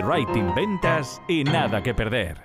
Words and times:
Copywriting 0.00 0.54
Ventas 0.54 1.20
y 1.28 1.44
nada 1.44 1.82
que 1.82 1.92
perder. 1.92 2.38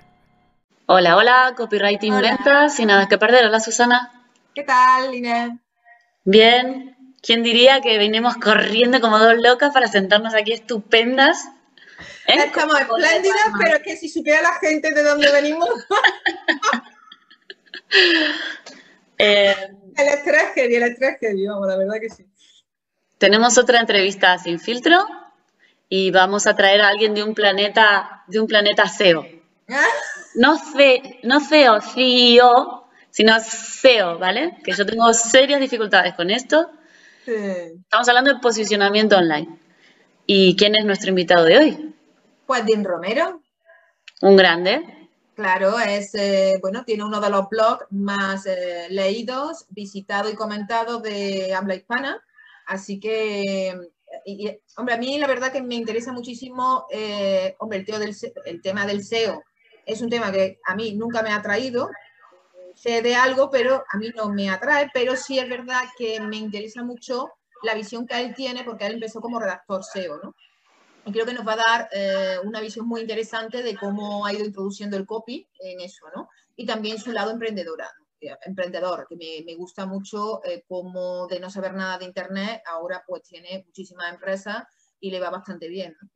Hola, 0.88 1.16
hola, 1.16 1.54
Copywriting 1.56 2.12
Hola. 2.12 2.32
Ventas 2.36 2.78
y 2.82 2.86
nada 2.86 3.08
que 3.08 3.18
perder. 3.18 3.46
Hola, 3.46 3.62
Susana. 3.62 4.12
¿Qué 4.54 4.64
tal, 4.64 5.16
Inés? 5.16 5.52
Bien. 6.26 6.98
¿Quién 7.22 7.44
diría 7.44 7.80
que 7.80 7.98
venimos 7.98 8.36
corriendo 8.36 9.00
como 9.00 9.20
dos 9.20 9.36
locas 9.38 9.74
para 9.74 9.88
sentarnos 9.88 10.36
aquí 10.36 10.52
estupendas? 10.52 11.48
¿Eh? 12.28 12.34
Estamos 12.46 12.78
espléndidas, 12.78 13.52
pero 13.58 13.78
es 13.78 13.84
que 13.84 13.96
si 13.96 14.10
supiera 14.10 14.42
la 14.42 14.56
gente 14.56 14.94
de 14.94 15.04
dónde 15.04 15.32
venimos, 15.32 15.70
Eh, 19.18 19.56
el 19.96 20.08
estrés 20.10 20.52
heavy, 20.56 20.76
el 20.76 20.84
estrés 20.84 21.18
heavy, 21.22 21.48
vamos, 21.48 21.68
la 21.70 21.78
verdad 21.78 22.02
que 22.02 22.10
sí. 22.10 22.26
tenemos 23.18 23.58
otra 23.58 23.80
entrevista 23.80 24.38
sin 24.40 24.60
filtro 24.60 25.08
y 25.90 26.12
vamos 26.12 26.48
a 26.48 26.56
traer 26.56 26.82
a 26.82 26.88
alguien 26.90 27.14
de 27.14 27.24
un 27.24 27.34
planeta, 27.36 28.24
de 28.28 28.40
un 28.40 28.48
planeta 28.48 28.84
SEO. 28.88 29.26
No, 30.38 30.58
ce- 30.58 31.20
no 31.24 31.40
CEO, 31.40 31.80
CEO, 31.80 32.88
sino 33.10 33.40
SEO, 33.40 34.20
¿vale? 34.20 34.58
Que 34.66 34.74
yo 34.74 34.86
tengo 34.86 35.14
serias 35.14 35.62
dificultades 35.62 36.14
con 36.14 36.30
esto. 36.30 36.70
Sí. 37.24 37.32
Estamos 37.32 38.10
hablando 38.10 38.34
de 38.34 38.40
posicionamiento 38.42 39.16
online. 39.16 39.58
¿Y 40.26 40.58
quién 40.58 40.76
es 40.76 40.84
nuestro 40.84 41.08
invitado 41.10 41.46
de 41.46 41.58
hoy? 41.58 41.96
Pues 42.46 42.66
Dean 42.66 42.84
Romero, 42.84 43.42
Un 44.22 44.36
grande. 44.36 45.08
claro, 45.36 45.80
es, 45.80 46.14
eh, 46.16 46.56
bueno, 46.62 46.84
tiene 46.84 47.06
uno 47.06 47.22
de 47.22 47.30
los 47.30 47.48
blogs 47.48 47.86
más 47.92 48.46
eh, 48.46 48.88
leídos, 48.90 49.66
visitados 49.70 50.34
y 50.34 50.36
comentados 50.36 51.02
de 51.02 51.54
habla 51.56 51.76
hispana. 51.76 52.22
Así 52.68 53.00
que, 53.00 53.74
hombre, 54.78 54.96
a 54.96 54.98
mí 54.98 55.18
la 55.18 55.28
verdad 55.28 55.52
que 55.52 55.62
me 55.62 55.76
interesa 55.76 56.12
muchísimo, 56.12 56.86
eh, 56.92 57.56
hombre, 57.60 57.80
el, 57.80 57.86
del 57.86 58.16
el 58.46 58.62
tema 58.62 58.86
del 58.86 59.04
SEO 59.04 59.44
es 59.86 60.02
un 60.02 60.10
tema 60.10 60.32
que 60.32 60.60
a 60.66 60.76
mí 60.76 60.94
nunca 60.94 61.22
me 61.22 61.32
ha 61.32 61.42
traído. 61.42 61.90
Sé 62.74 63.02
de 63.02 63.16
algo, 63.16 63.50
pero 63.50 63.84
a 63.90 63.98
mí 63.98 64.12
no 64.16 64.30
me 64.30 64.50
atrae, 64.50 64.90
pero 64.94 65.16
sí 65.16 65.40
es 65.40 65.48
verdad 65.48 65.84
que 65.98 66.20
me 66.20 66.38
interesa 66.38 66.84
mucho 66.84 67.32
la 67.64 67.74
visión 67.74 68.06
que 68.06 68.20
él 68.20 68.36
tiene, 68.36 68.64
porque 68.64 68.86
él 68.86 68.96
empezó 68.96 69.22
como 69.22 69.40
redactor 69.40 69.84
SEO, 69.84 70.20
¿no? 70.22 70.36
Y 71.06 71.12
creo 71.12 71.26
que 71.26 71.34
nos 71.34 71.48
va 71.48 71.54
a 71.54 71.58
dar 71.58 71.90
eh, 71.94 72.38
una 72.44 72.60
visión 72.60 72.88
muy 72.88 73.02
interesante 73.02 73.64
de 73.64 73.78
cómo 73.78 74.26
ha 74.26 74.34
ido 74.34 74.44
introduciendo 74.44 74.98
el 74.98 75.06
copy 75.06 75.48
en 75.60 75.80
eso, 75.80 76.06
¿no? 76.16 76.30
Y 76.56 76.66
también 76.66 77.00
su 77.00 77.12
lado 77.12 77.32
emprendedora, 77.32 77.90
emprendedor, 78.46 79.06
que 79.10 79.16
me, 79.16 79.44
me 79.46 79.56
gusta 79.56 79.86
mucho 79.86 80.44
eh, 80.44 80.64
cómo 80.68 81.28
de 81.28 81.40
no 81.40 81.50
saber 81.50 81.74
nada 81.74 81.98
de 81.98 82.06
Internet, 82.06 82.62
ahora 82.66 83.04
pues 83.08 83.24
tiene 83.24 83.64
muchísimas 83.66 84.12
empresas 84.14 84.64
y 85.00 85.12
le 85.12 85.20
va 85.20 85.30
bastante 85.30 85.68
bien, 85.68 85.96
¿no? 86.02 86.10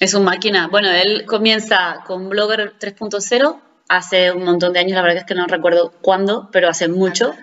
Es 0.00 0.14
un 0.14 0.24
máquina. 0.24 0.68
Bueno, 0.68 0.90
él 0.90 1.26
comienza 1.26 2.02
con 2.06 2.28
Blogger 2.28 2.76
3.0 2.78 3.60
hace 3.88 4.32
un 4.32 4.44
montón 4.44 4.72
de 4.72 4.80
años, 4.80 4.92
la 4.92 5.02
verdad 5.02 5.18
es 5.18 5.24
que 5.24 5.34
no 5.34 5.46
recuerdo 5.46 5.92
cuándo, 6.00 6.48
pero 6.50 6.68
hace 6.68 6.88
mucho. 6.88 7.34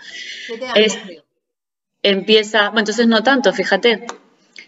Siete 0.45 0.65
años, 0.65 0.77
Es- 0.77 0.97
creo. 0.97 1.23
Empieza, 2.01 2.63
bueno, 2.69 2.79
entonces 2.79 3.07
no 3.07 3.23
tanto, 3.23 3.51
fíjate. 3.53 4.07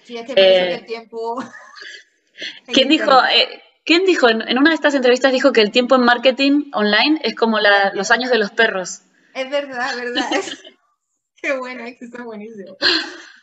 Sí, 0.04 0.18
es 0.18 0.26
que 0.26 0.34
eh, 0.34 0.36
que 0.36 0.74
el 0.76 0.86
tiempo... 0.86 1.42
en 1.42 1.48
¿Quién 2.74 2.90
dijo, 2.90 3.12
eh, 3.24 3.62
¿quién 3.86 4.06
dijo 4.06 4.28
en, 4.30 4.42
en 4.48 4.58
una 4.58 4.70
de 4.72 4.76
estas 4.76 4.96
entrevistas 4.96 5.32
dijo 5.32 5.54
que 5.54 5.62
el 5.62 5.72
tiempo 5.72 5.96
en 5.96 6.02
marketing 6.02 6.72
online 6.74 7.20
es 7.24 7.34
como 7.36 7.60
la- 7.60 7.92
los 7.94 8.12
años 8.12 8.30
de 8.32 8.38
los 8.38 8.52
perros? 8.52 9.02
Es 9.34 9.50
verdad, 9.50 9.90
es 9.92 10.02
verdad. 10.02 10.30
Qué 11.42 11.58
bueno, 11.58 11.86
es 11.86 11.98
que 11.98 12.06
está 12.06 12.24
buenísimo. 12.24 12.78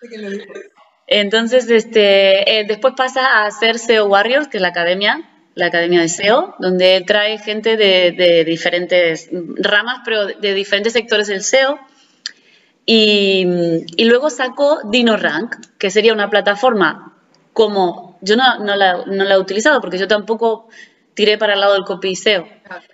Lo. 0.02 0.30
Entonces, 1.08 1.68
este, 1.70 2.60
eh, 2.60 2.64
después 2.68 2.94
pasa 2.96 3.44
a 3.44 3.50
ser 3.50 3.78
SEO 3.78 4.06
Warriors, 4.06 4.48
que 4.48 4.58
es 4.58 4.62
la 4.62 4.68
academia, 4.68 5.28
la 5.54 5.66
academia 5.66 6.02
de 6.02 6.08
SEO, 6.08 6.54
donde 6.58 7.02
trae 7.06 7.38
gente 7.38 7.76
de, 7.76 8.12
de 8.12 8.44
diferentes 8.44 9.28
ramas, 9.56 10.02
pero 10.04 10.26
de 10.26 10.54
diferentes 10.54 10.92
sectores 10.92 11.26
del 11.26 11.42
SEO. 11.42 11.80
Y, 12.86 13.46
y 13.96 14.04
luego 14.04 14.30
sacó 14.30 14.80
DinoRank, 14.84 15.56
que 15.78 15.90
sería 15.90 16.12
una 16.12 16.30
plataforma 16.30 17.14
como, 17.52 18.18
yo 18.22 18.36
no, 18.36 18.58
no 18.60 18.76
la, 18.76 19.04
no 19.04 19.24
la 19.24 19.34
he 19.34 19.38
utilizado 19.38 19.80
porque 19.80 19.98
yo 19.98 20.06
tampoco 20.08 20.68
tiré 21.14 21.36
para 21.36 21.54
el 21.54 21.60
lado 21.60 21.74
del 21.74 21.84
copy 21.84 22.14
SEO, 22.14 22.46
Claro. 22.64 22.84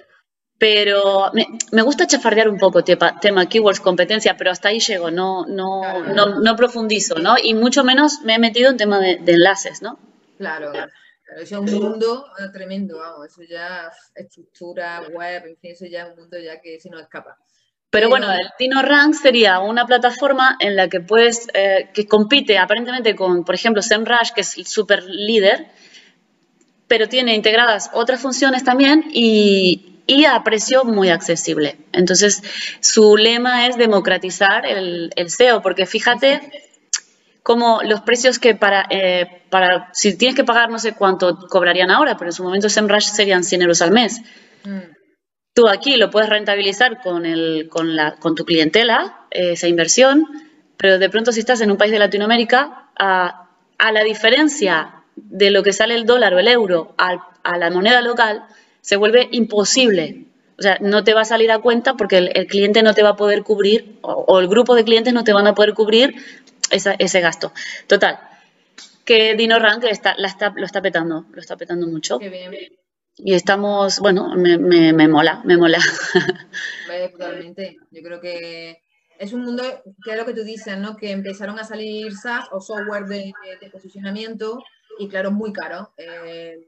Pero 0.65 1.31
me, 1.35 1.47
me 1.73 1.83
gusta 1.83 2.07
chafardear 2.07 2.49
un 2.49 2.57
poco 2.59 2.83
tepa- 2.83 3.21
tema 3.21 3.47
keywords, 3.47 3.81
competencia, 3.81 4.35
pero 4.39 4.51
hasta 4.51 4.69
ahí 4.71 4.81
llego, 4.81 5.11
no, 5.11 5.45
no, 5.45 5.83
Claro. 5.83 6.15
no, 6.15 6.41
no 6.41 6.57
profundizo, 6.57 7.17
¿no? 7.17 7.35
Y 7.43 7.53
mucho 7.53 7.85
menos 7.85 8.23
me 8.23 8.37
he 8.37 8.39
metido 8.39 8.71
en 8.71 8.79
tema 8.79 8.99
de, 8.99 9.19
de 9.19 9.33
enlaces, 9.33 9.83
¿no? 9.83 9.99
Claro, 10.39 10.73
claro. 10.73 10.91
Eso 11.39 11.63
es 11.63 11.73
un 11.75 11.83
mundo 11.83 12.25
ah, 12.39 12.51
tremendo, 12.51 12.97
vamos, 12.99 13.27
eso 13.27 13.43
ya 13.43 13.91
estructura, 14.15 15.03
web, 15.13 15.43
en 15.49 15.57
fin, 15.59 15.73
eso 15.73 15.85
ya 15.85 16.05
es 16.05 16.09
un 16.15 16.21
mundo 16.21 16.39
ya 16.39 16.59
que 16.63 16.81
se 16.81 16.89
nos 16.89 17.03
escapa. 17.03 17.37
Pero 17.91 18.09
bueno, 18.09 18.33
el 18.33 18.49
DinoRank 18.59 19.13
sería 19.15 19.59
una 19.61 19.85
plataforma 19.87 20.57
en 20.61 20.77
la 20.77 20.89
que 20.89 21.01
puedes, 21.01 21.47
eh, 21.53 21.91
que 21.93 22.07
compite 22.09 22.57
aparentemente 22.57 23.15
con, 23.15 23.45
por 23.45 23.55
ejemplo, 23.55 23.83
SEMrush, 23.83 24.31
que 24.35 24.41
es 24.41 24.57
el 24.57 24.65
super 24.67 25.05
líder, 25.05 25.67
pero 26.89 27.07
tiene 27.07 27.35
integradas 27.35 27.91
otras 27.93 28.21
funciones 28.23 28.65
también 28.65 29.05
y, 29.13 29.91
y 30.07 30.25
a 30.27 30.43
precio 30.45 30.85
muy 30.85 31.09
accesible. 31.09 31.79
Entonces, 31.93 32.43
su 32.81 33.17
lema 33.17 33.67
es 33.67 33.77
democratizar 33.77 34.67
el, 34.67 35.11
el 35.17 35.31
SEO, 35.31 35.63
porque 35.63 35.87
fíjate 35.87 36.41
como 37.43 37.83
los 37.83 38.01
precios 38.01 38.39
que 38.39 38.55
para, 38.55 38.87
eh, 38.91 39.43
para, 39.51 39.91
si 39.93 40.17
tienes 40.17 40.35
que 40.35 40.45
pagar 40.45 40.71
no 40.71 40.79
sé 40.79 40.95
cuánto 40.95 41.39
cobrarían 41.49 41.91
ahora, 41.91 42.17
pero 42.17 42.31
en 42.31 42.33
su 42.33 42.43
momento 42.43 42.69
SEMrush 42.69 43.05
serían 43.05 43.45
100 43.45 43.63
euros 43.63 43.83
al 43.83 43.91
mes. 43.91 44.21
Mm, 44.65 44.95
Tú 45.55 45.69
aquí 45.69 45.97
lo 45.97 46.11
puedes 46.11 46.29
rentabilizar 46.29 47.01
con, 47.01 47.25
el, 47.27 47.69
con, 47.71 47.95
la, 47.95 48.17
con 48.17 48.35
tu 48.35 48.45
clientela, 48.45 49.27
eh, 49.31 49.53
esa 49.53 49.69
inversión, 49.69 50.27
pero 50.77 50.99
de 50.99 51.09
pronto 51.09 51.31
si 51.31 51.41
estás 51.41 51.61
en 51.61 51.71
un 51.71 51.77
país 51.77 51.93
de 51.93 52.01
Latinoamérica, 52.01 52.91
a, 52.99 53.51
a 53.79 53.93
la 53.93 54.03
diferencia 54.03 55.05
de 55.15 55.53
lo 55.53 55.63
que 55.63 55.73
sale 55.73 55.95
el 55.95 56.07
dólar 56.07 56.35
o 56.35 56.41
el 56.41 56.49
euro 56.49 56.95
a, 56.99 57.57
la 57.57 57.71
moneda 57.71 58.01
local, 58.01 58.45
se 58.85 58.97
vuelve 58.97 59.29
imposible. 59.33 60.27
O 60.59 60.63
sea, 60.63 60.77
no 60.81 61.03
te 61.05 61.15
va 61.15 61.23
a 61.23 61.25
salir 61.25 61.51
a 61.51 61.59
cuenta 61.61 61.95
porque 61.95 62.19
el, 62.19 62.31
el 62.35 62.47
cliente 62.47 62.83
no 62.83 62.93
te 62.93 63.03
va 63.03 63.11
a 63.11 63.17
poder 63.17 63.43
cubrir, 63.43 63.97
o, 64.03 64.13
o 64.29 64.41
el 64.41 64.47
grupo 64.47 64.75
de 64.75 64.85
clientes 64.85 65.13
no 65.15 65.25
te 65.25 65.33
van 65.33 65.47
a 65.47 65.55
poder 65.55 65.73
cubrir 65.73 66.15
esa- 66.71 66.95
ese 66.99 67.21
gasto. 67.21 67.53
Total, 67.87 68.19
que 69.07 69.35
DinoRank 69.37 69.85
está, 69.85 70.15
la 70.19 70.29
está, 70.29 70.53
lo 70.55 70.67
está 70.67 70.83
petando, 70.83 71.25
lo 71.33 71.41
está 71.41 71.57
petando 71.57 71.87
mucho. 71.87 72.19
qué 72.19 72.29
bien, 72.29 72.53
Y 73.17 73.33
estamos, 73.35 74.01
bueno, 74.01 74.35
me, 74.37 74.59
me, 74.59 74.93
me 74.93 75.09
mola, 75.09 75.41
me 75.45 75.57
mola. 75.57 75.79
totalmente. 77.13 77.77
Yo 77.91 78.03
creo 78.03 78.21
que 78.21 78.77
es 79.19 79.33
un 79.33 79.45
mundo, 79.45 79.63
que 80.05 80.11
es 80.13 80.17
lo 80.17 80.27
que 80.27 80.35
tú 80.35 80.45
dices, 80.45 80.77
¿no? 80.79 80.97
Que 80.97 81.11
empezaron 81.11 81.59
a 81.59 81.65
salir 81.65 82.13
SaaS 82.13 82.49
o 82.53 82.61
software 82.61 83.07
de, 83.07 83.33
de 83.61 83.71
posicionamiento 83.71 84.63
y 84.99 85.09
claro, 85.09 85.31
muy 85.31 85.53
caro. 85.53 85.93
Eh, 85.97 86.59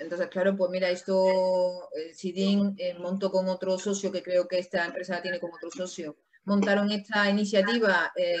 entonces, 0.00 0.28
claro, 0.28 0.56
pues 0.56 0.70
mira, 0.70 0.88
esto, 0.88 1.90
eh, 1.94 2.14
Sidin 2.14 2.74
eh, 2.78 2.94
montó 2.98 3.30
con 3.30 3.48
otro 3.48 3.78
socio, 3.78 4.10
que 4.10 4.22
creo 4.22 4.48
que 4.48 4.58
esta 4.58 4.86
empresa 4.86 5.20
tiene 5.20 5.38
como 5.38 5.54
otro 5.54 5.70
socio, 5.70 6.16
montaron 6.44 6.90
esta 6.90 7.28
iniciativa 7.28 8.10
eh, 8.16 8.36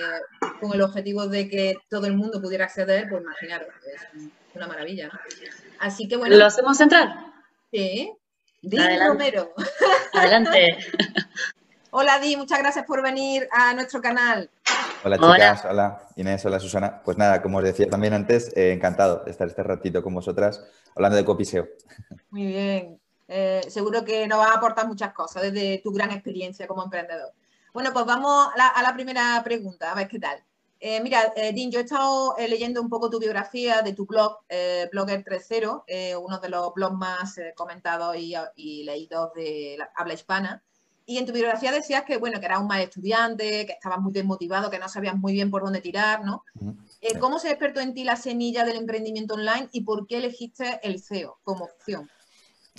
con 0.58 0.72
el 0.72 0.80
objetivo 0.80 1.26
de 1.26 1.48
que 1.48 1.76
todo 1.90 2.06
el 2.06 2.16
mundo 2.16 2.40
pudiera 2.40 2.64
acceder, 2.64 3.08
pues 3.10 3.22
imaginaros, 3.22 3.68
es 3.86 4.30
una 4.54 4.66
maravilla. 4.66 5.08
¿no? 5.08 5.20
Así 5.80 6.08
que 6.08 6.16
bueno, 6.16 6.36
¿Lo 6.36 6.46
hacemos 6.46 6.80
entrar? 6.80 7.26
sí. 7.70 8.10
Adelante. 8.62 9.06
Romero. 9.06 9.54
Adelante. 10.12 10.66
Hola 11.92 12.18
Di, 12.20 12.36
muchas 12.36 12.58
gracias 12.58 12.84
por 12.84 13.02
venir 13.02 13.48
a 13.52 13.74
nuestro 13.74 14.00
canal. 14.00 14.50
Hola 15.02 15.16
chicas, 15.16 15.64
hola 15.64 16.02
Inés, 16.16 16.44
hola 16.44 16.60
Susana. 16.60 17.00
Pues 17.02 17.16
nada, 17.16 17.40
como 17.40 17.58
os 17.58 17.64
decía 17.64 17.88
también 17.88 18.12
antes, 18.12 18.54
eh, 18.54 18.72
encantado 18.72 19.24
de 19.24 19.30
estar 19.30 19.48
este 19.48 19.62
ratito 19.62 20.02
con 20.02 20.14
vosotras 20.14 20.62
hablando 20.94 21.16
de 21.16 21.24
copiseo. 21.24 21.66
Muy 22.28 22.46
bien. 22.46 23.00
Eh, 23.26 23.62
seguro 23.68 24.04
que 24.04 24.26
nos 24.26 24.40
va 24.40 24.48
a 24.48 24.56
aportar 24.56 24.86
muchas 24.86 25.14
cosas 25.14 25.42
desde 25.42 25.78
tu 25.78 25.90
gran 25.92 26.10
experiencia 26.10 26.66
como 26.66 26.84
emprendedor. 26.84 27.32
Bueno, 27.72 27.94
pues 27.94 28.04
vamos 28.04 28.48
a 28.52 28.58
la, 28.58 28.66
a 28.66 28.82
la 28.82 28.92
primera 28.92 29.40
pregunta, 29.42 29.90
a 29.90 29.94
ver 29.94 30.06
qué 30.06 30.18
tal. 30.18 30.38
Eh, 30.78 31.00
mira, 31.00 31.32
Dean, 31.34 31.70
yo 31.70 31.80
he 31.80 31.82
estado 31.82 32.34
leyendo 32.38 32.82
un 32.82 32.90
poco 32.90 33.08
tu 33.08 33.18
biografía 33.18 33.80
de 33.80 33.94
tu 33.94 34.04
blog, 34.04 34.38
Blogger 34.92 35.24
3.0, 35.24 35.84
eh, 35.86 36.16
uno 36.16 36.38
de 36.38 36.48
los 36.48 36.74
blogs 36.74 36.96
más 36.96 37.40
comentados 37.54 38.16
y, 38.16 38.34
y 38.56 38.84
leídos 38.84 39.32
de 39.32 39.76
la 39.78 39.90
habla 39.94 40.14
hispana. 40.14 40.62
Y 41.10 41.18
en 41.18 41.26
tu 41.26 41.32
biografía 41.32 41.72
decías 41.72 42.04
que, 42.04 42.18
bueno, 42.18 42.38
que 42.38 42.46
eras 42.46 42.60
un 42.60 42.68
mal 42.68 42.80
estudiante, 42.80 43.66
que 43.66 43.72
estabas 43.72 43.98
muy 43.98 44.12
desmotivado, 44.12 44.70
que 44.70 44.78
no 44.78 44.88
sabías 44.88 45.16
muy 45.16 45.32
bien 45.32 45.50
por 45.50 45.64
dónde 45.64 45.80
tirar, 45.80 46.24
¿no? 46.24 46.44
Eh, 47.00 47.18
¿Cómo 47.18 47.40
se 47.40 47.48
despertó 47.48 47.80
en 47.80 47.94
ti 47.94 48.04
la 48.04 48.14
semilla 48.14 48.64
del 48.64 48.76
emprendimiento 48.76 49.34
online 49.34 49.68
y 49.72 49.80
por 49.80 50.06
qué 50.06 50.18
elegiste 50.18 50.78
el 50.84 51.00
SEO 51.00 51.40
como 51.42 51.64
opción? 51.64 52.08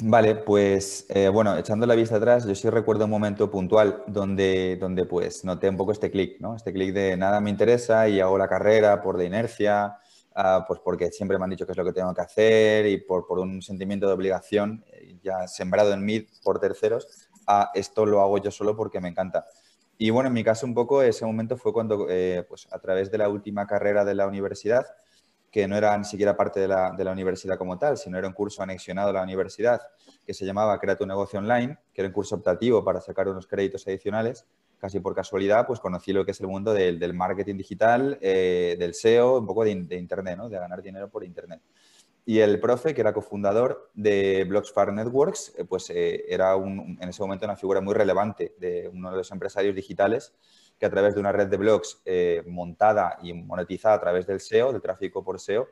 Vale, 0.01 0.35
pues 0.35 1.07
eh, 1.09 1.27
bueno, 1.27 1.57
echando 1.57 1.85
la 1.85 1.93
vista 1.93 2.15
atrás, 2.15 2.47
yo 2.47 2.55
sí 2.55 2.69
recuerdo 2.69 3.03
un 3.03 3.11
momento 3.11 3.51
puntual 3.51 4.01
donde, 4.07 4.77
donde 4.77 5.03
pues 5.03 5.43
noté 5.43 5.67
un 5.67 5.75
poco 5.75 5.91
este 5.91 6.09
clic, 6.09 6.39
¿no? 6.39 6.55
Este 6.55 6.71
clic 6.71 6.93
de 6.93 7.17
nada 7.17 7.41
me 7.41 7.49
interesa 7.49 8.07
y 8.07 8.21
hago 8.21 8.37
la 8.37 8.47
carrera 8.47 9.01
por 9.01 9.17
de 9.17 9.25
inercia 9.25 9.97
ah, 10.35 10.63
pues 10.65 10.79
porque 10.79 11.11
siempre 11.11 11.37
me 11.37 11.43
han 11.43 11.49
dicho 11.49 11.65
qué 11.65 11.73
es 11.73 11.77
lo 11.77 11.83
que 11.83 11.91
tengo 11.91 12.13
que 12.13 12.21
hacer 12.21 12.85
y 12.85 12.95
por, 12.95 13.27
por 13.27 13.39
un 13.39 13.61
sentimiento 13.61 14.07
de 14.07 14.13
obligación 14.13 14.85
eh, 14.87 15.17
ya 15.21 15.47
sembrado 15.49 15.93
en 15.93 16.05
mí 16.05 16.25
por 16.43 16.59
terceros, 16.61 17.20
a 17.47 17.71
esto 17.73 18.05
lo 18.05 18.21
hago 18.21 18.37
yo 18.37 18.51
solo 18.51 18.75
porque 18.75 18.99
me 18.99 19.09
encanta. 19.09 19.45
Y 19.97 20.09
bueno, 20.09 20.27
en 20.27 20.33
mi 20.33 20.43
caso 20.43 20.65
un 20.65 20.73
poco 20.73 21.03
ese 21.03 21.25
momento 21.25 21.57
fue 21.57 21.71
cuando, 21.71 22.07
eh, 22.09 22.43
pues 22.47 22.67
a 22.71 22.79
través 22.79 23.11
de 23.11 23.19
la 23.19 23.29
última 23.29 23.67
carrera 23.67 24.03
de 24.03 24.15
la 24.15 24.25
universidad, 24.25 24.85
que 25.51 25.67
no 25.67 25.75
era 25.75 25.95
ni 25.97 26.05
siquiera 26.05 26.35
parte 26.35 26.61
de 26.61 26.67
la, 26.67 27.11
universidad 27.11 27.57
como 27.57 27.77
tal, 27.77 27.97
sino 27.97 28.17
era 28.17 28.27
un 28.27 28.33
curso 28.33 28.63
anexionado 28.63 29.09
a 29.09 29.13
la 29.13 29.21
universidad 29.21 29.81
que 30.25 30.33
se 30.33 30.45
llamaba 30.45 30.79
Crea 30.79 30.95
tu 30.95 31.05
negocio 31.05 31.39
online, 31.39 31.77
que 31.93 32.01
era 32.01 32.07
un 32.07 32.13
curso 32.13 32.35
optativo 32.35 32.83
para 32.83 33.01
sacar 33.01 33.27
unos 33.27 33.45
créditos 33.45 33.85
adicionales. 33.87 34.47
Casi 34.79 34.99
por 34.99 35.13
casualidad, 35.13 35.67
pues 35.67 35.79
conocí 35.79 36.11
lo 36.13 36.25
que 36.25 36.31
es 36.31 36.39
el 36.39 36.47
mundo 36.47 36.73
del, 36.73 36.97
del 36.97 37.13
marketing 37.13 37.57
digital, 37.57 38.17
eh, 38.21 38.75
del 38.79 38.95
SEO, 38.95 39.37
un 39.39 39.45
poco 39.45 39.63
de, 39.63 39.75
de, 39.83 39.97
Internet, 39.97 40.37
¿no? 40.37 40.49
de 40.49 40.57
ganar 40.57 40.81
dinero 40.81 41.09
por 41.09 41.23
Internet. 41.23 41.61
Y 42.25 42.39
el 42.39 42.59
profe, 42.59 42.93
que 42.93 43.01
era 43.01 43.13
cofundador 43.13 43.89
de 43.93 44.45
Blogsfar 44.47 44.93
Networks, 44.93 45.53
eh, 45.57 45.65
pues 45.65 45.89
eh, 45.89 46.23
era 46.27 46.53
en 46.53 46.97
ese 47.01 47.21
momento 47.21 47.45
una 47.45 47.55
figura 47.55 47.81
muy 47.81 47.95
relevante 47.95 48.53
de 48.59 48.89
uno 48.93 49.09
de 49.09 49.17
los 49.17 49.31
empresarios 49.31 49.75
digitales 49.75 50.33
que 50.77 50.85
a 50.85 50.89
través 50.89 51.15
de 51.15 51.19
una 51.19 51.31
red 51.31 51.47
de 51.47 51.57
blogs 51.57 52.01
eh, 52.05 52.43
montada 52.47 53.17
y 53.21 53.33
monetizada 53.33 53.95
a 53.95 53.99
través 53.99 54.27
del 54.27 54.39
SEO, 54.39 54.71
del 54.71 54.81
tráfico 54.81 55.23
por 55.23 55.39
SEO, 55.39 55.67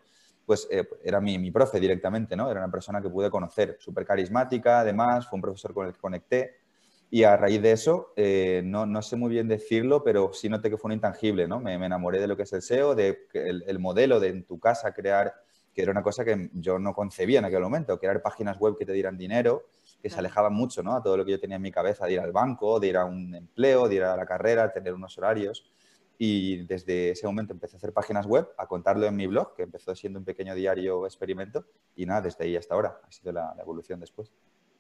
pues 0.46 0.68
era 1.04 1.22
mi, 1.22 1.38
mi, 1.38 1.52
profe 1.52 1.80
directamente, 1.80 2.36
¿no? 2.36 2.50
Era 2.50 2.60
una 2.60 2.72
persona 2.72 3.00
que 3.02 3.10
pude 3.10 3.30
conocer, 3.30 3.78
súper 3.80 4.04
carismática, 4.04 4.80
además, 4.80 5.28
fue 5.28 5.38
un 5.38 5.42
profesor 5.44 5.76
con 5.76 5.86
el 5.86 5.94
que 5.94 6.00
conecté. 6.00 6.56
Y 7.12 7.24
a 7.24 7.38
raíz 7.38 7.62
de 7.62 7.72
eso, 7.72 8.14
no, 8.64 8.88
no, 8.88 9.02
sé 9.04 9.16
muy 9.16 9.30
bien 9.30 9.48
decirlo, 9.48 10.04
pero 10.04 10.34
sí 10.34 10.50
noté 10.50 10.72
que 10.72 10.78
fue 10.78 10.90
un 10.90 10.94
intangible, 10.94 11.48
¿no? 11.48 11.60
Me, 11.60 11.78
me 11.78 11.86
enamoré 11.86 12.20
de 12.20 12.28
lo 12.28 12.36
que 12.36 12.44
es 12.44 12.54
el 12.54 12.64
SEO, 12.64 12.96
de 12.96 13.28
el, 13.34 13.78
modelo 13.78 14.20
de 14.20 14.30
en 14.30 14.44
tu 14.44 14.60
casa 14.60 14.92
crear, 14.92 15.36
que 15.80 15.84
era 15.84 15.94
una 15.94 16.04
cosa 16.04 16.26
que 16.26 16.50
yo 16.56 16.78
no 16.78 16.94
concebía 16.94 17.40
en 17.40 17.46
aquel 17.46 17.62
momento, 17.62 17.98
crear 17.98 18.22
páginas 18.22 18.60
web 18.60 18.76
que 18.78 18.86
te 18.86 18.92
dieran 18.92 19.18
dinero, 19.18 19.70
que 20.02 20.10
se 20.10 20.20
alejaban 20.20 20.52
mucho 20.52 20.84
¿no? 20.84 20.94
a 20.94 21.02
todo 21.02 21.16
lo 21.16 21.24
que 21.24 21.32
yo 21.32 21.40
tenía 21.40 21.56
en 21.56 21.62
mi 21.62 21.72
cabeza, 21.72 22.06
de 22.06 22.12
ir 22.12 22.20
al 22.20 22.34
banco, 22.34 22.82
de 22.82 22.88
ir 22.88 22.98
a 22.98 23.06
un 23.06 23.34
empleo, 23.34 23.88
de 23.88 23.96
ir 23.96 24.04
a 24.04 24.18
la 24.18 24.26
carrera, 24.26 24.74
tener 24.74 24.94
unos 24.94 25.18
horarios. 25.18 25.72
Y 26.18 26.66
desde 26.66 27.12
ese 27.12 27.26
momento 27.28 27.54
empecé 27.54 27.78
a 27.78 27.78
hacer 27.78 27.94
páginas 27.94 28.26
web, 28.26 28.50
a 28.58 28.68
contarlo 28.68 29.06
en 29.06 29.16
mi 29.16 29.26
blog, 29.26 29.56
que 29.56 29.64
empezó 29.64 29.96
siendo 29.96 30.20
un 30.20 30.26
pequeño 30.26 30.54
diario 30.54 31.06
experimento. 31.06 31.66
Y 31.96 32.06
nada, 32.06 32.24
desde 32.24 32.44
ahí 32.44 32.58
hasta 32.58 32.76
ahora 32.76 33.00
ha 33.02 33.12
sido 33.14 33.32
la, 33.32 33.54
la 33.56 33.62
evolución 33.62 34.02
después. 34.02 34.34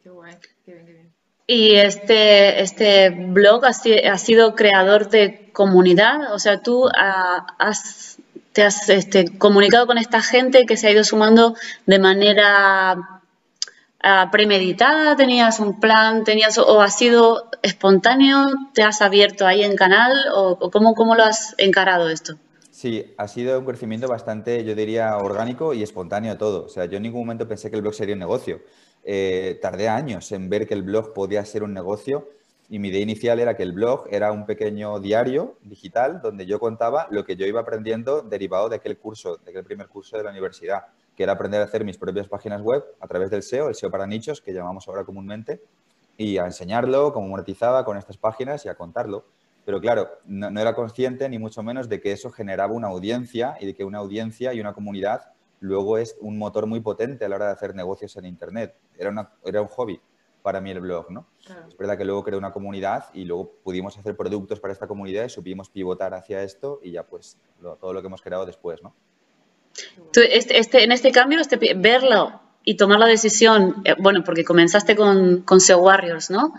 Qué 0.03 0.09
guay, 0.09 0.35
qué 0.65 0.73
bien, 0.73 0.85
qué 0.85 0.91
bien. 0.91 1.13
Y 1.47 1.77
este, 1.77 2.61
este 2.61 3.09
blog 3.09 3.65
ha, 3.65 3.69
ha, 3.69 4.17
sido 4.19 4.53
creador 4.53 5.09
de 5.09 5.49
comunidad, 5.51 6.31
o 6.31 6.37
sea, 6.37 6.61
tú 6.61 6.87
has, 6.93 8.19
te 8.53 8.63
has 8.63 8.89
este, 8.89 9.37
comunicado 9.37 9.87
con 9.87 9.97
esta 9.97 10.21
gente 10.21 10.65
que 10.65 10.77
se 10.77 10.87
ha 10.87 10.91
ido 10.91 11.03
sumando 11.03 11.55
de 11.85 11.99
manera 11.99 13.21
uh, 14.03 14.31
premeditada, 14.31 15.15
tenías 15.15 15.59
un 15.59 15.79
plan, 15.79 16.23
tenías 16.23 16.57
o 16.57 16.81
ha 16.81 16.89
sido 16.89 17.49
espontáneo, 17.61 18.47
te 18.73 18.83
has 18.83 19.01
abierto 19.01 19.45
ahí 19.45 19.63
en 19.63 19.75
canal 19.75 20.13
o 20.33 20.71
cómo, 20.71 20.93
cómo 20.95 21.15
lo 21.15 21.23
has 21.23 21.55
encarado 21.57 22.09
esto? 22.09 22.37
Sí, 22.79 23.13
ha 23.17 23.27
sido 23.27 23.59
un 23.59 23.65
crecimiento 23.65 24.07
bastante, 24.07 24.63
yo 24.63 24.73
diría, 24.73 25.17
orgánico 25.17 25.73
y 25.73 25.83
espontáneo 25.83 26.37
todo. 26.37 26.63
O 26.63 26.69
sea, 26.69 26.85
yo 26.85 26.95
en 26.95 27.03
ningún 27.03 27.23
momento 27.23 27.45
pensé 27.45 27.69
que 27.69 27.75
el 27.75 27.81
blog 27.81 27.93
sería 27.93 28.13
un 28.13 28.19
negocio. 28.19 28.61
Eh, 29.03 29.59
tardé 29.61 29.89
años 29.89 30.31
en 30.31 30.49
ver 30.49 30.65
que 30.65 30.75
el 30.75 30.83
blog 30.83 31.13
podía 31.13 31.43
ser 31.43 31.63
un 31.63 31.73
negocio 31.73 32.29
y 32.69 32.77
mi 32.77 32.89
idea 32.89 33.01
inicial 33.01 33.39
era 33.39 33.57
que 33.57 33.63
el 33.63 33.73
blog 33.73 34.05
era 34.11 34.31
un 34.31 34.45
pequeño 34.45 34.99
diario 34.99 35.57
digital 35.63 36.21
donde 36.21 36.45
yo 36.45 36.59
contaba 36.59 37.07
lo 37.09 37.25
que 37.25 37.35
yo 37.35 37.47
iba 37.47 37.61
aprendiendo 37.61 38.21
derivado 38.21 38.69
de 38.69 38.75
aquel 38.75 38.97
curso, 38.97 39.37
de 39.37 39.49
aquel 39.49 39.63
primer 39.63 39.87
curso 39.87 40.17
de 40.17 40.23
la 40.23 40.29
universidad 40.29 40.85
que 41.15 41.23
era 41.23 41.33
aprender 41.33 41.59
a 41.61 41.65
hacer 41.65 41.83
mis 41.83 41.97
propias 41.97 42.27
páginas 42.27 42.61
web 42.61 42.81
a 42.99 43.07
través 43.07 43.29
del 43.31 43.43
SEO, 43.43 43.67
el 43.67 43.75
SEO 43.75 43.89
para 43.91 44.07
nichos, 44.07 44.39
que 44.39 44.53
llamamos 44.53 44.87
ahora 44.87 45.03
comúnmente, 45.03 45.61
y 46.15 46.37
a 46.37 46.45
enseñarlo, 46.45 47.11
cómo 47.11 47.27
monetizaba 47.27 47.83
con 47.83 47.97
estas 47.97 48.15
páginas 48.15 48.65
y 48.65 48.69
a 48.69 48.75
contarlo. 48.75 49.25
Pero 49.65 49.81
claro, 49.81 50.07
no, 50.25 50.47
era 50.47 50.73
consciente 50.73 51.27
ni 51.27 51.37
mucho 51.37 51.61
menos 51.61 51.89
de 51.89 51.99
que 51.99 52.13
eso 52.13 52.29
generaba 52.29 52.73
una 52.73 52.87
audiencia 52.87 53.57
y 53.59 53.65
de 53.65 53.73
que 53.75 53.83
una 53.83 53.97
audiencia 53.97 54.53
y 54.53 54.61
una 54.61 54.73
comunidad 54.73 55.33
luego 55.59 55.97
es 55.97 56.15
un 56.21 56.37
motor 56.37 56.67
muy 56.67 56.79
potente 56.79 57.25
a 57.25 57.29
la 57.29 57.35
hora 57.35 57.45
de 57.47 57.51
hacer 57.51 57.75
negocios 57.75 58.15
en 58.15 58.23
Internet. 58.23 58.77
Era 58.97 59.11
un 59.61 59.67
hobby 59.67 59.99
para 60.41 60.61
mí 60.61 60.71
el 60.71 60.79
blog, 60.79 61.11
¿no? 61.11 61.27
Claro. 61.45 61.67
Es 61.67 61.77
verdad 61.77 61.97
que 61.97 62.05
luego 62.05 62.23
creé 62.23 62.37
una 62.37 62.51
comunidad 62.51 63.05
y 63.13 63.25
luego 63.25 63.51
pudimos 63.63 63.97
hacer 63.97 64.15
productos 64.15 64.59
para 64.59 64.73
esta 64.73 64.87
comunidad 64.87 65.25
y 65.25 65.29
supimos 65.29 65.69
pivotar 65.69 66.13
hacia 66.13 66.43
esto 66.43 66.79
y 66.83 66.91
ya 66.91 67.03
pues 67.03 67.37
lo, 67.61 67.75
todo 67.75 67.93
lo 67.93 68.01
que 68.01 68.07
hemos 68.07 68.21
creado 68.21 68.45
después, 68.45 68.81
¿no? 68.83 68.93
Tú, 70.11 70.21
este, 70.21 70.59
este, 70.59 70.83
en 70.83 70.91
este 70.91 71.11
cambio, 71.11 71.39
este, 71.39 71.57
verlo 71.75 72.41
y 72.63 72.75
tomar 72.75 72.99
la 72.99 73.07
decisión, 73.07 73.81
eh, 73.85 73.95
bueno, 73.97 74.23
porque 74.23 74.43
comenzaste 74.43 74.95
con, 74.95 75.41
con 75.41 75.61
SEO 75.61 75.79
Warriors, 75.79 76.29
¿no? 76.29 76.53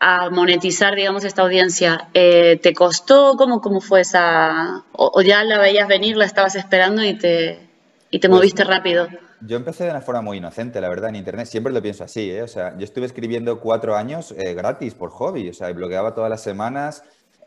A 0.00 0.30
monetizar, 0.30 0.94
digamos, 0.94 1.24
esta 1.24 1.42
audiencia. 1.42 2.08
Eh, 2.14 2.58
¿Te 2.62 2.72
costó? 2.72 3.34
¿Cómo, 3.36 3.60
cómo 3.60 3.80
fue 3.80 4.02
esa...? 4.02 4.84
O, 4.92 5.10
o, 5.12 5.22
ya 5.22 5.42
la 5.42 5.58
veías 5.58 5.88
venir, 5.88 6.16
la 6.16 6.24
estabas 6.24 6.54
esperando 6.54 7.02
y 7.02 7.14
te, 7.14 7.68
y 8.10 8.20
te 8.20 8.28
pues, 8.28 8.38
moviste 8.38 8.64
rápido? 8.64 9.08
Yo 9.40 9.56
empecé 9.56 9.84
de 9.84 9.90
una 9.90 10.00
forma 10.00 10.20
muy 10.20 10.38
inocente, 10.38 10.80
la 10.80 10.88
verdad, 10.88 11.10
en 11.10 11.16
Internet. 11.16 11.46
Siempre 11.46 11.72
lo 11.72 11.80
pienso 11.80 12.04
así, 12.04 12.30
¿eh? 12.30 12.42
O 12.42 12.48
sea, 12.48 12.76
yo 12.76 12.84
estuve 12.84 13.06
escribiendo 13.06 13.60
cuatro 13.60 13.96
años 13.96 14.32
eh, 14.32 14.54
gratis 14.54 14.94
por 14.94 15.10
hobby. 15.10 15.48
O 15.48 15.54
sea, 15.54 15.72
bloqueaba 15.72 16.14
todas 16.14 16.30
las 16.30 16.42
semanas. 16.42 17.04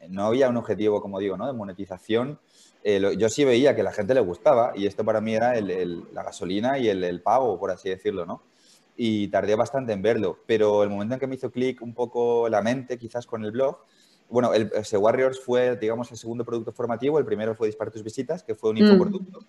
No 0.08 0.26
había 0.26 0.50
un 0.50 0.58
objetivo, 0.58 1.02
como 1.02 1.20
digo, 1.20 1.38
¿no? 1.38 1.48
De 1.48 1.54
monetización 1.54 2.40
eh, 2.84 3.00
lo, 3.00 3.12
yo 3.12 3.30
sí 3.30 3.46
veía 3.46 3.76
que 3.76 3.84
la 3.84 3.92
gente 3.92 4.14
le 4.14 4.22
gustaba 4.22 4.74
y 4.76 4.88
esto 4.88 5.06
para 5.06 5.22
mí 5.22 5.36
era 5.36 5.56
el, 5.56 5.70
el, 5.70 6.04
la 6.14 6.24
gasolina 6.24 6.80
y 6.80 6.90
el, 6.90 7.04
el, 7.04 7.22
pago, 7.22 7.60
por 7.60 7.70
así 7.70 7.90
decirlo, 7.90 8.26
¿no? 8.26 8.42
Y 8.98 9.28
tardé 9.28 9.56
bastante 9.56 9.94
en 9.94 10.02
verlo, 10.02 10.40
pero 10.48 10.84
el 10.84 10.90
momento 10.90 11.14
en 11.14 11.20
que 11.20 11.28
me 11.28 11.36
hizo 11.36 11.52
clic 11.52 11.82
un 11.82 11.94
poco 11.94 12.50
la 12.50 12.62
mente, 12.62 12.98
quizás 12.98 13.28
con 13.28 13.46
el 13.46 13.52
blog, 13.52 13.78
bueno, 14.30 14.54
el, 14.54 14.72
ese 14.74 14.98
Warriors 14.98 15.40
fue, 15.40 15.76
digamos, 15.76 16.12
el 16.12 16.18
segundo 16.18 16.44
producto 16.44 16.72
formativo, 16.72 17.20
el 17.20 17.26
primero 17.26 17.54
fue 17.54 17.68
Dispar 17.68 17.92
tus 17.92 18.04
visitas, 18.04 18.44
que 18.44 18.56
fue 18.56 18.72
un 18.72 18.78
infoproducto, 18.78 19.42
mm. 19.42 19.46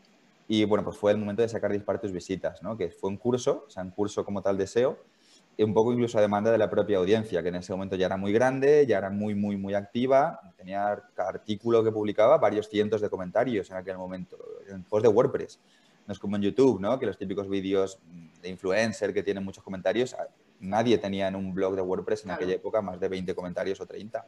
Y 0.49 0.65
bueno, 0.65 0.85
pues 0.85 0.97
fue 0.97 1.13
el 1.13 1.19
momento 1.19 1.43
de 1.43 1.49
sacar 1.49 1.73
Dispar 1.73 2.01
tus 2.01 2.13
visitas, 2.13 2.63
¿no? 2.63 2.77
Que 2.77 2.91
fue 2.91 3.11
un 3.11 3.17
curso, 3.17 3.65
o 3.67 3.71
sea, 3.71 3.83
un 3.83 3.91
curso 3.91 4.25
como 4.25 4.43
tal 4.43 4.59
de 4.59 4.67
SEO, 4.67 4.99
y 5.57 5.63
un 5.63 5.75
poco 5.75 5.93
incluso 5.93 6.19
a 6.19 6.21
demanda 6.21 6.51
de 6.51 6.59
la 6.59 6.71
propia 6.71 6.99
audiencia, 6.99 7.43
que 7.43 7.49
en 7.49 7.57
ese 7.57 7.73
momento 7.73 7.97
ya 7.97 8.07
era 8.07 8.17
muy 8.17 8.33
grande, 8.33 8.87
ya 8.87 8.99
era 8.99 9.11
muy, 9.11 9.35
muy, 9.35 9.57
muy 9.57 9.75
activa, 9.75 10.41
tenía 10.57 11.03
cada 11.15 11.31
artículo 11.31 11.85
que 11.85 11.93
publicaba 11.93 12.39
varios 12.39 12.69
cientos 12.69 13.01
de 13.01 13.11
comentarios 13.11 13.71
en 13.71 13.77
aquel 13.77 13.99
momento, 13.99 14.39
en 14.69 14.83
post 14.85 15.05
de 15.05 15.09
WordPress. 15.09 15.61
No 16.07 16.13
es 16.13 16.19
como 16.19 16.37
en 16.37 16.43
YouTube, 16.43 16.81
¿no? 16.81 16.99
Que 16.99 17.07
los 17.07 17.19
típicos 17.19 17.49
vídeos 17.49 17.99
de 18.41 18.49
influencer 18.49 19.13
que 19.13 19.23
tienen 19.23 19.45
muchos 19.45 19.63
comentarios, 19.63 20.17
nadie 20.59 20.99
tenía 20.99 21.29
en 21.29 21.37
un 21.37 21.55
blog 21.55 21.77
de 21.77 21.83
WordPress 21.83 22.21
en 22.21 22.25
claro. 22.25 22.39
aquella 22.39 22.57
época 22.57 22.81
más 22.81 22.99
de 22.99 23.09
20 23.09 23.35
comentarios 23.35 23.81
o 23.81 23.87
30. 23.87 24.27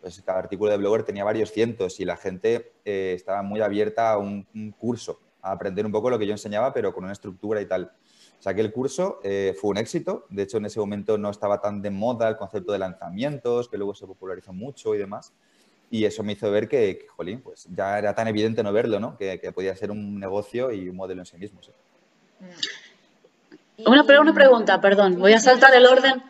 Pues 0.00 0.20
cada 0.22 0.40
artículo 0.40 0.72
de 0.72 0.78
blogger 0.78 1.04
tenía 1.04 1.22
varios 1.22 1.52
cientos 1.52 2.00
y 2.00 2.04
la 2.04 2.16
gente 2.16 2.72
eh, 2.84 3.12
estaba 3.14 3.42
muy 3.42 3.60
abierta 3.60 4.10
a 4.10 4.18
un, 4.18 4.46
un 4.52 4.72
curso, 4.72 5.20
a 5.42 5.52
aprender 5.52 5.84
un 5.84 5.92
poco 5.92 6.08
lo 6.08 6.18
que 6.18 6.26
yo 6.26 6.32
enseñaba, 6.32 6.72
pero 6.72 6.94
con 6.94 7.04
una 7.04 7.12
estructura 7.12 7.60
y 7.60 7.66
tal. 7.66 7.92
Saqué 8.38 8.60
el 8.60 8.72
curso, 8.72 9.20
eh, 9.22 9.54
fue 9.60 9.70
un 9.70 9.76
éxito. 9.76 10.26
De 10.30 10.42
hecho, 10.42 10.56
en 10.56 10.66
ese 10.66 10.80
momento 10.80 11.18
no 11.18 11.30
estaba 11.30 11.60
tan 11.60 11.82
de 11.82 11.90
moda 11.90 12.28
el 12.28 12.36
concepto 12.36 12.72
de 12.72 12.78
lanzamientos, 12.78 13.68
que 13.68 13.76
luego 13.76 13.94
se 13.94 14.06
popularizó 14.06 14.52
mucho 14.52 14.94
y 14.94 14.98
demás. 14.98 15.32
Y 15.90 16.04
eso 16.06 16.22
me 16.22 16.32
hizo 16.32 16.50
ver 16.50 16.68
que, 16.68 16.98
que 16.98 17.06
jolín, 17.06 17.40
pues 17.40 17.68
ya 17.70 17.98
era 17.98 18.14
tan 18.14 18.26
evidente 18.26 18.62
no 18.62 18.72
verlo, 18.72 18.98
¿no? 18.98 19.16
Que, 19.16 19.38
que 19.38 19.52
podía 19.52 19.76
ser 19.76 19.90
un 19.90 20.18
negocio 20.18 20.72
y 20.72 20.88
un 20.88 20.96
modelo 20.96 21.20
en 21.20 21.26
sí 21.26 21.36
mismo. 21.36 21.62
¿sí? 21.62 21.70
Una, 23.86 24.02
una 24.02 24.34
pregunta, 24.34 24.80
perdón, 24.80 25.18
voy 25.18 25.34
a 25.34 25.40
saltar 25.40 25.74
el 25.74 25.86
orden. 25.86 26.22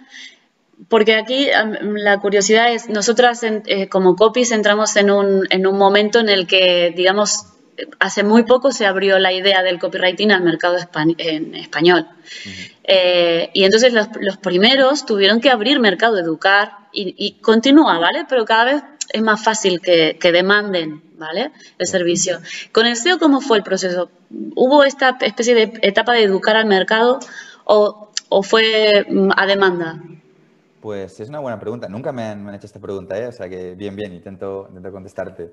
Porque 0.89 1.15
aquí 1.15 1.49
la 1.81 2.19
curiosidad 2.19 2.73
es, 2.73 2.89
nosotras 2.89 3.43
en, 3.45 3.63
eh, 3.67 3.89
como 3.89 4.17
copies 4.17 4.51
entramos 4.51 4.97
en 4.97 5.11
un, 5.11 5.47
en 5.51 5.67
un 5.67 5.79
momento 5.79 6.19
en 6.19 6.29
el 6.29 6.47
que, 6.47 6.93
digamos, 6.97 7.52
hace 7.99 8.23
muy 8.23 8.45
poco 8.45 8.71
se 8.71 8.87
abrió 8.87 9.19
la 9.19 9.33
idea 9.33 9.63
del 9.63 9.79
copywriting 9.79 10.33
al 10.33 10.43
mercado 10.43 10.77
en 11.19 11.55
español. 11.55 12.07
Uh 12.11 12.49
-huh. 12.49 12.73
eh, 12.85 13.51
y 13.55 13.65
entonces 13.65 13.93
los, 13.93 14.09
los, 14.21 14.37
primeros 14.37 15.07
tuvieron 15.07 15.41
que 15.41 15.51
abrir 15.51 15.81
mercado, 15.81 16.19
educar 16.19 16.73
y, 16.93 17.15
y, 17.17 17.41
continúa, 17.41 17.99
¿vale? 17.99 18.27
Pero 18.29 18.45
cada 18.45 18.65
vez 18.65 18.83
es 19.13 19.23
más 19.23 19.43
fácil 19.43 19.81
que, 19.81 20.19
que 20.21 20.33
demanden, 20.33 21.03
¿vale? 21.17 21.53
El 21.79 21.87
servicio. 21.87 22.41
Con 22.73 22.87
el 22.87 22.97
SEO, 22.97 23.19
¿cómo 23.19 23.41
fue 23.41 23.59
el 23.59 23.63
proceso? 23.63 24.11
¿Hubo 24.55 24.85
esta 24.85 25.17
especie 25.21 25.55
de 25.55 25.73
etapa 25.83 26.13
de 26.13 26.25
educar 26.25 26.57
al 26.57 26.67
mercado 26.67 27.19
o, 27.65 28.11
o 28.29 28.43
fue 28.43 29.07
mm, 29.09 29.31
a 29.37 29.47
demanda? 29.47 30.01
Pues 30.81 31.21
es 31.21 31.29
una 31.29 31.39
buena 31.39 31.61
pregunta. 31.61 31.89
Nunca 31.89 32.13
me 32.13 32.25
han, 32.25 32.43
me 32.43 32.51
han 32.51 32.57
hecho 32.57 32.67
esta 32.67 32.81
pregunta, 32.81 33.17
¿eh? 33.17 33.29
O 33.29 33.33
sea 33.33 33.49
que 33.49 33.75
bien, 33.75 33.95
bien, 33.95 34.13
intento, 34.13 34.67
intento 34.69 34.91
contestarte. 34.91 35.53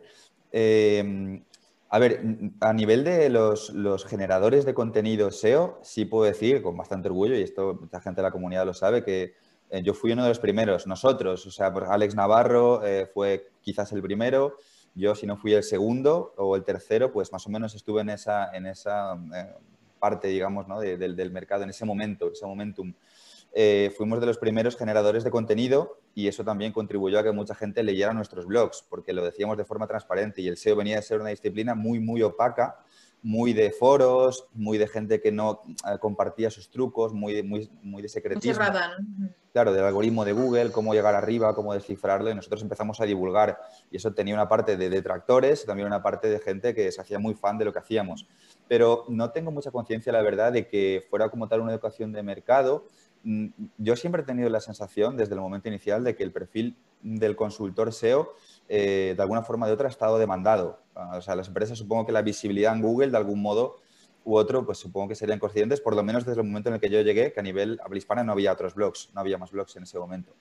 Eh, 0.51 1.41
a 1.91 1.97
ver, 1.97 2.21
a 2.59 2.71
nivel 2.71 3.03
de 3.03 3.29
los, 3.29 4.05
generadores 4.05 4.63
de 4.63 4.75
contenido 4.75 5.31
SEO, 5.31 5.79
sí 5.81 6.05
puedo 6.05 6.25
decir 6.25 6.61
con 6.61 6.77
bastante 6.77 7.09
orgullo, 7.09 7.35
y 7.35 7.41
esto 7.41 7.79
mucha 7.81 7.99
gente 7.99 8.21
de 8.21 8.27
la 8.27 8.31
comunidad 8.31 8.65
lo 8.65 8.75
sabe, 8.75 9.03
que 9.03 9.33
eh, 9.71 9.81
yo 9.81 9.95
fui 9.95 10.11
uno 10.11 10.21
de 10.21 10.29
los 10.29 10.39
primeros, 10.39 10.85
nosotros, 10.85 11.45
o 11.47 11.51
sea, 11.51 11.67
Alex 11.67 12.13
Navarro 12.13 12.85
eh, 12.85 13.09
fue 13.11 13.49
quizás 13.61 13.91
el 13.91 14.01
primero, 14.01 14.57
Yo, 14.95 15.15
si 15.15 15.25
no 15.25 15.37
fui 15.37 15.53
el 15.53 15.63
segundo 15.63 16.33
o 16.37 16.55
el 16.55 16.63
tercero, 16.63 17.11
pues 17.11 17.31
más 17.31 17.45
o 17.47 17.49
menos 17.49 17.73
estuve 17.73 18.01
en 18.01 18.09
esa, 18.09 18.51
en 18.53 18.65
esa 18.65 19.15
eh, 19.35 19.55
parte, 19.99 20.27
digamos, 20.27 20.67
¿no? 20.67 20.79
del, 20.79 21.15
del 21.15 21.31
mercado, 21.31 21.63
en 21.63 21.69
ese 21.69 21.85
momento, 21.85 22.31
ese 22.31 22.45
momentum. 22.45 22.93
Eh, 23.53 23.91
fuimos 23.97 24.19
de 24.19 24.27
los 24.27 24.37
primeros 24.37 24.77
generadores 24.77 25.23
de 25.23 25.31
contenido 25.31 25.99
y 26.13 26.27
eso 26.27 26.43
también 26.43 26.71
contribuyó 26.71 27.19
a 27.19 27.23
que 27.23 27.31
mucha 27.31 27.55
gente 27.55 27.81
leyera 27.83 28.13
nuestros 28.13 28.45
blogs, 28.45 28.85
porque 28.89 29.13
lo 29.13 29.23
decíamos 29.23 29.57
de 29.57 29.65
forma 29.65 29.87
transparente 29.87 30.41
y 30.41 30.47
el 30.47 30.57
SEO 30.57 30.75
venía 30.75 30.99
a 30.99 31.01
ser 31.01 31.19
una 31.19 31.29
disciplina 31.29 31.73
muy, 31.73 31.99
muy 31.99 32.21
opaca, 32.21 32.83
muy 33.21 33.53
de 33.53 33.71
foros, 33.71 34.47
muy 34.53 34.77
de 34.77 34.87
gente 34.87 35.19
que 35.19 35.31
no 35.31 35.61
eh, 35.67 35.97
compartía 35.99 36.49
sus 36.49 36.69
trucos, 36.69 37.13
muy, 37.13 37.43
muy, 37.43 37.69
muy 37.81 38.01
de 38.01 38.09
secretismo. 38.09 38.63
Claro, 39.51 39.73
del 39.73 39.83
algoritmo 39.83 40.23
de 40.23 40.31
Google, 40.31 40.71
cómo 40.71 40.93
llegar 40.93 41.15
arriba, 41.15 41.55
cómo 41.55 41.73
descifrarlo, 41.73 42.29
y 42.29 42.35
nosotros 42.35 42.61
empezamos 42.61 43.01
a 43.01 43.05
divulgar. 43.05 43.59
Y 43.91 43.97
eso 43.97 44.13
tenía 44.13 44.35
una 44.35 44.47
parte 44.47 44.77
de 44.77 44.89
detractores 44.89 45.65
también 45.65 45.87
una 45.87 46.03
parte 46.03 46.29
de 46.29 46.39
gente 46.39 46.75
que 46.75 46.91
se 46.91 47.01
hacía 47.01 47.17
muy 47.19 47.33
fan 47.33 47.57
de 47.57 47.65
lo 47.65 47.73
que 47.73 47.79
hacíamos. 47.79 48.27
Pero 48.67 49.05
no 49.09 49.31
tengo 49.31 49.51
mucha 49.51 49.71
conciencia, 49.71 50.13
la 50.13 50.21
verdad, 50.21 50.53
de 50.53 50.67
que 50.67 51.03
fuera 51.09 51.29
como 51.29 51.47
tal 51.47 51.61
una 51.61 51.71
educación 51.71 52.11
de 52.13 52.21
mercado 52.21 52.85
yo 53.23 53.95
siempre 53.95 54.21
he 54.21 54.25
tenido 54.25 54.49
la 54.49 54.61
sensación 54.61 55.17
desde 55.17 55.33
el 55.33 55.41
momento 55.41 55.67
inicial 55.67 56.03
de 56.03 56.15
que 56.15 56.23
el 56.23 56.31
perfil 56.31 56.77
del 57.01 57.35
consultor 57.35 57.93
SEO 57.93 58.33
eh, 58.67 59.13
de 59.15 59.21
alguna 59.21 59.41
forma 59.41 59.65
o 59.65 59.69
de 59.69 59.73
otra 59.73 59.87
ha 59.87 59.91
estado 59.91 60.17
demandado. 60.17 60.79
Ah, 60.95 61.17
o 61.17 61.21
sea, 61.21 61.35
las 61.35 61.47
empresas 61.47 61.77
supongo 61.77 62.05
que 62.05 62.11
la 62.11 62.21
visibilidad 62.21 62.73
en 62.73 62.81
Google 62.81 63.11
de 63.11 63.17
algún 63.17 63.41
modo 63.41 63.77
u 64.23 64.35
otro, 64.35 64.65
pues 64.65 64.77
supongo 64.77 65.09
que 65.09 65.15
serían 65.15 65.39
conscientes, 65.39 65.81
por 65.81 65.95
lo 65.95 66.03
menos 66.03 66.25
desde 66.25 66.41
el 66.41 66.47
momento 66.47 66.69
en 66.69 66.75
el 66.75 66.81
que 66.81 66.89
yo 66.89 67.01
llegué, 67.01 67.31
que 67.33 67.39
a 67.39 67.43
nivel 67.43 67.79
habla 67.83 67.97
hispana 67.97 68.23
no 68.23 68.33
había 68.33 68.51
otros 68.51 68.75
blogs, 68.75 69.09
no 69.13 69.21
había 69.21 69.37
más 69.37 69.51
blogs 69.51 69.75
en 69.75 69.83
ese 69.83 69.97
momento. 69.97 70.33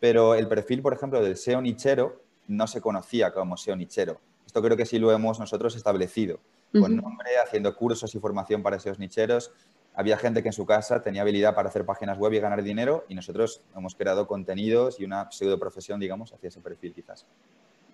Pero 0.00 0.34
el 0.34 0.48
perfil, 0.48 0.82
por 0.82 0.94
ejemplo, 0.94 1.22
del 1.22 1.36
SEO 1.36 1.60
nichero 1.60 2.22
no 2.48 2.66
se 2.66 2.80
conocía 2.80 3.32
como 3.32 3.56
SEO 3.56 3.76
nichero. 3.76 4.20
Esto 4.46 4.62
creo 4.62 4.76
que 4.76 4.86
sí 4.86 4.98
lo 4.98 5.12
hemos 5.12 5.38
nosotros 5.38 5.76
establecido, 5.76 6.38
con 6.72 6.96
nombre, 6.96 7.38
haciendo 7.42 7.74
cursos 7.74 8.14
y 8.14 8.18
formación 8.18 8.62
para 8.62 8.78
SEOs 8.78 8.98
nicheros, 8.98 9.52
había 9.96 10.18
gente 10.18 10.42
que 10.42 10.50
en 10.50 10.52
su 10.52 10.66
casa 10.66 11.02
tenía 11.02 11.22
habilidad 11.22 11.54
para 11.54 11.70
hacer 11.70 11.84
páginas 11.84 12.18
web 12.18 12.34
y 12.34 12.38
ganar 12.38 12.62
dinero 12.62 13.06
y 13.08 13.14
nosotros 13.14 13.62
hemos 13.74 13.94
creado 13.94 14.26
contenidos 14.26 15.00
y 15.00 15.04
una 15.04 15.30
pseudo 15.32 15.58
profesión, 15.58 15.98
digamos, 15.98 16.32
hacia 16.32 16.48
ese 16.48 16.60
perfil 16.60 16.92
quizás. 16.92 17.24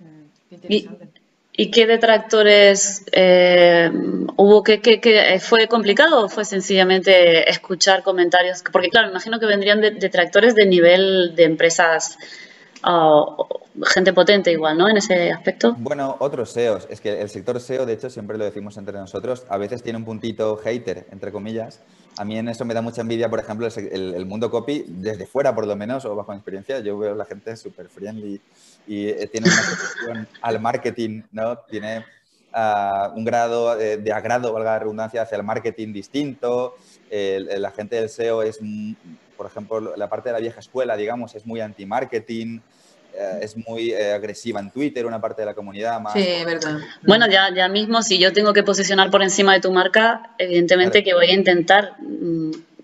Mm, 0.01 0.57
¿Y, 1.55 1.71
qué 1.71 1.87
detractores 1.87 3.05
eh, 3.13 3.91
hubo? 4.37 4.63
que, 4.63 5.39
fue 5.41 5.69
complicado 5.69 6.25
o 6.25 6.29
fue 6.29 6.45
sencillamente 6.45 7.49
escuchar 7.49 8.03
comentarios? 8.03 8.65
Porque 8.73 8.89
claro, 8.89 9.11
imagino 9.11 9.39
que 9.39 9.47
vendrían 9.47 9.81
detractores 9.81 10.55
de 10.55 10.67
nivel 10.67 11.35
de 11.37 11.45
empresas 11.45 12.19
gente 12.83 14.13
potente 14.13 14.51
igual, 14.53 14.77
¿no? 14.77 14.89
En 14.89 14.97
ese 14.97 15.31
aspecto. 15.31 15.75
Bueno, 15.79 16.17
otros 16.19 16.51
SEOs. 16.51 16.87
Es 16.91 17.01
que 17.01 17.21
el 17.21 17.29
sector 17.31 17.61
SEO, 17.61 17.87
de 17.87 17.95
hecho, 17.95 18.11
siempre 18.11 18.37
lo 18.39 18.45
decimos 18.45 18.77
entre 18.77 18.99
nosotros, 18.99 19.45
a 19.49 19.57
veces 19.57 19.83
tiene 19.83 19.99
un 19.99 20.05
puntito 20.05 20.57
hater, 20.57 21.07
entre 21.11 21.33
comillas. 21.33 21.81
A 22.19 22.25
mí 22.25 22.37
en 22.37 22.49
eso 22.49 22.65
me 22.65 22.75
da 22.75 22.83
mucha 22.83 23.01
envidia, 23.01 23.31
por 23.31 23.39
ejemplo, 23.39 23.67
el, 23.67 24.27
mundo 24.27 24.51
copy, 24.51 24.85
desde 24.87 25.27
fuera 25.27 25.55
por 25.55 25.67
lo 25.67 25.77
menos, 25.77 26.05
o 26.05 26.15
bajo 26.15 26.33
mi 26.33 26.37
experiencia, 26.37 26.81
yo 26.81 26.99
veo 26.99 27.13
a 27.13 27.17
la 27.17 27.25
gente 27.25 27.57
súper 27.57 27.89
friendly 27.89 28.41
y 28.87 29.09
eh, 29.09 29.29
tiene 29.33 29.49
una 29.49 29.63
solución 29.63 30.29
al 30.43 30.61
marketing, 30.61 31.23
¿no? 31.33 31.57
Tiene 31.71 32.05
ah, 32.53 33.13
un 33.17 33.25
grado 33.25 33.77
de, 33.77 34.13
agrado, 34.13 34.53
valga 34.53 34.73
la 34.73 34.79
redundancia, 34.81 35.23
hacia 35.23 35.37
el 35.37 35.43
marketing 35.43 35.95
distinto. 35.95 36.75
la 37.11 37.71
gente 37.71 37.97
del 37.97 38.11
SEO 38.11 38.43
es, 38.43 38.59
mm, 38.61 38.93
por 39.37 39.47
ejemplo, 39.47 39.95
la 39.97 40.09
parte 40.09 40.29
de 40.29 40.35
la 40.35 40.41
vieja 40.41 40.61
escuela, 40.61 40.97
digamos, 40.97 41.35
es 41.35 41.47
muy 41.47 41.61
anti-marketing. 41.61 42.61
Eh, 43.15 43.41
es 43.43 43.57
muy 43.69 43.91
eh, 43.91 44.13
agresiva 44.13 44.59
en 44.59 44.71
Twitter, 44.71 45.05
una 45.05 45.21
parte 45.21 45.43
de 45.43 45.47
la 45.47 45.55
comunidad 45.55 46.01
más. 46.01 46.15
Sí, 46.15 46.27
verdad. 46.47 46.79
Bueno, 47.03 47.27
ya, 47.29 47.55
ya 47.55 47.69
mismo, 47.69 48.03
si 48.03 48.19
yo 48.19 48.33
tengo 48.33 48.55
que 48.55 48.63
posicionar 48.63 49.11
por 49.11 49.23
encima 49.23 49.53
de 49.53 49.61
tu 49.61 49.71
marca, 49.71 50.31
evidentemente 50.39 51.05
que 51.05 51.13
voy 51.13 51.27
a 51.27 51.35
intentar 51.35 51.97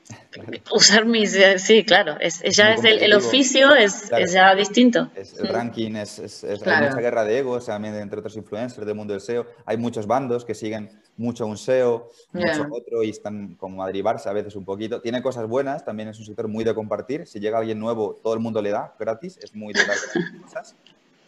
Usar 0.72 1.04
mis, 1.04 1.34
eh, 1.34 1.58
sí, 1.58 1.84
claro, 1.84 2.16
es, 2.20 2.42
ya 2.42 2.74
es 2.74 2.84
el, 2.84 3.12
oficio 3.14 3.74
es, 3.74 4.10
ya 4.30 4.54
distinto. 4.54 5.10
el 5.14 5.48
ranking 5.48 5.96
es, 5.96 6.18
es 6.18 6.44
hay 6.44 6.88
mucha 6.88 7.00
guerra 7.00 7.24
de 7.24 7.38
egos, 7.38 7.66
también 7.66 7.94
entre 7.94 8.18
otros 8.18 8.36
influencers 8.36 8.86
del 8.86 8.94
mundo 8.94 9.12
del 9.12 9.20
SEO. 9.20 9.46
Hay 9.66 9.76
muchos 9.76 10.06
bandos 10.06 10.44
que 10.44 10.54
siguen 10.54 10.90
mucho 11.16 11.46
un 11.46 11.58
SEO, 11.58 12.10
mucho 12.32 12.66
otro 12.70 13.02
y 13.02 13.10
están 13.10 13.54
como 13.56 13.82
a 13.82 13.86
derivarse 13.86 14.28
a 14.28 14.32
veces 14.32 14.56
un 14.56 14.64
poquito. 14.64 15.00
Tiene 15.00 15.22
cosas 15.22 15.46
buenas, 15.46 15.84
también 15.84 16.08
es 16.08 16.18
un 16.18 16.24
sector 16.24 16.48
muy 16.48 16.64
de 16.64 16.74
compartir. 16.74 17.26
Si 17.26 17.40
llega 17.40 17.58
alguien 17.58 17.78
nuevo, 17.78 18.18
todo 18.22 18.34
el 18.34 18.40
mundo 18.40 18.62
le 18.62 18.70
da 18.70 18.94
gratis, 18.98 19.38
es 19.42 19.54
muy 19.54 19.72
de 19.72 19.84
dar 19.84 19.96
cosas, 20.42 20.74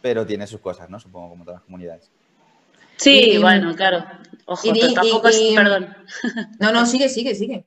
pero 0.00 0.26
tiene 0.26 0.46
sus 0.46 0.60
cosas, 0.60 0.88
¿no? 0.88 0.98
Supongo, 0.98 1.30
como 1.30 1.44
todas 1.44 1.60
las 1.60 1.64
comunidades. 1.64 2.10
Sí, 2.96 3.38
bueno, 3.38 3.74
claro. 3.74 4.04
Ojo, 4.44 4.68
tampoco 4.94 5.28
es, 5.28 5.40
perdón. 5.54 5.96
No, 6.58 6.70
no, 6.70 6.84
sigue, 6.84 7.08
sigue, 7.08 7.34
sigue 7.34 7.64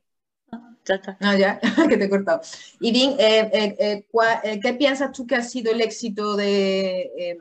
ya 0.85 0.95
está. 0.95 1.17
No, 1.19 1.37
ya, 1.37 1.59
que 1.89 1.97
te 1.97 2.05
he 2.05 2.09
cortado. 2.09 2.41
Y 2.79 2.91
bien, 2.91 3.11
eh, 3.19 3.49
eh, 3.53 4.05
eh, 4.43 4.59
¿qué 4.61 4.73
piensas 4.73 5.11
tú 5.11 5.25
que 5.25 5.35
ha 5.35 5.43
sido 5.43 5.71
el 5.71 5.81
éxito 5.81 6.35
de... 6.35 7.11
Em, 7.17 7.37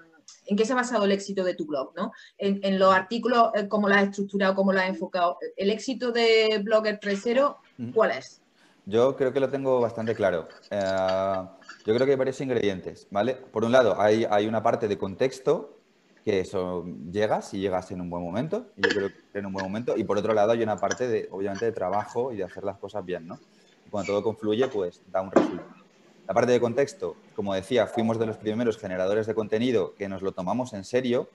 ¿En 0.47 0.57
qué 0.57 0.65
se 0.65 0.73
ha 0.73 0.77
basado 0.77 1.05
el 1.05 1.13
éxito 1.13 1.45
de 1.45 1.55
tu 1.55 1.67
blog? 1.67 1.93
¿no? 1.97 2.13
En, 2.37 2.79
los 2.79 2.93
artículos, 2.93 3.53
cómo 3.69 3.89
lo 3.89 3.95
has 3.95 4.09
estructurado, 4.09 4.57
cómo 4.57 4.73
lo 4.73 4.81
has 4.81 4.89
enfocado. 4.89 5.39
¿El 5.57 5.71
éxito 5.71 6.11
de 6.11 6.61
Blogger 6.63 6.99
3.0 6.99 7.93
cuál 7.95 8.11
es? 8.11 8.43
Yo 8.85 9.17
creo 9.17 9.33
que 9.33 9.39
lo 9.39 9.49
tengo 9.49 9.81
bastante 9.81 10.17
claro. 10.17 10.49
yo 10.71 11.95
creo 11.95 12.05
que 12.05 12.11
hay 12.11 12.17
varios 12.17 12.41
ingredientes, 12.41 13.07
¿vale? 13.11 13.37
Por 13.37 13.65
un 13.65 13.71
lado, 13.71 14.01
hay, 14.01 14.27
hay 14.29 14.49
una 14.49 14.65
parte 14.65 14.89
de 14.89 14.99
contexto 14.99 15.82
que 16.25 16.41
eso 16.41 16.85
llegas 17.11 17.53
y 17.55 17.61
llegas 17.61 17.91
en 17.91 18.01
un 18.01 18.11
buen 18.11 18.23
momento, 18.23 18.73
y 18.77 18.83
yo 18.85 18.93
creo 18.95 19.11
que 19.33 19.39
en 19.39 19.47
un 19.47 19.53
buen 19.53 19.65
momento, 19.65 19.97
y 19.97 20.05
por 20.05 20.19
otro 20.19 20.35
lado 20.35 20.53
hay 20.53 20.63
una 20.63 20.77
parte 20.79 21.09
de, 21.09 21.29
obviamente, 21.31 21.65
de 21.65 21.73
trabajo 21.73 22.33
y 22.33 22.37
de 22.37 22.45
hacer 22.45 22.65
las 22.65 22.79
cosas 22.79 23.05
bien, 23.05 23.27
¿no? 23.27 23.41
Y 23.85 23.91
cuando 23.91 24.13
todo 24.13 24.23
confluye, 24.23 24.69
pues 24.69 25.03
da 25.07 25.21
un 25.23 25.33
resultado. 25.33 25.83
La 26.29 26.35
parte 26.35 26.53
de 26.53 26.61
contexto, 26.61 27.17
como 27.35 27.55
decía, 27.55 27.87
fuimos 27.89 28.19
de 28.19 28.27
los 28.27 28.39
primeros 28.39 28.79
generadores 28.79 29.27
de 29.27 29.35
contenido 29.35 29.95
que 29.95 30.09
nos 30.09 30.23
lo 30.23 30.33
tomamos 30.33 30.73
en 30.73 30.85
serio. 30.85 31.29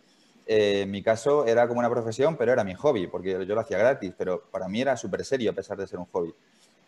Eh, 0.46 0.84
en 0.84 0.91
mi 0.91 1.03
caso 1.03 1.46
era 1.46 1.67
como 1.67 1.79
una 1.79 1.89
profesión, 1.89 2.38
pero 2.38 2.53
era 2.53 2.63
mi 2.63 2.74
hobby, 2.74 3.08
porque 3.08 3.46
yo 3.46 3.53
lo 3.53 3.60
hacía 3.60 3.77
gratis, 3.77 4.13
pero 4.17 4.50
para 4.50 4.70
mí 4.70 4.79
era 4.79 4.96
súper 4.96 5.25
serio 5.25 5.51
a 5.51 5.53
pesar 5.53 5.77
de 5.77 5.88
ser 5.88 6.00
un 6.00 6.06
hobby. 6.06 6.34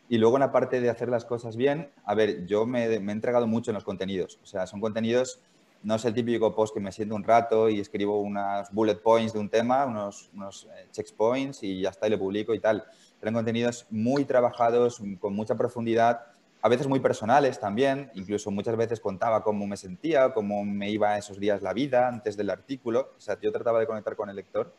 Y 0.08 0.18
luego 0.18 0.38
en 0.38 0.42
la 0.42 0.52
parte 0.52 0.80
de 0.80 0.90
hacer 0.90 1.10
las 1.10 1.26
cosas 1.26 1.58
bien, 1.58 1.92
a 2.06 2.16
ver, 2.16 2.46
yo 2.46 2.66
me, 2.66 3.00
me 3.00 3.12
he 3.12 3.16
entregado 3.16 3.48
mucho 3.48 3.72
en 3.72 3.76
los 3.76 3.84
contenidos. 3.84 4.40
O 4.42 4.46
sea, 4.46 4.66
son 4.66 4.80
contenidos 4.80 5.42
no 5.84 5.96
es 5.96 6.06
el 6.06 6.14
típico 6.14 6.54
post 6.54 6.74
que 6.74 6.80
me 6.80 6.92
siento 6.92 7.16
un 7.16 7.24
rato 7.24 7.70
y 7.70 7.80
escribo 7.80 8.22
unos 8.22 8.70
bullet 8.72 8.96
points 8.96 9.34
de 9.34 9.40
un 9.40 9.50
tema, 9.50 9.86
unos, 9.86 10.30
unos 10.34 10.66
eh, 10.66 10.88
checkpoints 10.92 11.64
y 11.64 11.82
ya 11.82 11.90
está 11.90 12.08
y 12.08 12.10
lo 12.10 12.20
publico 12.20 12.54
y 12.54 12.60
tal. 12.60 12.84
Pero 13.20 13.30
en 13.30 13.36
contenidos 13.36 13.86
muy 13.90 14.26
trabajados, 14.26 15.02
con 15.20 15.34
mucha 15.34 15.56
profundidad, 15.56 16.22
a 16.62 16.70
veces 16.70 16.88
muy 16.88 17.00
personales 17.00 17.60
también, 17.60 18.12
incluso 18.16 18.52
muchas 18.52 18.76
veces 18.76 19.00
contaba 19.00 19.44
cómo 19.44 19.66
me 19.68 19.78
sentía, 19.78 20.34
cómo 20.34 20.66
me 20.66 20.90
iba 20.92 21.18
esos 21.18 21.40
días 21.40 21.62
la 21.62 21.74
vida 21.74 22.08
antes 22.08 22.36
del 22.36 22.50
artículo. 22.50 23.14
O 23.18 23.22
sea, 23.22 23.40
yo 23.40 23.52
trataba 23.52 23.80
de 23.80 23.88
conectar 23.88 24.16
con 24.16 24.30
el 24.30 24.36
lector. 24.36 24.74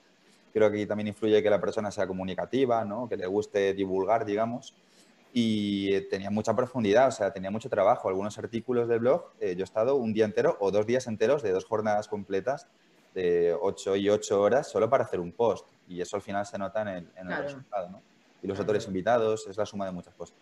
Creo 0.52 0.71
que 0.71 0.85
también 0.87 1.09
influye 1.09 1.42
que 1.42 1.49
la 1.49 1.61
persona 1.61 1.90
sea 1.90 2.07
comunicativa, 2.07 2.85
¿no? 2.85 3.09
que 3.09 3.16
le 3.16 3.26
guste 3.26 3.73
divulgar, 3.73 4.25
digamos 4.25 4.75
y 5.32 6.00
tenía 6.08 6.30
mucha 6.30 6.54
profundidad, 6.54 7.08
o 7.08 7.12
sea, 7.12 7.32
tenía 7.32 7.50
mucho 7.50 7.68
trabajo. 7.68 8.08
Algunos 8.08 8.37
artículos 8.38 8.88
del 8.88 9.00
blog, 9.00 9.32
eh, 9.40 9.54
yo 9.56 9.62
he 9.62 9.64
estado 9.64 9.96
un 9.96 10.12
día 10.12 10.25
entero 10.25 10.56
o 10.60 10.70
dos 10.70 10.87
días 10.87 11.06
enteros 11.06 11.42
de 11.42 11.52
dos 11.52 11.64
jornadas 11.64 12.08
completas 12.08 12.66
de 13.14 13.56
8 13.60 13.96
y 13.96 14.08
8 14.08 14.40
horas 14.40 14.70
solo 14.70 14.88
para 14.88 15.04
hacer 15.04 15.20
un 15.20 15.32
post. 15.32 15.66
Y 15.88 16.00
eso 16.00 16.16
al 16.16 16.22
final 16.22 16.46
se 16.46 16.58
nota 16.58 16.82
en 16.82 16.88
el, 16.88 17.08
en 17.16 17.30
el 17.30 17.42
resultado, 17.42 17.90
¿no? 17.90 18.02
Y 18.42 18.46
los 18.46 18.58
autores 18.58 18.87
invitados, 18.87 19.46
es 19.49 19.56
la 19.56 19.66
suma 19.66 19.87
de 19.87 19.92
muchas 19.92 20.14
cosas. 20.14 20.37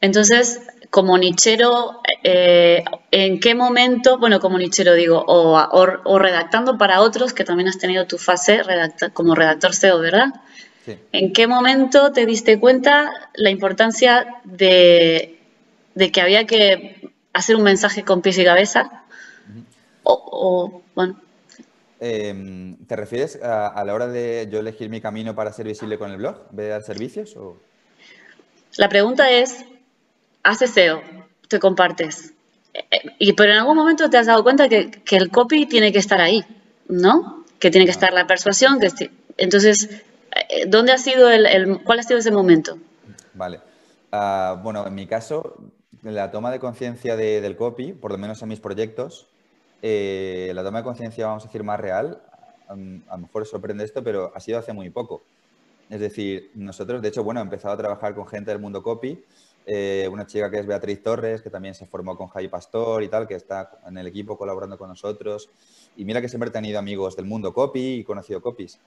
Entonces, 0.00 0.60
como 0.90 1.18
nichero, 1.18 2.00
eh, 2.22 2.82
¿en 3.10 3.38
qué 3.38 3.54
momento, 3.54 4.18
bueno, 4.18 4.40
como 4.40 4.58
nichero 4.58 4.94
digo, 4.94 5.22
o, 5.26 5.58
o, 5.58 6.18
redactando 6.18 6.78
para 6.78 7.02
otros, 7.02 7.34
que 7.34 7.44
también 7.44 7.68
has 7.68 7.78
tenido 7.78 8.06
tu 8.06 8.16
fase 8.16 8.62
como 9.12 9.34
redactor 9.34 9.74
SEO, 9.74 10.00
¿verdad? 10.00 10.28
¿En 11.12 11.32
qué 11.32 11.46
momento 11.46 12.12
te 12.12 12.26
diste 12.26 12.58
cuenta 12.60 13.30
la 13.34 13.50
importancia 13.50 14.40
de, 14.44 15.38
que 16.12 16.20
había 16.20 16.46
que 16.46 17.10
hacer 17.32 17.56
un 17.56 17.62
mensaje 17.62 18.04
con 18.04 18.22
pies 18.22 18.38
y 18.38 18.44
cabeza? 18.44 19.04
o, 20.02 20.82
bueno. 20.94 21.18
Em, 22.00 22.76
¿Te 22.86 22.96
refieres 22.96 23.38
a, 23.42 23.82
la 23.84 23.94
hora 23.94 24.08
de 24.08 24.48
yo 24.50 24.60
elegir 24.60 24.90
mi 24.90 25.00
camino 25.00 25.34
para 25.34 25.52
ser 25.52 25.66
visible 25.66 25.96
con 25.96 26.10
el 26.10 26.18
blog, 26.18 26.36
en 26.50 26.56
vez 26.56 26.66
de 26.66 26.70
dar 26.72 26.82
servicios? 26.82 27.34
O? 27.36 27.56
La 28.76 28.88
pregunta 28.88 29.30
es, 29.30 29.64
haces 30.42 30.70
SEO, 30.70 31.02
te 31.48 31.58
compartes, 31.58 32.34
y 33.18 33.32
pero 33.32 33.52
en 33.52 33.58
algún 33.58 33.76
momento 33.76 34.10
te 34.10 34.18
has 34.18 34.26
dado 34.26 34.42
cuenta 34.42 34.68
que, 34.68 34.90
que 34.90 35.16
el 35.16 35.30
copy 35.30 35.66
tiene 35.66 35.92
que 35.92 35.98
estar 35.98 36.20
ahí, 36.20 36.44
¿no? 36.88 37.44
Que 37.58 37.70
tiene 37.70 37.86
que 37.86 37.92
estar 37.92 38.12
la 38.12 38.26
persuasión, 38.26 38.80
que 38.80 39.10
entonces 39.38 39.84
eh, 39.84 40.04
¿Dónde 40.68 40.92
ha 40.92 40.98
sido 40.98 41.30
el, 41.30 41.82
cuál 41.84 42.00
ha 42.00 42.02
sido 42.02 42.18
ese 42.18 42.30
momento? 42.30 42.78
Vale. 43.34 43.60
Ah, 44.12 44.60
bueno, 44.62 44.86
en 44.86 44.94
mi 44.94 45.06
caso, 45.06 45.56
la 46.02 46.30
toma 46.30 46.50
de 46.50 46.58
conciencia 46.58 47.16
del 47.16 47.56
copy, 47.56 47.92
por 47.92 48.12
lo 48.12 48.18
menos 48.18 48.42
en 48.42 48.48
mis 48.48 48.60
proyectos, 48.60 49.28
eh, 49.82 50.52
la 50.54 50.62
toma 50.62 50.78
de 50.78 50.84
conciencia, 50.84 51.26
vamos 51.26 51.44
a 51.44 51.46
decir, 51.46 51.62
más 51.62 51.80
real, 51.80 52.22
a 52.68 52.74
lo 52.74 53.18
mejor 53.18 53.46
sorprende 53.46 53.84
esto, 53.84 54.02
pero 54.02 54.32
ha 54.34 54.40
sido 54.40 54.58
hace 54.58 54.72
muy 54.72 54.90
poco. 54.90 55.22
Es 55.90 56.00
decir, 56.00 56.50
nosotros, 56.54 57.02
de 57.02 57.08
hecho, 57.08 57.22
bueno, 57.22 57.40
he 57.40 57.42
empezado 57.42 57.74
a 57.74 57.76
trabajar 57.76 58.14
con 58.14 58.26
gente 58.26 58.50
del 58.50 58.60
mundo 58.60 58.82
copy, 58.82 59.22
eh, 59.66 60.08
una 60.10 60.26
chica 60.26 60.50
que 60.50 60.58
es 60.58 60.66
Beatriz 60.66 61.02
Torres, 61.02 61.42
que 61.42 61.50
también 61.50 61.74
se 61.74 61.86
formó 61.86 62.16
con 62.16 62.28
Javi 62.28 62.48
Pastor 62.48 63.02
y 63.02 63.08
tal, 63.08 63.26
que 63.26 63.34
está 63.34 63.78
en 63.86 63.96
el 63.96 64.06
equipo 64.06 64.36
colaborando 64.36 64.78
con 64.78 64.88
nosotros. 64.88 65.50
Y 65.96 66.04
mira 66.04 66.20
que 66.20 66.28
siempre 66.28 66.50
he 66.50 66.52
tenido 66.52 66.78
amigos 66.78 67.16
del 67.16 67.26
mundo 67.26 67.52
copy 67.52 67.96
y 67.96 68.04
conocido 68.04 68.40
copies. 68.42 68.78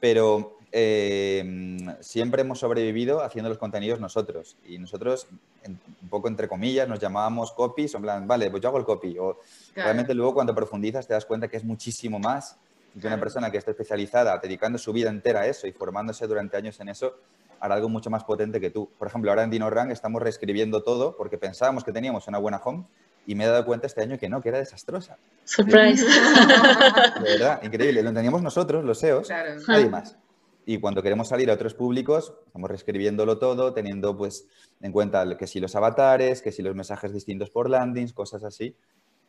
Pero 0.00 0.56
eh, 0.72 1.78
siempre 2.00 2.42
hemos 2.42 2.58
sobrevivido 2.58 3.22
haciendo 3.22 3.48
los 3.48 3.58
contenidos 3.58 4.00
nosotros. 4.00 4.56
Y 4.66 4.78
nosotros, 4.78 5.26
un 5.66 6.08
poco 6.08 6.28
entre 6.28 6.48
comillas, 6.48 6.88
nos 6.88 6.98
llamábamos 6.98 7.52
copies, 7.52 7.94
en 7.94 8.02
plan, 8.02 8.26
vale, 8.26 8.50
pues 8.50 8.62
yo 8.62 8.68
hago 8.68 8.78
el 8.78 8.84
copy. 8.84 9.16
O 9.18 9.38
realmente 9.74 10.14
luego 10.14 10.34
cuando 10.34 10.54
profundizas 10.54 11.06
te 11.06 11.14
das 11.14 11.24
cuenta 11.24 11.48
que 11.48 11.56
es 11.56 11.64
muchísimo 11.64 12.18
más 12.18 12.58
que 13.00 13.06
una 13.06 13.20
persona 13.20 13.50
que 13.50 13.58
está 13.58 13.72
especializada, 13.72 14.38
dedicando 14.38 14.78
su 14.78 14.92
vida 14.92 15.10
entera 15.10 15.40
a 15.40 15.46
eso 15.46 15.66
y 15.66 15.72
formándose 15.72 16.26
durante 16.26 16.56
años 16.56 16.80
en 16.80 16.88
eso, 16.88 17.14
hará 17.60 17.74
algo 17.74 17.88
mucho 17.88 18.10
más 18.10 18.24
potente 18.24 18.60
que 18.60 18.70
tú. 18.70 18.88
Por 18.98 19.08
ejemplo, 19.08 19.30
ahora 19.30 19.42
en 19.44 19.50
DinoRank 19.50 19.90
estamos 19.90 20.22
reescribiendo 20.22 20.82
todo 20.82 21.16
porque 21.16 21.38
pensábamos 21.38 21.84
que 21.84 21.92
teníamos 21.92 22.26
una 22.28 22.38
buena 22.38 22.60
home 22.62 22.84
y 23.26 23.34
me 23.34 23.44
he 23.44 23.48
dado 23.48 23.64
cuenta 23.64 23.86
este 23.86 24.02
año 24.02 24.18
que 24.18 24.28
no, 24.28 24.40
que 24.40 24.50
era 24.50 24.58
desastrosa. 24.58 25.18
Surprise. 25.44 26.04
De 27.22 27.30
verdad, 27.32 27.62
increíble. 27.62 28.02
Lo 28.02 28.12
teníamos 28.12 28.40
nosotros, 28.40 28.84
los 28.84 28.98
SEOs, 28.98 29.28
nadie 29.68 29.88
más. 29.88 30.16
Y 30.64 30.78
cuando 30.78 31.02
queremos 31.02 31.28
salir 31.28 31.50
a 31.50 31.54
otros 31.54 31.74
públicos, 31.74 32.34
estamos 32.46 32.68
reescribiéndolo 32.68 33.38
todo, 33.38 33.72
teniendo 33.72 34.16
pues 34.16 34.48
en 34.80 34.92
cuenta 34.92 35.36
que 35.36 35.46
si 35.46 35.60
los 35.60 35.76
avatares, 35.76 36.42
que 36.42 36.50
si 36.50 36.62
los 36.62 36.74
mensajes 36.74 37.12
distintos 37.12 37.50
por 37.50 37.68
landings, 37.68 38.12
cosas 38.12 38.42
así. 38.42 38.76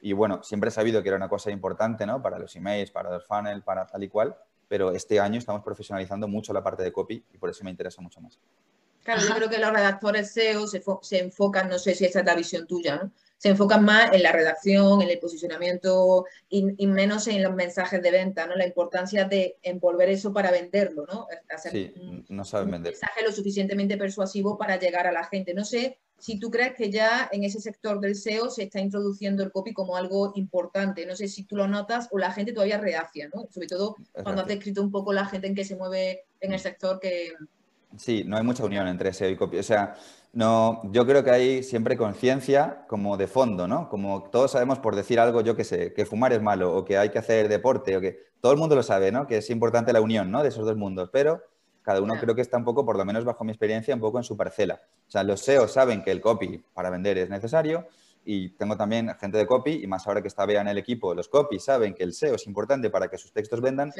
Y 0.02 0.14
bueno, 0.14 0.42
siempre 0.44 0.70
he 0.70 0.72
sabido 0.72 1.02
que 1.02 1.10
era 1.10 1.18
una 1.18 1.30
cosa 1.30 1.52
importante, 1.52 2.06
¿no? 2.06 2.22
Para 2.22 2.40
los 2.40 2.56
emails, 2.56 2.92
para 2.92 3.12
los 3.12 3.26
funnels, 3.26 3.64
para 3.64 3.86
tal 3.86 4.04
y 4.04 4.10
cual, 4.10 4.36
pero 4.68 4.92
este 4.92 5.20
año 5.20 5.40
estamos 5.40 5.64
profesionalizando 5.64 6.28
mucho 6.28 6.54
la 6.54 6.64
parte 6.64 6.84
de 6.84 6.92
copy 6.92 7.24
y 7.34 7.38
por 7.38 7.50
eso 7.50 7.64
me 7.64 7.72
interesa 7.72 8.02
mucho 8.02 8.20
más. 8.22 8.40
Claro, 9.04 9.22
yo 9.22 9.36
creo 9.36 9.50
que 9.50 9.58
los 9.58 9.72
redactores 9.72 10.34
SEO 10.34 10.68
se, 10.68 10.84
se, 11.02 11.20
enfocan, 11.20 11.70
no 11.70 11.80
sé 11.80 11.96
si 11.96 12.06
esa 12.06 12.20
es 12.20 12.26
la 12.26 12.36
visión 12.36 12.68
tuya, 12.68 12.98
¿no? 12.98 13.12
Se 13.38 13.50
enfocan 13.50 13.86
más 13.86 14.14
en 14.14 14.24
la 14.24 14.32
redacción, 14.32 15.02
en 15.02 15.10
el 15.10 15.20
posicionamiento 15.20 16.26
y, 16.50 16.88
menos 16.88 17.28
en 17.28 17.44
los 17.44 17.54
mensajes 17.54 18.02
de 18.02 18.12
venta, 18.12 18.48
¿no? 18.48 18.56
La 18.56 18.66
importancia 18.66 19.26
de 19.26 19.58
envolver 19.62 20.10
eso 20.10 20.34
para 20.34 20.52
venderlo, 20.52 21.06
¿no? 21.06 21.28
Hacer 21.50 21.72
sí, 21.72 21.94
no 22.30 22.44
saben 22.44 22.72
vender. 22.72 22.94
Un 22.94 23.00
mensaje 23.00 23.24
lo 23.24 23.32
suficientemente 23.32 23.98
persuasivo 23.98 24.58
para 24.58 24.80
llegar 24.80 25.06
a 25.06 25.12
la 25.12 25.24
gente. 25.24 25.54
No 25.54 25.66
sé 25.66 26.00
si 26.20 26.40
tú 26.40 26.50
crees 26.50 26.74
que 26.74 26.90
ya 26.90 27.30
en 27.32 27.44
ese 27.44 27.62
sector 27.62 28.00
del 28.00 28.16
SEO 28.16 28.50
se 28.50 28.64
está 28.64 28.80
introduciendo 28.80 29.44
el 29.44 29.52
copy 29.52 29.74
como 29.74 29.96
algo 29.96 30.34
importante. 30.36 31.06
No 31.06 31.16
sé 31.16 31.28
si 31.28 31.44
tú 31.44 31.56
lo 31.56 31.68
notas 31.68 32.08
o 32.12 32.18
la 32.18 32.32
gente 32.32 32.54
todavía 32.54 32.80
reacia, 32.80 33.30
¿no? 33.34 33.48
Sobre 33.52 33.68
todo 33.68 33.96
cuando 34.24 34.42
has 34.42 34.48
descrito 34.48 34.82
un 34.82 34.92
poco 34.92 35.14
la 35.14 35.26
gente 35.26 35.48
en 35.48 35.56
que 35.56 35.66
se 35.66 35.76
mueve 35.76 36.26
en 36.40 36.54
el 36.54 36.60
sector 36.60 37.00
que... 37.00 37.34
Sí, 37.96 38.24
no 38.26 38.38
hay 38.38 38.44
mucha 38.44 38.66
unión 38.66 38.88
entre 38.88 39.14
SEO 39.14 39.30
y 39.30 39.36
copy. 39.36 39.58
O 39.58 39.64
sea, 39.64 39.96
no, 40.34 40.82
yo 40.92 41.06
creo 41.06 41.24
que 41.24 41.32
hay 41.32 41.64
siempre 41.64 41.98
conciencia 41.98 42.86
como 42.88 43.18
de 43.18 43.28
fondo, 43.28 43.68
¿no? 43.68 43.90
Como 43.90 44.30
todos 44.30 44.52
sabemos 44.52 44.80
por 44.80 44.96
decir 44.96 45.20
algo, 45.20 45.42
yo 45.42 45.56
que 45.56 45.64
sé, 45.64 45.94
que 45.94 46.06
fumar 46.06 46.34
es 46.34 46.42
malo 46.42 46.76
o 46.76 46.86
que 46.86 46.98
hay 46.98 47.10
que 47.10 47.20
hacer 47.20 47.48
deporte 47.48 47.96
o 47.98 48.02
que 48.02 48.20
todo 48.42 48.52
el 48.52 48.58
mundo 48.58 48.76
lo 48.76 48.84
sabe, 48.84 49.12
¿no? 49.12 49.26
Que 49.26 49.38
es 49.38 49.50
importante 49.50 49.94
la 49.94 50.02
unión, 50.02 50.30
¿no? 50.30 50.44
De 50.44 50.50
esos 50.50 50.66
dos 50.66 50.76
mundos, 50.76 51.10
pero 51.12 51.42
cada 51.82 52.02
uno 52.02 52.16
creo 52.20 52.36
que 52.36 52.42
está 52.42 52.58
un 52.58 52.66
poco, 52.66 52.86
por 52.86 52.98
lo 52.98 53.06
menos 53.06 53.24
bajo 53.24 53.46
mi 53.46 53.52
experiencia, 53.52 53.96
un 53.96 54.02
poco 54.02 54.18
en 54.18 54.26
su 54.26 54.36
parcela. 54.36 54.82
O 55.08 55.10
sea, 55.10 55.24
los 55.24 55.40
SEO 55.40 55.70
saben 55.70 56.04
que 56.04 56.12
el 56.12 56.20
copy 56.20 56.64
para 56.74 56.90
vender 56.90 57.18
es 57.18 57.30
necesario 57.30 57.88
y 58.26 58.50
tengo 58.50 58.76
también 58.76 59.10
gente 59.20 59.38
de 59.38 59.48
copy 59.48 59.84
y 59.84 59.88
más 59.88 60.06
ahora 60.06 60.22
que 60.22 60.28
está 60.28 60.46
Bea 60.46 60.60
en 60.60 60.68
el 60.68 60.78
equipo, 60.78 61.16
los 61.16 61.30
copy 61.30 61.60
saben 61.60 61.94
que 61.94 62.04
el 62.04 62.12
SEO 62.12 62.36
es 62.36 62.46
importante 62.46 62.90
para 62.90 63.08
que 63.08 63.18
sus 63.18 63.32
textos 63.32 63.62
vendan, 63.62 63.94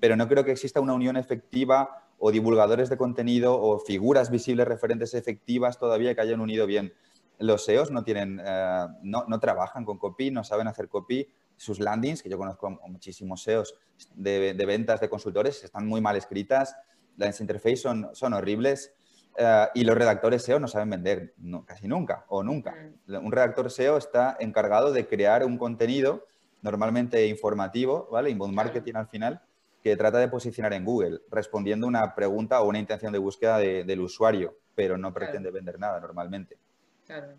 pero 0.00 0.16
no 0.16 0.26
creo 0.26 0.44
que 0.44 0.50
exista 0.50 0.80
una 0.80 0.94
unión 0.94 1.16
efectiva 1.16 2.07
o 2.18 2.32
divulgadores 2.32 2.88
de 2.88 2.96
contenido 2.96 3.60
o 3.60 3.78
figuras 3.78 4.30
visibles 4.30 4.66
referentes 4.66 5.14
efectivas 5.14 5.78
todavía 5.78 6.14
que 6.14 6.20
hayan 6.20 6.40
unido 6.40 6.66
bien. 6.66 6.92
Los 7.38 7.64
SEOs 7.64 7.90
no 7.90 8.02
tienen, 8.02 8.40
eh, 8.44 8.86
no, 9.02 9.24
no, 9.28 9.38
trabajan 9.38 9.84
con 9.84 9.98
copy, 9.98 10.30
no 10.30 10.42
saben 10.42 10.66
hacer 10.66 10.88
copy. 10.88 11.28
Sus 11.56 11.80
landings, 11.80 12.22
que 12.22 12.28
yo 12.28 12.38
conozco 12.38 12.70
muchísimos 12.88 13.42
SEOs 13.42 13.74
de, 14.14 14.54
de 14.54 14.66
ventas 14.66 15.00
de 15.00 15.08
consultores, 15.08 15.64
están 15.64 15.86
muy 15.86 16.00
mal 16.00 16.16
escritas 16.16 16.76
las 17.18 17.40
interfaces 17.40 17.82
son, 17.82 18.08
son 18.12 18.32
horribles 18.32 18.94
eh, 19.36 19.66
y 19.74 19.84
los 19.84 19.96
redactores 19.96 20.42
SEO 20.42 20.58
no 20.58 20.68
saben 20.68 20.90
vender 20.90 21.34
casi 21.66 21.86
nunca 21.86 22.24
o 22.28 22.42
nunca. 22.42 22.74
Mm. 23.06 23.26
Un 23.26 23.32
redactor 23.32 23.70
SEO 23.70 23.98
está 23.98 24.36
encargado 24.40 24.92
de 24.92 25.06
crear 25.06 25.44
un 25.44 25.58
contenido 25.58 26.26
normalmente 26.62 27.26
informativo, 27.26 28.08
¿vale? 28.10 28.30
Inbound 28.30 28.54
marketing 28.54 28.94
al 28.94 29.08
final, 29.08 29.42
que 29.90 29.96
trata 29.96 30.18
de 30.18 30.28
posicionar 30.28 30.72
en 30.72 30.84
Google, 30.84 31.20
respondiendo 31.30 31.86
una 31.86 32.14
pregunta 32.14 32.60
o 32.60 32.68
una 32.68 32.78
intención 32.78 33.12
de 33.12 33.18
búsqueda 33.18 33.58
del 33.58 34.00
usuario, 34.00 34.56
pero 34.74 34.96
no 34.98 35.12
pretende 35.12 35.50
vender 35.50 35.78
nada 35.78 36.00
normalmente. 36.00 36.56
Claro. 37.06 37.34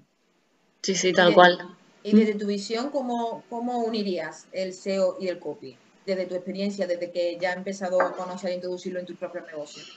Sí, 0.81 0.95
sí, 0.95 1.13
tal 1.13 1.33
cual. 1.33 1.75
Y 2.03 2.15
desde 2.15 2.35
tu 2.35 2.47
visión, 2.47 2.89
¿cómo, 2.91 3.43
¿cómo 3.49 3.79
unirías 3.79 4.47
el 4.51 4.73
SEO 4.73 5.17
y 5.19 5.27
el 5.27 5.39
copy? 5.39 5.77
desde 6.05 6.25
tu 6.25 6.35
experiencia, 6.35 6.87
desde 6.87 7.11
que 7.11 7.37
ya 7.39 7.51
has 7.51 7.57
empezado 7.57 8.01
a 8.01 8.13
conocer 8.13 8.51
e 8.51 8.55
introducirlo 8.55 8.99
en 8.99 9.05
tus 9.05 9.17
propios 9.17 9.45
negocios? 9.47 9.95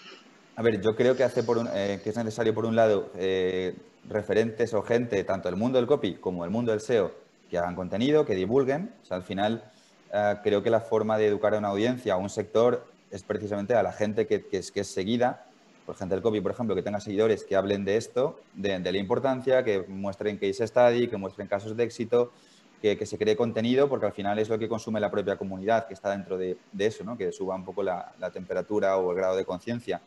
A 0.56 0.62
ver, 0.62 0.80
yo 0.80 0.94
creo 0.94 1.16
que, 1.16 1.24
hace 1.24 1.42
por 1.42 1.66
eh, 1.74 2.00
que 2.02 2.10
es 2.10 2.16
necesario, 2.16 2.54
por 2.54 2.66
un 2.66 2.76
lado, 2.76 3.10
eh, 3.16 3.74
referentes 4.08 4.74
o 4.74 4.82
gente, 4.82 5.24
tanto 5.24 5.48
del 5.48 5.56
mundo 5.56 5.78
del 5.78 5.86
copy 5.86 6.14
como 6.14 6.42
del 6.42 6.50
mundo 6.50 6.72
del 6.72 6.80
SEO, 6.80 7.12
que 7.50 7.58
hagan 7.58 7.74
contenido, 7.74 8.26
que 8.26 8.34
divulguen. 8.34 8.92
O 9.02 9.06
sea, 9.06 9.16
al 9.16 9.22
final, 9.22 9.71
eh, 10.12 10.36
creo 10.42 10.62
que 10.62 10.70
la 10.70 10.80
forma 10.80 11.18
de 11.18 11.26
educar 11.26 11.54
a 11.54 11.58
una 11.58 11.68
audiencia, 11.68 12.14
a 12.14 12.16
un 12.16 12.30
sector, 12.30 12.86
es 13.10 13.22
precisamente 13.22 13.74
a 13.74 13.82
la 13.82 13.92
gente 13.92 14.26
que, 14.26 14.46
es, 14.52 14.70
que 14.70 14.80
es 14.80 14.88
seguida, 14.88 15.46
por 15.86 15.96
gente 15.96 16.14
del 16.14 16.22
copy, 16.22 16.40
por 16.40 16.52
ejemplo, 16.52 16.74
que 16.74 16.82
tenga 16.82 17.00
seguidores 17.00 17.44
que 17.44 17.56
hablen 17.56 17.84
de 17.84 17.96
esto, 17.96 18.38
de, 18.54 18.78
de 18.78 18.92
la 18.92 18.98
importancia, 18.98 19.64
que 19.64 19.82
muestren 19.88 20.38
case 20.38 20.66
study, 20.66 21.08
que 21.08 21.16
muestren 21.16 21.48
casos 21.48 21.76
de 21.76 21.84
éxito, 21.84 22.32
que, 22.82 23.06
se 23.06 23.16
cree 23.16 23.36
contenido, 23.36 23.88
porque 23.88 24.06
al 24.06 24.12
final 24.12 24.38
es 24.40 24.48
lo 24.48 24.58
que 24.58 24.68
consume 24.68 24.98
la 24.98 25.10
propia 25.10 25.36
comunidad 25.36 25.86
que 25.86 25.94
está 25.94 26.10
dentro 26.10 26.36
de, 26.36 26.56
eso, 26.78 27.04
¿no? 27.04 27.16
que 27.16 27.30
suba 27.30 27.54
un 27.54 27.64
poco 27.64 27.82
la, 27.82 28.12
temperatura 28.32 28.96
o 28.96 29.12
el 29.12 29.16
grado 29.16 29.36
de 29.36 29.44
conciencia. 29.44 30.00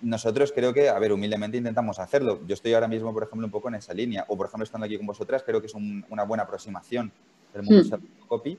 Nosotros 0.00 0.52
creo 0.54 0.72
que, 0.72 0.88
a 0.88 0.98
ver, 1.00 1.12
humildemente 1.12 1.56
intentamos 1.56 1.98
hacerlo. 1.98 2.40
Yo 2.46 2.54
estoy 2.54 2.74
ahora 2.74 2.86
mismo, 2.86 3.12
por 3.12 3.24
ejemplo, 3.24 3.44
un 3.44 3.50
poco 3.50 3.68
en 3.68 3.74
esa 3.74 3.92
línea, 3.92 4.24
o 4.28 4.36
por 4.36 4.46
ejemplo, 4.46 4.64
estando 4.64 4.86
aquí 4.86 4.96
con 4.96 5.06
vosotras, 5.06 5.42
creo 5.42 5.60
que 5.60 5.66
es 5.66 5.74
una 5.74 6.22
buena 6.22 6.44
aproximación 6.44 7.10
del 7.52 7.64
mundo 7.64 7.96
hmm. 7.96 8.26
copy. 8.28 8.58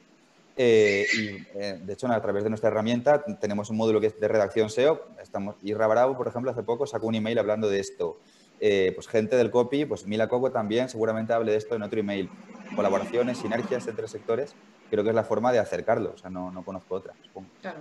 Eh, 0.56 1.08
y 1.14 1.58
eh, 1.58 1.80
de 1.84 1.94
hecho, 1.94 2.08
a 2.08 2.22
través 2.22 2.44
de 2.44 2.50
nuestra 2.50 2.70
herramienta 2.70 3.24
tenemos 3.42 3.70
un 3.70 3.78
módulo 3.78 4.00
que 4.00 4.08
es 4.08 4.20
de 4.20 4.28
redacción 4.28 4.70
SEO. 4.70 5.08
Estamos, 5.22 5.56
y 5.62 5.74
Bravo, 5.74 6.16
por 6.16 6.28
ejemplo, 6.28 6.52
hace 6.52 6.64
poco 6.64 6.86
sacó 6.86 7.08
un 7.08 7.16
email 7.16 7.40
hablando 7.40 7.70
de 7.70 7.80
esto. 7.80 8.20
Eh, 8.60 8.92
pues 8.96 9.08
gente 9.08 9.36
del 9.36 9.52
copy, 9.52 9.86
pues 9.86 10.06
Mila 10.06 10.30
Coco 10.30 10.52
también 10.52 10.88
seguramente 10.88 11.34
hable 11.34 11.52
de 11.52 11.58
esto 11.58 11.76
en 11.76 11.84
otro 11.84 12.00
email 12.00 12.30
colaboraciones, 12.76 13.40
sinergias 13.40 13.88
entre 13.88 14.08
sectores, 14.08 14.56
creo 14.90 15.04
que 15.04 15.10
es 15.10 15.16
la 15.16 15.24
forma 15.26 15.52
de 15.52 15.60
acercarlo. 15.60 16.14
O 16.16 16.18
sea, 16.18 16.30
no, 16.30 16.52
no 16.52 16.64
conozco 16.64 16.96
otra, 16.96 17.14
Claro. 17.62 17.80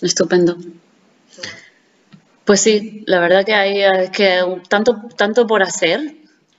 Estupendo. 0.00 0.56
Pues 2.44 2.60
sí, 2.60 3.04
la 3.06 3.20
verdad 3.20 3.44
que 3.44 3.54
hay 3.54 4.10
que 4.10 4.42
tanto, 4.68 5.02
tanto 5.16 5.46
por 5.46 5.62
hacer, 5.62 6.00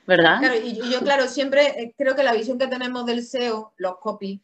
¿verdad? 0.08 0.40
Claro, 0.40 0.56
y 0.56 0.78
yo, 0.90 1.02
claro, 1.02 1.28
siempre 1.28 1.94
creo 1.98 2.16
que 2.16 2.24
la 2.24 2.34
visión 2.34 2.58
que 2.58 2.68
tenemos 2.68 3.06
del 3.06 3.24
SEO, 3.24 3.74
los 3.78 3.98
copy, 3.98 4.42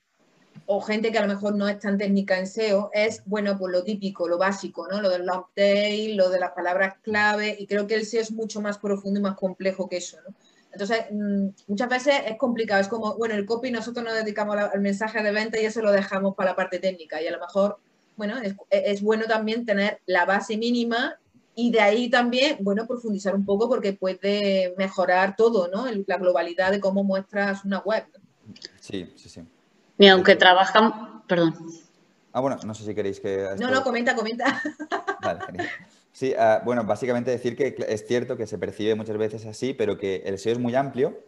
o 0.65 0.81
gente 0.81 1.11
que 1.11 1.17
a 1.17 1.21
lo 1.21 1.27
mejor 1.27 1.55
no 1.55 1.67
es 1.67 1.79
tan 1.79 1.97
técnica 1.97 2.37
en 2.37 2.47
SEO, 2.47 2.89
es, 2.93 3.23
bueno, 3.25 3.57
pues 3.57 3.71
lo 3.71 3.83
típico, 3.83 4.27
lo 4.27 4.37
básico, 4.37 4.87
¿no? 4.87 5.01
Lo 5.01 5.09
del 5.09 5.29
tail, 5.53 6.15
lo 6.15 6.29
de 6.29 6.39
las 6.39 6.51
palabras 6.51 6.95
clave, 7.01 7.55
y 7.59 7.67
creo 7.67 7.87
que 7.87 7.95
el 7.95 8.05
SEO 8.05 8.21
es 8.21 8.31
mucho 8.31 8.61
más 8.61 8.77
profundo 8.77 9.19
y 9.19 9.23
más 9.23 9.35
complejo 9.35 9.89
que 9.89 9.97
eso, 9.97 10.17
¿no? 10.27 10.35
Entonces, 10.71 11.05
mm, 11.11 11.47
muchas 11.67 11.89
veces 11.89 12.15
es 12.25 12.37
complicado, 12.37 12.81
es 12.81 12.87
como, 12.87 13.15
bueno, 13.17 13.35
el 13.35 13.45
copy 13.45 13.71
nosotros 13.71 14.05
nos 14.05 14.15
dedicamos 14.15 14.55
al 14.57 14.79
mensaje 14.79 15.21
de 15.21 15.31
venta 15.31 15.59
y 15.59 15.65
eso 15.65 15.81
lo 15.81 15.91
dejamos 15.91 16.35
para 16.35 16.51
la 16.51 16.55
parte 16.55 16.79
técnica 16.79 17.21
y 17.21 17.27
a 17.27 17.31
lo 17.31 17.39
mejor, 17.39 17.77
bueno, 18.15 18.35
es, 18.69 19.01
bueno 19.01 19.25
también 19.25 19.65
tener 19.65 19.99
la 20.05 20.25
base 20.25 20.57
mínima 20.57 21.17
y 21.55 21.71
de 21.71 21.81
ahí 21.81 22.09
también, 22.09 22.57
bueno, 22.61 22.87
profundizar 22.87 23.35
un 23.35 23.45
poco 23.45 23.67
porque 23.67 23.93
puede 23.93 24.73
mejorar 24.77 25.35
todo, 25.35 25.67
¿no? 25.67 25.85
la 26.07 26.17
globalidad 26.17 26.71
de 26.71 26.79
cómo 26.79 27.03
muestras 27.03 27.65
una 27.65 27.79
web. 27.79 28.05
Sí, 28.79 29.11
sí, 29.17 29.27
sí. 29.27 29.41
Y 30.01 30.07
aunque 30.07 30.35
trabajan, 30.35 31.21
perdón. 31.27 31.53
Ah, 32.33 32.39
bueno, 32.39 32.57
no 32.65 32.73
sé 32.73 32.83
si 32.83 32.95
queréis 32.95 33.19
que... 33.19 33.49
No, 33.59 33.69
no, 33.69 33.83
comenta, 33.83 34.15
comenta. 34.15 34.59
Vale, 35.21 35.41
genial. 35.45 35.67
Sí, 36.11 36.33
ah, 36.35 36.59
bueno, 36.65 36.83
básicamente 36.83 37.29
decir 37.29 37.55
que 37.55 37.75
es 37.87 38.07
cierto 38.07 38.35
que 38.35 38.47
se 38.47 38.57
percibe 38.57 38.95
muchas 38.95 39.15
veces 39.17 39.45
así, 39.45 39.75
pero 39.75 39.99
que 39.99 40.23
el 40.25 40.39
SEO 40.39 40.53
es 40.53 40.59
muy 40.59 40.73
amplio. 40.73 41.19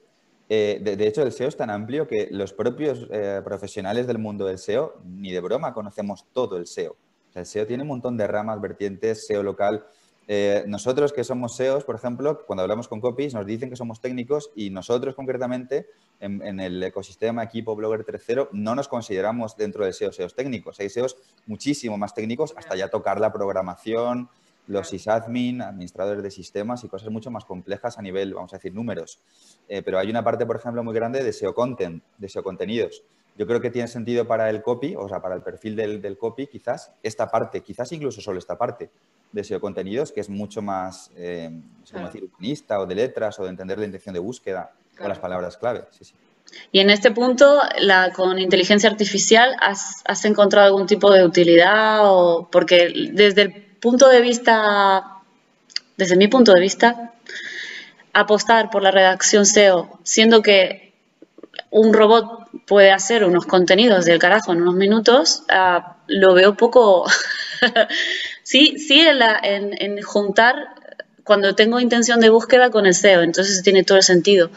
Eh, 0.50 0.80
de, 0.82 1.08
hecho, 1.08 1.22
el 1.22 1.32
SEO 1.32 1.50
es 1.50 1.56
tan 1.56 1.70
amplio 1.70 2.08
que 2.08 2.30
los 2.32 2.52
propios 2.52 3.08
eh, 3.12 3.42
profesionales 3.46 4.08
del 4.08 4.18
mundo 4.18 4.44
del 4.48 4.58
SEO, 4.58 4.96
ni 5.06 5.32
de 5.32 5.40
broma, 5.40 5.72
conocemos 5.72 6.26
todo 6.34 6.58
el 6.58 6.66
SEO. 6.66 6.96
el 7.36 7.46
SEO 7.46 7.68
tiene 7.68 7.84
un 7.84 7.90
montón 7.90 8.18
de 8.18 8.26
ramas, 8.26 8.60
vertientes, 8.60 9.28
SEO 9.28 9.44
local, 9.44 9.86
Eh, 10.28 10.64
nosotros 10.68 11.12
que 11.12 11.24
somos 11.24 11.56
SEOs, 11.56 11.84
por 11.84 11.96
ejemplo, 11.96 12.46
cuando 12.46 12.64
hablamos 12.64 12.88
con 12.88 13.02
copies 13.02 13.34
nos 13.34 13.46
dicen 13.46 13.70
que 13.70 13.76
somos 13.76 14.00
técnicos 14.00 14.52
y 14.56 14.70
nosotros 14.70 15.16
concretamente 15.16 15.88
en, 16.20 16.60
el 16.60 16.82
ecosistema 16.82 17.44
equipo 17.44 17.76
Blogger 17.76 18.06
3.0 18.06 18.50
no 18.54 18.76
nos 18.76 18.88
consideramos 18.88 19.58
dentro 19.58 19.86
de 19.86 19.92
SEOs, 19.92 20.16
SEOs 20.16 20.36
técnicos. 20.36 20.80
Hay 20.80 20.90
SEOs 20.90 21.18
muchísimo 21.46 21.98
más 21.98 22.14
técnicos 22.14 22.54
hasta 22.56 22.76
ya 22.76 22.88
tocar 22.88 23.20
la 23.20 23.34
programación, 23.34 24.30
los 24.68 24.88
sysadmin, 24.88 25.62
administradores 25.62 26.24
de 26.24 26.32
sistemas 26.32 26.86
y 26.86 26.88
cosas 26.88 27.10
mucho 27.10 27.30
más 27.30 27.44
complejas 27.44 27.98
a 27.98 28.02
nivel, 28.02 28.34
vamos 28.34 28.54
a 28.54 28.58
decir, 28.58 28.74
números. 28.74 29.20
Eh, 29.68 29.82
pero 29.82 30.00
hay 30.00 30.10
una 30.10 30.24
parte, 30.24 30.46
por 30.46 30.56
ejemplo, 30.56 30.82
muy 30.86 30.94
grande 30.94 31.22
de 31.22 31.34
SEO 31.34 31.54
content, 31.54 32.02
de 32.18 32.30
SEO 32.30 32.44
contenidos. 32.44 33.04
Yo 33.36 33.46
creo 33.46 33.60
que 33.60 33.72
tiene 33.72 33.90
sentido 33.90 34.26
para 34.26 34.50
el 34.50 34.62
copy, 34.62 34.96
o 34.96 35.10
sea, 35.10 35.22
para 35.22 35.36
el 35.36 35.42
perfil 35.42 35.76
del, 35.76 36.02
del 36.02 36.18
copy, 36.18 36.48
quizás 36.48 36.94
esta 37.02 37.30
parte, 37.30 37.62
quizás 37.62 37.92
incluso 37.92 38.22
solo 38.22 38.40
esta 38.40 38.58
parte 38.58 38.92
de 39.34 39.44
SEO 39.44 39.60
contenidos, 39.60 40.12
que 40.12 40.22
es 40.22 40.30
mucho 40.30 40.62
más, 40.62 41.12
eh, 41.18 41.50
decir, 41.92 42.24
humanista 42.24 42.80
o 42.80 42.86
de 42.86 42.96
letras 42.96 43.40
o 43.40 43.44
de 43.44 43.50
entender 43.50 43.78
la 43.80 43.86
intención 43.86 44.14
de 44.14 44.20
búsqueda 44.20 44.72
o 45.00 45.08
las 45.08 45.20
palabras 45.20 45.58
clave. 45.58 45.84
Y 46.72 46.80
en 46.80 46.90
este 46.90 47.12
punto, 47.12 47.60
la, 47.80 48.12
con 48.14 48.38
inteligencia 48.40 48.90
artificial, 48.90 49.56
¿has, 49.60 50.04
¿has, 50.06 50.24
encontrado 50.26 50.68
algún 50.68 50.86
tipo 50.86 51.12
de 51.12 51.26
utilidad? 51.26 52.02
O, 52.04 52.48
porque 52.52 53.10
desde 53.12 53.42
el 53.42 53.54
punto 53.54 54.08
de 54.08 54.22
vista, 54.22 55.20
desde 55.98 56.16
mi 56.16 56.28
punto 56.28 56.54
de 56.54 56.62
vista, 56.62 57.14
apostar 58.14 58.70
por 58.70 58.84
la 58.84 58.92
redacción 58.92 59.46
SEO, 59.48 60.00
siendo 60.04 60.44
que 60.44 60.94
un 61.72 61.92
robot 61.92 62.50
puede 62.68 62.92
hacer 62.92 63.24
unos 63.24 63.48
contenidos 63.48 64.06
del 64.06 64.20
carajo 64.20 64.54
en 64.54 64.62
unos 64.62 64.76
minutos, 64.76 65.44
ah, 65.50 65.98
lo 66.08 66.34
veo 66.36 66.56
poco 66.56 67.06
Sí, 68.44 68.78
sí 68.78 69.02
en, 69.02 69.74
en, 69.82 70.02
juntar 70.02 70.56
cuando 71.24 71.56
tengo 71.56 71.80
intención 71.80 72.20
de 72.20 72.30
búsqueda 72.30 72.70
con 72.70 72.86
el 72.86 72.94
SEO, 72.94 73.22
entonces 73.22 73.64
tiene 73.64 73.84
todo 73.84 73.98
el 73.98 74.04
sentido. 74.04 74.50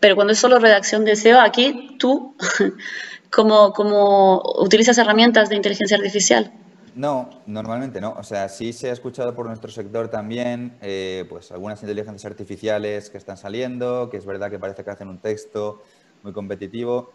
Pero 0.00 0.14
cuando 0.14 0.32
es 0.32 0.38
solo 0.38 0.58
redacción 0.58 1.04
de 1.04 1.16
SEO, 1.16 1.40
aquí 1.40 1.96
tú, 1.98 2.34
¿cómo, 3.30 4.42
utilizas 4.58 4.98
herramientas 4.98 5.48
de 5.48 5.56
inteligencia 5.56 5.96
artificial? 5.96 6.52
No, 6.94 7.28
normalmente 7.46 8.00
no. 8.00 8.14
O 8.18 8.22
sea, 8.22 8.48
sí 8.48 8.72
se 8.72 8.88
ha 8.88 8.92
escuchado 8.92 9.34
por 9.34 9.46
nuestro 9.46 9.70
sector 9.70 10.08
también, 10.08 10.78
eh, 10.80 11.26
pues 11.28 11.52
algunas 11.52 11.82
inteligencias 11.82 12.24
artificiales 12.24 13.10
que 13.10 13.18
están 13.18 13.36
saliendo, 13.36 14.08
que 14.08 14.16
es 14.16 14.24
verdad 14.24 14.50
que 14.50 14.58
parece 14.58 14.82
que 14.82 14.90
hacen 14.90 15.08
un 15.08 15.18
texto 15.18 15.82
muy 16.22 16.32
competitivo. 16.32 17.12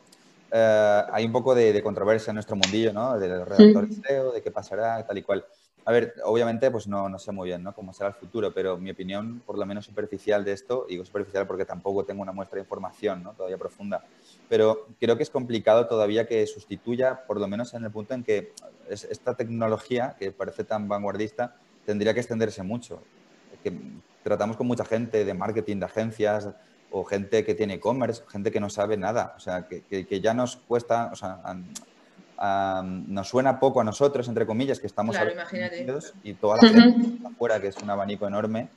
Eh, 0.52 1.02
hay 1.12 1.26
un 1.26 1.32
poco 1.32 1.56
de, 1.56 1.82
controversia 1.82 2.30
en 2.30 2.36
nuestro 2.36 2.56
mundillo, 2.56 2.94
¿no? 2.94 3.18
Del 3.18 3.44
redactor 3.46 3.88
SEO, 3.92 4.32
de 4.32 4.42
qué 4.44 4.52
pasará, 4.52 5.04
tal 5.06 5.18
y 5.18 5.24
cual. 5.24 5.46
A 5.84 5.92
ver, 5.92 6.14
obviamente, 6.26 6.70
pues 6.70 6.88
no, 6.88 7.10
no 7.10 7.18
sé 7.18 7.32
muy 7.32 7.50
bien 7.50 7.64
¿no? 7.64 7.74
cómo 7.74 7.92
será 7.92 8.10
el 8.10 8.16
futuro, 8.16 8.54
pero 8.54 8.78
mi 8.78 8.92
opinión, 8.92 9.42
por 9.46 9.58
lo 9.58 9.66
menos 9.66 9.86
superficial 9.86 10.46
de 10.46 10.52
esto, 10.52 10.86
digo 10.88 11.04
superficial 11.06 11.48
porque 11.48 11.66
tampoco 11.66 12.06
tengo 12.06 12.22
una 12.22 12.32
muestra 12.32 12.58
de 12.58 12.62
información 12.62 13.24
¿no? 13.24 13.34
todavía 13.34 13.58
profunda, 13.58 14.04
pero 14.48 14.88
creo 15.00 15.18
que 15.18 15.24
es 15.24 15.32
complicado 15.32 15.88
todavía 15.88 16.28
que 16.28 16.46
sustituya, 16.46 17.26
por 17.26 17.40
lo 17.40 17.48
menos 17.48 17.74
en 17.74 17.84
el 17.84 17.92
punto 17.92 18.14
en 18.14 18.24
que 18.24 18.54
esta 18.90 19.36
tecnología, 19.36 20.16
que 20.20 20.32
parece 20.32 20.64
tan 20.64 20.88
vanguardista, 20.88 21.56
tendría 21.86 22.14
que 22.14 22.20
extenderse 22.20 22.62
mucho. 22.62 23.02
Que 23.64 23.74
tratamos 24.24 24.58
con 24.58 24.68
mucha 24.68 24.86
gente 24.86 25.26
de 25.26 25.34
marketing, 25.34 25.78
de 25.78 25.86
agencias, 25.86 26.50
o 26.92 27.06
gente 27.06 27.46
que 27.46 27.56
tiene 27.56 27.76
e-commerce, 27.76 28.24
gente 28.28 28.52
que 28.52 28.60
no 28.60 28.70
sabe 28.70 28.98
nada, 28.98 29.34
o 29.38 29.40
sea, 29.40 29.66
que, 29.68 29.82
que, 29.84 30.22
ya 30.22 30.34
nos 30.34 30.58
cuesta, 30.58 31.10
o 31.12 31.16
sea, 31.16 31.42
nos 32.42 33.28
suena 33.28 33.60
poco 33.60 33.82
a 33.82 33.84
nosotros, 33.84 34.28
entre 34.28 34.46
comillas, 34.46 34.80
que 34.80 34.88
estamos 34.88 35.16
claro, 35.16 35.32
y 36.24 36.34
toda 36.34 36.58
la 36.58 36.70
gente 36.70 37.28
afuera, 37.28 37.60
que 37.60 37.68
es 37.68 37.78
un 37.78 37.90
abanico 37.90 38.28
enorme 38.28 38.70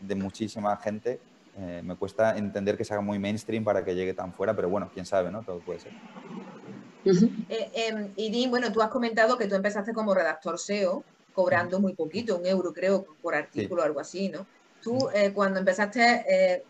de 0.00 0.14
muchísima 0.14 0.76
gente, 0.76 1.18
eh, 1.58 1.80
me 1.82 1.96
cuesta 1.96 2.36
entender 2.36 2.76
que 2.76 2.84
se 2.84 2.92
haga 2.92 3.02
muy 3.02 3.18
mainstream 3.18 3.64
para 3.64 3.82
que 3.82 3.94
llegue 3.94 4.12
tan 4.12 4.34
fuera, 4.34 4.54
pero 4.54 4.68
bueno, 4.68 4.90
quién 4.92 5.06
sabe, 5.06 5.30
¿no? 5.30 5.42
Todo 5.42 5.60
puede 5.60 5.80
ser. 5.80 5.92
Uh 7.04 8.10
Idín, 8.16 8.50
bueno, 8.50 8.72
tú 8.72 8.82
has 8.82 8.90
comentado 8.90 9.38
que 9.38 9.46
tú 9.46 9.54
empezaste 9.54 9.94
como 9.94 10.12
redactor 10.12 10.58
SEO, 10.58 11.02
cobrando 11.32 11.80
muy 11.80 11.94
poquito, 11.94 12.36
un 12.36 12.46
euro 12.46 12.72
creo 12.72 13.06
por 13.22 13.34
artículo 13.34 13.82
o 13.82 13.84
algo 13.84 14.00
así, 14.00 14.28
¿no? 14.28 14.46
Tú 14.82 15.08
eh, 15.14 15.32
cuando 15.32 15.58
empezaste, 15.58 16.24
eh, 16.28 16.64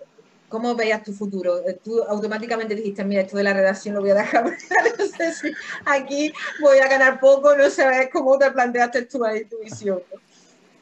¿Cómo 0.48 0.74
veías 0.74 1.02
tu 1.02 1.12
futuro? 1.12 1.58
Eh, 1.66 1.78
tú 1.82 2.02
automáticamente 2.02 2.74
dijiste, 2.74 3.04
mira, 3.04 3.22
esto 3.22 3.36
de 3.36 3.42
la 3.42 3.52
redacción 3.52 3.94
lo 3.94 4.00
voy 4.00 4.10
a 4.10 4.14
dejar, 4.14 4.44
no 4.98 5.06
sé 5.06 5.34
si 5.34 5.52
aquí 5.84 6.32
voy 6.60 6.78
a 6.78 6.88
ganar 6.88 7.18
poco, 7.18 7.56
no 7.56 7.68
sabes 7.70 8.08
cómo 8.12 8.38
te 8.38 8.50
planteaste 8.50 9.02
tú 9.02 9.24
ahí 9.24 9.44
tu 9.44 9.58
visión. 9.58 10.00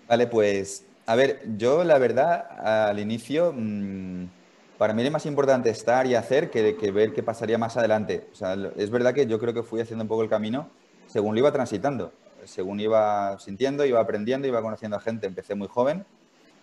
Vale, 0.08 0.26
pues, 0.26 0.84
a 1.06 1.14
ver, 1.14 1.42
yo 1.56 1.82
la 1.84 1.98
verdad, 1.98 2.88
al 2.88 2.98
inicio, 2.98 3.54
mm, 3.56 4.26
para 4.76 4.92
mí 4.92 5.02
era 5.02 5.10
más 5.10 5.24
importante 5.26 5.70
estar 5.70 6.06
y 6.06 6.14
hacer 6.14 6.50
que, 6.50 6.76
que 6.76 6.90
ver 6.90 7.12
qué 7.12 7.22
pasaría 7.22 7.56
más 7.56 7.76
adelante. 7.76 8.26
O 8.32 8.34
sea, 8.34 8.56
es 8.76 8.90
verdad 8.90 9.14
que 9.14 9.26
yo 9.26 9.38
creo 9.38 9.54
que 9.54 9.62
fui 9.62 9.80
haciendo 9.80 10.04
un 10.04 10.08
poco 10.08 10.22
el 10.22 10.28
camino 10.28 10.68
según 11.14 11.34
lo 11.34 11.38
iba 11.38 11.52
transitando, 11.52 12.12
según 12.44 12.80
iba 12.80 13.38
sintiendo, 13.38 13.84
iba 13.84 14.00
aprendiendo, 14.00 14.48
iba 14.48 14.60
conociendo 14.60 14.96
a 14.96 15.00
gente. 15.00 15.28
Empecé 15.28 15.54
muy 15.54 15.68
joven, 15.68 16.04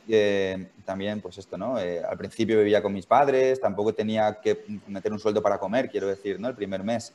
eh, 0.08 0.68
también, 0.86 1.22
pues 1.22 1.38
esto, 1.38 1.58
¿no? 1.58 1.80
Eh, 1.80 2.02
al 2.04 2.18
principio 2.18 2.58
vivía 2.58 2.82
con 2.82 2.94
mis 2.94 3.06
padres, 3.06 3.60
tampoco 3.60 3.94
tenía 3.94 4.40
que 4.42 4.64
meter 4.88 5.12
un 5.12 5.20
sueldo 5.20 5.42
para 5.42 5.58
comer, 5.58 5.90
quiero 5.90 6.08
decir, 6.08 6.40
¿no? 6.40 6.48
El 6.48 6.56
primer 6.56 6.84
mes. 6.84 7.14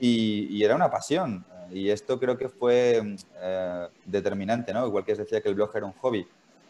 Y, 0.00 0.62
era 0.62 0.74
una 0.74 0.90
pasión. 0.90 1.44
Y 1.70 1.88
esto 1.90 2.18
creo 2.18 2.36
que 2.36 2.48
fue 2.48 3.16
eh, 3.40 3.88
determinante, 4.04 4.72
¿no? 4.72 4.86
Igual 4.86 5.04
que 5.04 5.12
os 5.12 5.18
decía 5.18 5.40
que 5.40 5.48
el 5.48 5.54
blog 5.54 5.70
era 5.74 5.86
un 5.86 5.92
hobby. 5.92 6.26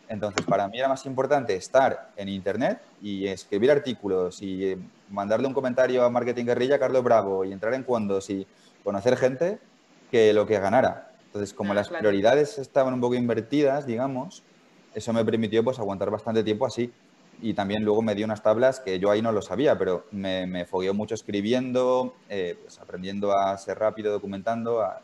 Entonces, 0.09 0.45
para 0.45 0.69
mí 0.69 0.79
era 0.79 0.89
más 0.89 1.07
importante 1.07 1.55
estar 1.55 2.11
en 2.17 2.29
Internet 2.29 2.81
y 3.01 3.27
escribir 3.27 3.71
artículos 3.71 4.43
y 4.43 4.77
mandarle 5.09 5.47
un 5.47 5.55
comentario 5.55 6.05
a 6.05 6.11
Marketing 6.11 6.45
Guerrilla 6.45 6.79
Carlos 6.79 7.03
Bravo 7.03 7.45
y 7.45 7.53
entrar 7.53 7.73
en 7.75 7.83
Cuandos 7.83 8.29
y 8.29 8.47
conocer 8.85 9.17
gente 9.17 9.59
que 10.11 10.33
lo 10.35 10.47
que 10.47 10.59
ganara. 10.59 11.13
Entonces, 11.27 11.55
como 11.55 11.73
las 11.73 11.89
prioridades 11.89 12.59
estaban 12.59 12.93
un 12.93 13.01
poco 13.01 13.15
invertidas, 13.15 13.87
digamos, 13.87 14.43
eso 14.95 15.13
me 15.13 15.25
permitió 15.25 15.63
pues 15.65 15.79
aguantar 15.79 16.11
bastante 16.11 16.43
tiempo 16.43 16.67
así. 16.67 16.93
Y 17.41 17.55
también 17.55 17.85
luego 17.85 18.03
me 18.03 18.15
dio 18.15 18.25
unas 18.25 18.43
tablas 18.43 18.79
que 18.79 18.99
yo 18.99 19.11
ahí 19.11 19.21
no 19.21 19.33
lo 19.33 19.43
sabía, 19.43 19.77
pero 19.77 20.07
me, 20.13 20.47
me 20.47 20.65
fogueó 20.65 20.95
mucho 20.95 21.15
escribiendo, 21.15 22.15
eh, 22.29 22.57
pues 22.63 22.79
aprendiendo 22.79 23.33
a 23.33 23.57
ser 23.59 23.79
rápido, 23.79 24.13
documentando, 24.13 24.81
a 24.81 25.01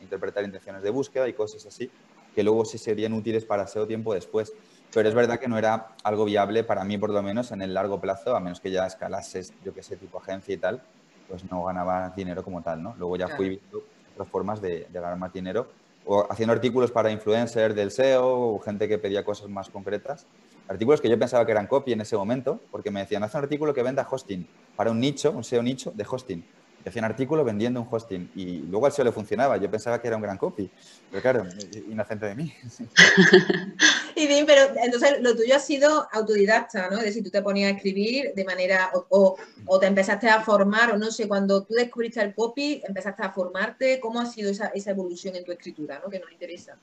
interpretar 0.00 0.44
intenciones 0.44 0.82
de 0.82 0.90
búsqueda 0.90 1.28
y 1.28 1.34
cosas 1.34 1.66
así, 1.66 1.90
que 2.34 2.42
luego 2.42 2.64
sí 2.64 2.78
serían 2.78 3.12
útiles 3.12 3.44
para 3.44 3.66
SEO 3.66 3.86
tiempo 3.86 4.14
después. 4.14 4.52
Pero 4.94 5.08
es 5.08 5.14
verdad 5.14 5.38
que 5.38 5.48
no 5.48 5.58
era 5.58 5.88
algo 6.02 6.24
viable 6.24 6.64
para 6.64 6.84
mí, 6.84 6.96
por 6.96 7.10
lo 7.10 7.22
menos, 7.22 7.52
en 7.52 7.62
el 7.62 7.74
largo 7.74 8.00
plazo, 8.00 8.36
a 8.36 8.40
menos 8.40 8.60
que 8.60 8.70
ya 8.70 8.86
escalases, 8.86 9.52
yo 9.64 9.74
que 9.74 9.82
sé, 9.82 9.96
tipo 9.96 10.18
agencia 10.18 10.54
y 10.54 10.58
tal, 10.58 10.82
pues 11.28 11.50
no 11.50 11.64
ganaba 11.64 12.10
dinero 12.16 12.42
como 12.42 12.62
tal, 12.62 12.82
¿no? 12.82 12.94
Luego 12.98 13.16
ya 13.16 13.28
fui 13.28 13.48
viendo 13.50 13.82
otras 14.12 14.28
formas 14.28 14.62
de, 14.62 14.86
de 14.90 15.00
ganar 15.00 15.18
más 15.18 15.32
dinero 15.32 15.66
o 16.04 16.26
haciendo 16.30 16.52
artículos 16.52 16.90
para 16.90 17.10
influencers 17.10 17.74
del 17.74 17.90
SEO 17.90 18.54
o 18.54 18.58
gente 18.58 18.88
que 18.88 18.98
pedía 18.98 19.24
cosas 19.24 19.48
más 19.48 19.68
concretas. 19.68 20.26
Artículos 20.68 21.00
que 21.00 21.08
yo 21.08 21.18
pensaba 21.18 21.44
que 21.44 21.52
eran 21.52 21.66
copy 21.66 21.92
en 21.92 22.00
ese 22.00 22.16
momento, 22.16 22.60
porque 22.70 22.90
me 22.90 23.00
decían, 23.00 23.22
haz 23.22 23.34
un 23.34 23.42
artículo 23.42 23.74
que 23.74 23.82
venda 23.82 24.06
hosting 24.08 24.46
para 24.76 24.90
un 24.90 25.00
nicho, 25.00 25.30
un 25.32 25.44
SEO 25.44 25.62
nicho 25.62 25.92
de 25.94 26.06
hosting. 26.08 26.44
Y 26.84 26.88
hacía 26.88 27.00
un 27.00 27.06
artículo 27.06 27.44
vendiendo 27.44 27.80
un 27.80 27.88
hosting 27.90 28.30
y 28.34 28.58
luego 28.62 28.86
al 28.86 28.92
SEO 28.92 29.04
le 29.04 29.12
funcionaba. 29.12 29.56
Yo 29.56 29.70
pensaba 29.70 30.00
que 30.00 30.08
era 30.08 30.16
un 30.16 30.22
gran 30.22 30.36
copy, 30.36 30.70
pero 31.10 31.22
claro, 31.22 31.46
inocente 31.88 32.26
de 32.26 32.34
mí. 32.34 32.52
y 34.16 34.26
bien, 34.26 34.46
pero 34.46 34.62
entonces 34.82 35.20
lo 35.20 35.36
tuyo 35.36 35.54
ha 35.54 35.60
sido 35.60 36.08
autodidacta, 36.12 36.90
¿no? 36.90 36.98
Es 36.98 37.04
decir, 37.04 37.22
tú 37.22 37.30
te 37.30 37.42
ponías 37.42 37.72
a 37.72 37.76
escribir 37.76 38.32
de 38.34 38.44
manera, 38.44 38.90
o, 39.10 39.36
o, 39.66 39.78
te 39.78 39.86
empezaste 39.86 40.28
a 40.28 40.40
formar, 40.40 40.92
o 40.92 40.96
no 40.96 41.10
sé, 41.10 41.28
cuando 41.28 41.62
tú 41.62 41.74
descubriste 41.74 42.20
el 42.20 42.34
copy, 42.34 42.82
empezaste 42.86 43.22
a 43.22 43.30
formarte, 43.30 44.00
¿cómo 44.00 44.20
ha 44.20 44.26
sido 44.26 44.50
esa, 44.50 44.68
esa 44.68 44.90
evolución 44.90 45.36
en 45.36 45.44
tu 45.44 45.52
escritura, 45.52 46.00
¿no? 46.02 46.10
Que 46.10 46.18
nos 46.18 46.32
interesa. 46.32 46.76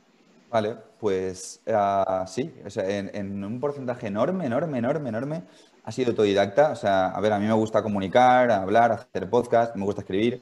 Vale, 0.50 0.76
pues 1.00 1.62
uh, 1.68 2.26
sí, 2.26 2.52
o 2.66 2.70
sea, 2.70 2.90
en, 2.90 3.12
en, 3.14 3.44
un 3.44 3.60
porcentaje 3.60 4.08
enorme, 4.08 4.48
enorme, 4.48 4.80
enorme, 4.80 5.10
enorme, 5.10 5.44
ha 5.90 5.92
sido 5.92 6.12
autodidacta. 6.12 6.72
O 6.72 6.76
sea, 6.76 7.08
a 7.08 7.20
ver, 7.20 7.34
a 7.34 7.40
mí 7.40 7.48
me 7.48 7.54
gusta 7.54 7.82
comunicar, 7.82 8.52
hablar, 8.52 8.92
hacer 8.92 9.28
podcast, 9.30 9.76
me 9.76 9.84
gusta 9.84 10.02
escribir. 10.02 10.42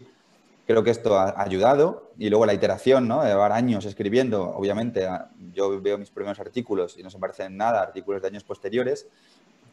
Creo 0.65 0.83
que 0.83 0.89
esto 0.89 1.17
ha 1.17 1.41
ayudado. 1.41 2.11
Y 2.17 2.29
luego 2.29 2.45
la 2.45 2.53
iteración, 2.53 3.07
¿no? 3.07 3.23
Llevar 3.23 3.53
años 3.53 3.85
escribiendo, 3.85 4.43
obviamente, 4.43 5.07
yo 5.53 5.81
veo 5.81 5.97
mis 5.97 6.11
primeros 6.11 6.39
artículos 6.39 6.97
y 6.97 7.03
no 7.03 7.09
se 7.09 7.17
parecen 7.17 7.55
nada 7.55 7.79
a 7.79 7.83
artículos 7.83 8.21
de 8.21 8.27
años 8.27 8.43
posteriores. 8.43 9.07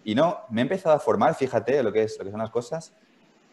Y 0.04 0.14
no, 0.14 0.38
me 0.50 0.60
he 0.60 0.62
empezado 0.62 0.94
a 0.94 1.00
formar, 1.00 1.34
fíjate 1.34 1.82
lo 1.82 1.92
que, 1.92 2.04
es, 2.04 2.16
lo 2.18 2.24
que 2.24 2.30
son 2.30 2.40
las 2.40 2.50
cosas, 2.50 2.92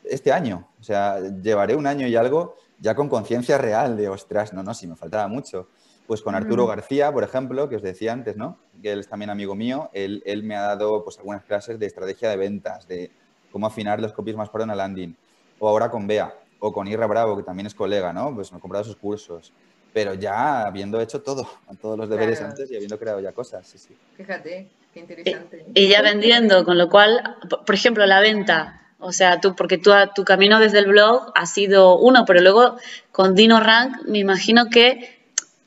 este 0.03 0.31
año. 0.31 0.67
O 0.79 0.83
sea, 0.83 1.19
llevaré 1.19 1.75
un 1.75 1.87
año 1.87 2.05
y 2.05 2.15
algo 2.15 2.55
ya 2.79 2.93
con 2.93 3.09
conciencia 3.09 3.57
real 3.57 3.97
de, 3.97 4.09
ostras, 4.09 4.53
no, 4.53 4.61
no, 4.61 4.75
si 4.75 4.85
me 4.85 4.95
faltaba 4.95 5.27
mucho. 5.27 5.69
Pues 6.11 6.21
con 6.23 6.35
Arturo 6.35 6.67
García, 6.67 7.09
por 7.13 7.23
ejemplo, 7.23 7.69
que 7.69 7.77
os 7.77 7.81
decía 7.81 8.11
antes, 8.11 8.35
¿no? 8.35 8.57
Que 8.83 8.91
él 8.91 8.99
es 8.99 9.07
también 9.07 9.29
amigo 9.29 9.55
mío, 9.55 9.89
él, 9.93 10.21
él 10.25 10.43
me 10.43 10.57
ha 10.57 10.63
dado 10.63 11.05
pues, 11.05 11.17
algunas 11.19 11.41
clases 11.45 11.79
de 11.79 11.85
estrategia 11.85 12.29
de 12.29 12.35
ventas, 12.35 12.85
de 12.85 13.11
cómo 13.49 13.65
afinar 13.65 14.01
los 14.01 14.11
copies 14.11 14.35
más 14.35 14.49
para 14.49 14.65
una 14.65 14.75
landing. 14.75 15.15
O 15.59 15.69
ahora 15.69 15.89
con 15.89 16.07
Bea, 16.07 16.33
o 16.59 16.73
con 16.73 16.85
Irra 16.89 17.07
Bravo, 17.07 17.37
que 17.37 17.43
también 17.43 17.65
es 17.67 17.73
colega, 17.73 18.11
¿no? 18.11 18.35
Pues 18.35 18.51
me 18.51 18.57
he 18.57 18.61
comprado 18.61 18.83
sus 18.83 18.97
cursos. 18.97 19.53
pero 19.93 20.13
ya 20.13 20.65
habiendo 20.65 20.99
hecho 20.99 21.21
todo, 21.21 21.47
todos 21.81 21.97
los 21.97 22.09
deberes 22.09 22.39
Claro. 22.39 22.51
antes 22.51 22.69
y 22.69 22.75
habiendo 22.75 22.99
creado 22.99 23.21
ya 23.21 23.31
cosas, 23.31 23.65
sí, 23.65 23.77
sí. 23.77 23.95
Fíjate, 24.17 24.67
qué 24.93 24.99
interesante. 24.99 25.65
Y 25.73 25.87
ya 25.87 26.01
vendiendo, 26.01 26.65
con 26.65 26.77
lo 26.77 26.89
cual, 26.89 27.37
por- 27.49 27.63
por 27.63 27.73
ejemplo, 27.73 28.05
la 28.05 28.19
venta. 28.19 28.81
O 28.99 29.13
sea, 29.13 29.39
tú, 29.39 29.55
porque 29.55 29.77
tú, 29.77 29.91
tu 30.13 30.25
camino 30.25 30.59
desde 30.59 30.79
el 30.79 30.87
blog 30.87 31.31
ha 31.35 31.45
sido 31.45 31.97
uno, 31.97 32.25
pero 32.27 32.41
luego 32.41 32.75
con 33.13 33.33
Dino 33.33 33.61
Rank 33.61 34.03
me 34.07 34.19
imagino 34.19 34.65
que 34.69 35.20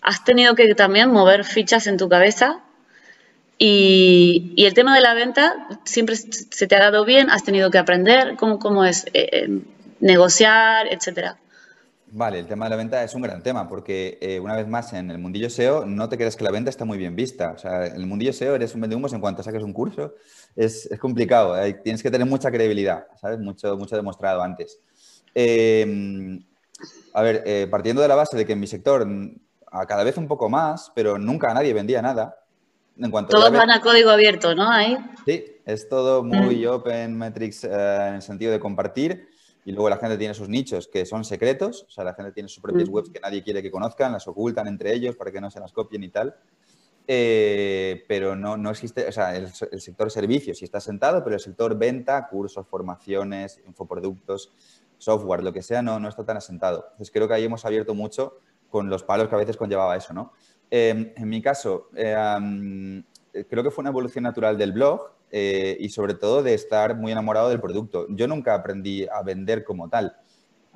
has 0.05 0.23
tenido 0.23 0.55
que 0.55 0.75
también 0.75 1.11
mover 1.11 1.45
fichas 1.45 1.87
en 1.87 1.97
tu 1.97 2.09
cabeza. 2.09 2.61
Y, 3.59 4.55
el 4.59 4.75
tema 4.75 4.95
de 4.95 5.01
la 5.01 5.14
venta 5.14 5.67
siempre 5.85 6.14
se 6.17 6.67
te 6.67 6.77
ha 6.77 6.81
dado 6.81 7.05
bien, 7.05 7.31
has 7.31 7.43
tenido 7.43 7.71
que 7.71 7.79
aprender 7.79 8.37
cómo, 8.37 8.59
cómo 8.59 8.85
es 8.85 9.07
eh, 9.14 9.29
eh, 9.33 9.49
negociar, 10.01 10.88
etcétera. 10.90 11.38
Vale, 12.11 12.38
el 12.38 12.47
tema 12.47 12.67
de 12.67 12.71
la 12.71 12.77
venta 12.77 13.03
es 13.03 13.14
un 13.14 13.23
gran 13.23 13.43
tema 13.43 13.69
porque, 13.69 14.19
eh, 14.21 14.38
una 14.38 14.55
vez 14.55 14.69
más, 14.69 14.93
en 14.93 15.11
el 15.11 15.19
mundillo 15.19 15.51
SEO 15.51 15.87
no 15.87 16.09
te 16.09 16.17
creas 16.17 16.37
que 16.37 16.45
la 16.45 16.51
venta 16.51 16.71
está 16.71 16.85
muy 16.85 16.99
bien 16.99 17.17
vista. 17.17 17.53
O 17.53 17.59
sea, 17.59 17.87
en 17.87 17.97
el 17.97 18.07
mundillo 18.07 18.33
SEO 18.33 18.55
eres 18.55 18.75
un 18.75 18.83
vendehumos 18.83 19.12
en 19.14 19.21
cuanto 19.21 19.43
saques 19.43 19.62
un 19.62 19.73
curso. 19.73 20.14
Es, 20.55 20.87
es 20.87 20.99
complicado, 21.01 21.57
tienes 21.83 22.03
que 22.03 22.11
tener 22.11 22.27
mucha 22.27 22.51
credibilidad, 22.51 23.07
¿sabes? 23.21 23.38
Mucho, 23.38 23.77
mucho 23.79 23.97
demostrado 23.97 24.43
antes. 24.43 24.79
A 27.14 27.23
ver, 27.23 27.71
partiendo 27.71 28.03
de 28.03 28.09
la 28.09 28.14
base 28.14 28.37
de 28.37 28.45
que 28.45 28.53
en 28.53 28.61
mi 28.61 28.67
sector 28.67 29.07
a 29.74 29.87
cada 29.87 30.04
vez 30.04 30.16
un 30.16 30.28
poco 30.28 30.48
más, 30.48 30.92
pero 30.94 31.18
nunca 31.18 31.52
nadie 31.52 31.72
vendía 31.72 32.00
nada. 32.00 32.38
En 32.96 33.10
cuanto 33.10 33.30
Todos 33.37 33.50
van 33.50 33.70
a 33.72 33.80
código 33.80 34.10
abierto, 34.10 34.54
¿no? 34.54 34.70
Ahí. 34.70 34.96
Sí, 35.26 35.44
es 35.66 35.88
todo 35.88 36.22
muy 36.22 36.64
open 36.64 37.18
metrics 37.18 37.64
eh, 37.64 37.68
en 38.08 38.14
el 38.14 38.22
sentido 38.22 38.52
de 38.52 38.60
compartir 38.60 39.28
y 39.64 39.72
luego 39.72 39.88
la 39.90 39.96
gente 39.96 40.16
tiene 40.16 40.32
sus 40.32 40.48
nichos 40.48 40.87
que 40.87 41.04
son 41.04 41.24
secretos, 41.24 41.87
o 41.88 41.90
sea, 41.90 42.04
la 42.04 42.14
gente 42.14 42.30
tiene 42.30 42.48
sus 42.48 42.62
propias 42.62 42.88
Mm. 42.88 42.92
webs 42.92 43.10
que 43.10 43.18
nadie 43.18 43.42
quiere 43.42 43.62
que 43.62 43.70
conozcan, 43.72 44.12
las 44.12 44.28
ocultan 44.28 44.68
entre 44.68 44.92
ellos 44.92 45.16
para 45.16 45.32
que 45.32 45.40
no 45.40 45.50
se 45.50 45.58
las 45.58 45.72
copien 45.72 46.04
y 46.04 46.08
tal. 46.10 46.37
Eh, 47.06 48.04
pero 48.08 48.34
no, 48.37 48.56
no 48.56 48.70
existe, 48.70 49.06
o 49.06 49.12
sea, 49.12 49.37
el, 49.37 49.48
el 49.72 49.80
sector 49.80 50.10
servicios 50.10 50.58
sí 50.58 50.64
está 50.64 50.80
sentado, 50.80 51.22
pero 51.22 51.34
el 51.34 51.40
sector 51.40 51.76
venta, 51.76 52.28
cursos, 52.28 52.66
formaciones, 52.66 53.60
infoproductos, 53.66 54.52
software, 54.98 55.42
lo 55.42 55.52
que 55.52 55.62
sea, 55.62 55.82
no, 55.82 55.98
no 55.98 56.08
está 56.08 56.24
tan 56.24 56.37
asentado. 56.37 56.84
Entonces 56.92 57.10
creo 57.10 57.26
que 57.28 57.34
ahí 57.34 57.44
hemos 57.44 57.64
abierto 57.64 57.94
mucho 57.94 58.38
con 58.74 58.90
los 58.90 59.04
palos 59.04 59.28
que 59.28 59.37
a 59.37 59.38
veces 59.38 59.56
conllevaba 59.56 59.96
eso, 59.96 60.12
¿no? 60.12 60.32
Eh, 60.68 61.14
en 61.16 61.28
mi 61.28 61.40
caso, 61.40 61.90
eh, 61.94 63.04
creo 63.48 63.62
que 63.62 63.70
fue 63.70 63.82
una 63.82 63.90
evolución 63.90 64.24
natural 64.24 64.58
del 64.58 64.72
blog 64.72 65.12
eh, 65.30 65.76
y 65.78 65.90
sobre 65.90 66.14
todo 66.14 66.42
de 66.42 66.54
estar 66.54 66.96
muy 66.96 67.12
enamorado 67.12 67.50
del 67.50 67.60
producto. 67.60 68.08
Yo 68.08 68.26
nunca 68.26 68.52
aprendí 68.52 69.06
a 69.06 69.22
vender 69.22 69.62
como 69.62 69.88
tal. 69.88 70.16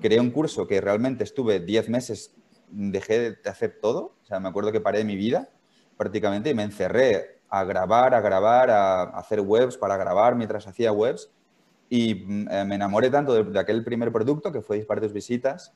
Creé 0.00 0.20
un 0.20 0.30
curso 0.30 0.64
que 0.64 0.80
realmente 0.80 1.24
estuve 1.24 1.58
10 1.58 1.88
meses, 1.88 2.37
dejé 2.68 3.32
de 3.32 3.50
hacer 3.50 3.80
todo, 3.82 4.14
o 4.22 4.24
sea, 4.24 4.38
me 4.38 4.48
acuerdo 4.48 4.70
que 4.70 4.80
paré 4.80 5.02
mi 5.02 5.16
vida 5.16 5.48
prácticamente 5.96 6.50
y 6.50 6.54
me 6.54 6.62
encerré 6.62 7.40
a 7.48 7.64
grabar, 7.64 8.14
a 8.14 8.20
grabar, 8.20 8.70
a 8.70 9.02
hacer 9.18 9.40
webs 9.40 9.76
para 9.76 9.96
grabar 9.96 10.37
mientras 10.37 10.68
hacía 10.68 10.92
webs 10.92 11.32
y 11.88 12.14
mm, 12.14 12.48
eh, 12.48 12.64
me 12.64 12.76
enamoré 12.76 13.11
tanto 13.11 13.42
de, 13.42 13.58
aquel 13.58 13.82
primer 13.82 14.12
producto 14.12 14.52
que 14.52 14.61
fue 14.61 14.76
Dispara 14.76 15.00
tus 15.00 15.12
visitas 15.12 15.74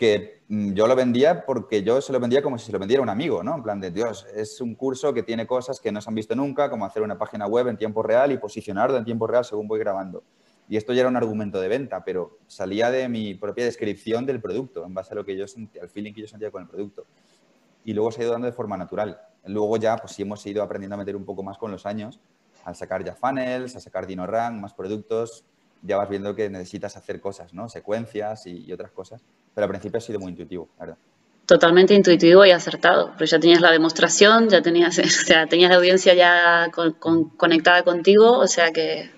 que 0.00 0.44
mm, 0.48 0.72
yo 0.72 0.86
lo 0.86 0.96
vendía 0.96 1.44
porque 1.44 1.82
yo 1.82 2.00
se 2.00 2.10
lo 2.10 2.18
vendía 2.18 2.40
como 2.40 2.56
si 2.56 2.64
se 2.64 2.72
lo 2.72 2.78
vendiera 2.78 3.02
un 3.02 3.10
amigo, 3.10 3.42
¿no? 3.42 3.54
En 3.54 3.62
plan 3.62 3.78
de, 3.78 3.90
Dios, 3.90 4.26
es 4.34 4.58
un 4.62 4.74
curso 4.74 5.12
que 5.12 5.22
tiene 5.22 5.46
cosas 5.46 5.78
que 5.78 5.92
no 5.92 6.00
se 6.00 6.08
han 6.08 6.14
visto 6.14 6.34
nunca, 6.34 6.70
como 6.70 6.86
hacer 6.86 7.02
una 7.02 7.18
página 7.18 7.46
web 7.46 7.68
en 7.68 7.76
tiempo 7.76 8.02
real 8.02 8.32
y 8.32 8.38
posicionarlo 8.38 8.96
en 8.96 9.04
tiempo 9.04 9.26
real 9.26 9.44
según 9.44 9.68
voy 9.68 9.78
grabando. 9.78 10.24
Y 10.70 10.78
esto 10.78 10.94
ya 10.94 11.00
era 11.00 11.10
un 11.10 11.18
argumento 11.18 11.60
de 11.60 11.68
venta, 11.68 12.02
pero 12.02 12.38
salía 12.46 12.90
de 12.90 13.10
mi 13.10 13.34
propia 13.34 13.66
descripción 13.66 14.24
del 14.24 14.40
producto, 14.40 14.86
en 14.86 14.94
base 14.94 15.12
a 15.12 15.16
lo 15.16 15.24
que 15.26 15.36
yo 15.36 15.46
sentía, 15.46 15.82
al 15.82 15.90
feeling 15.90 16.14
que 16.14 16.22
yo 16.22 16.28
sentía 16.28 16.50
con 16.50 16.62
el 16.62 16.68
producto. 16.68 17.04
Y 17.84 17.92
luego 17.92 18.10
se 18.10 18.22
ha 18.22 18.24
ido 18.24 18.32
dando 18.32 18.46
de 18.46 18.54
forma 18.54 18.78
natural. 18.78 19.20
Luego 19.44 19.76
ya, 19.76 19.98
pues 19.98 20.12
sí 20.12 20.22
hemos 20.22 20.46
ido 20.46 20.62
aprendiendo 20.62 20.94
a 20.94 20.98
meter 20.98 21.14
un 21.14 21.26
poco 21.26 21.42
más 21.42 21.58
con 21.58 21.70
los 21.70 21.84
años, 21.84 22.20
al 22.64 22.74
sacar 22.74 23.04
ya 23.04 23.14
funnels, 23.14 23.76
a 23.76 23.80
sacar 23.80 24.06
DinoRank, 24.06 24.62
más 24.62 24.72
productos, 24.72 25.44
ya 25.82 25.98
vas 25.98 26.08
viendo 26.08 26.34
que 26.34 26.48
necesitas 26.48 26.96
hacer 26.96 27.20
cosas, 27.20 27.52
¿no? 27.52 27.68
Secuencias 27.68 28.46
y 28.46 28.72
otras 28.72 28.92
cosas. 28.92 29.22
Pero 29.54 29.64
al 29.64 29.70
principio 29.70 29.98
ha 29.98 30.00
sido 30.00 30.20
muy 30.20 30.30
intuitivo, 30.30 30.68
la 30.78 30.86
verdad. 30.86 30.98
Totalmente 31.46 31.94
intuitivo 31.94 32.44
y 32.44 32.52
acertado, 32.52 33.12
pero 33.18 33.26
ya 33.26 33.40
tenías 33.40 33.60
la 33.60 33.72
demostración, 33.72 34.48
ya 34.48 34.62
tenías, 34.62 34.98
o 34.98 35.02
sea, 35.04 35.46
tenías 35.46 35.70
la 35.70 35.76
audiencia 35.76 36.14
ya 36.14 36.68
con- 36.72 36.92
con- 36.92 37.30
conectada 37.30 37.82
contigo, 37.82 38.38
o 38.38 38.46
sea 38.46 38.70
que 38.72 39.10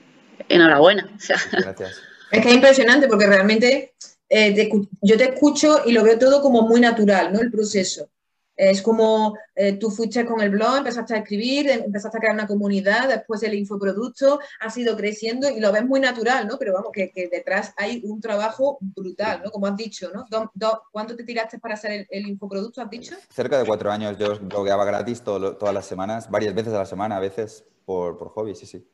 enhorabuena. 0.49 1.11
O 1.15 1.21
sea, 1.21 1.37
Gracias. 1.53 2.01
Es 2.31 2.41
que 2.43 2.49
es 2.49 2.55
impresionante 2.55 3.07
porque 3.09 3.27
realmente 3.27 3.95
eh, 4.29 4.55
te 4.55 4.71
yo 5.03 5.17
te 5.19 5.25
escucho 5.25 5.83
y 5.85 5.93
lo 5.93 6.03
veo 6.03 6.19
todo 6.19 6.41
como 6.41 6.63
muy 6.63 6.81
natural, 6.81 7.31
¿no? 7.33 7.41
El 7.41 7.51
proceso. 7.51 8.09
Es 8.55 8.83
como 8.83 9.35
eh, 9.55 9.73
tú 9.79 9.91
fuiste 9.91 10.27
con 10.27 10.41
el 10.43 10.51
blog, 10.51 10.79
empezaste 10.79 11.15
a 11.15 11.19
escribir, 11.19 11.71
em- 11.71 11.85
empezaste 11.85 12.19
a 12.19 12.21
crear 12.21 12.35
una 12.35 12.47
comunidad, 12.47 13.09
después 13.09 13.43
el 13.43 13.55
infoproducto 13.55 14.41
ha 14.61 14.79
ido 14.79 14.95
creciendo 14.97 15.49
y 15.49 15.59
lo 15.59 15.73
ves 15.73 15.85
muy 15.87 16.01
natural, 16.01 16.47
¿no? 16.47 16.59
Pero 16.59 16.75
vamos, 16.75 16.91
que, 16.93 17.11
que 17.11 17.29
detrás 17.29 17.73
hay 17.79 18.03
un 18.05 18.21
trabajo 18.21 18.77
brutal, 18.81 19.41
¿no? 19.45 19.51
Como 19.51 19.67
has 19.67 19.77
dicho, 19.77 20.11
¿no? 20.15 20.27
Do- 20.31 20.51
do- 20.55 20.83
¿Cuánto 20.93 21.17
te 21.17 21.25
tiraste 21.25 21.59
para 21.59 21.75
hacer 21.75 21.93
el, 21.93 22.07
el 22.11 22.27
infoproducto, 22.29 22.83
has 22.83 22.91
dicho? 22.91 23.15
Cerca 23.31 23.59
de 23.59 23.65
cuatro 23.65 23.91
años 23.91 24.17
yo 24.19 24.39
blogueaba 24.39 24.85
gratis 24.85 25.23
todo 25.23 25.39
lo- 25.39 25.57
todas 25.57 25.75
las 25.75 25.87
semanas, 25.87 26.31
varias 26.31 26.55
veces 26.55 26.75
a 26.75 26.79
la 26.79 26.87
semana, 26.87 27.17
a 27.17 27.21
veces 27.21 27.65
por, 27.87 28.19
por 28.19 28.29
hobby, 28.31 28.55
sí, 28.55 28.67
sí. 28.67 28.87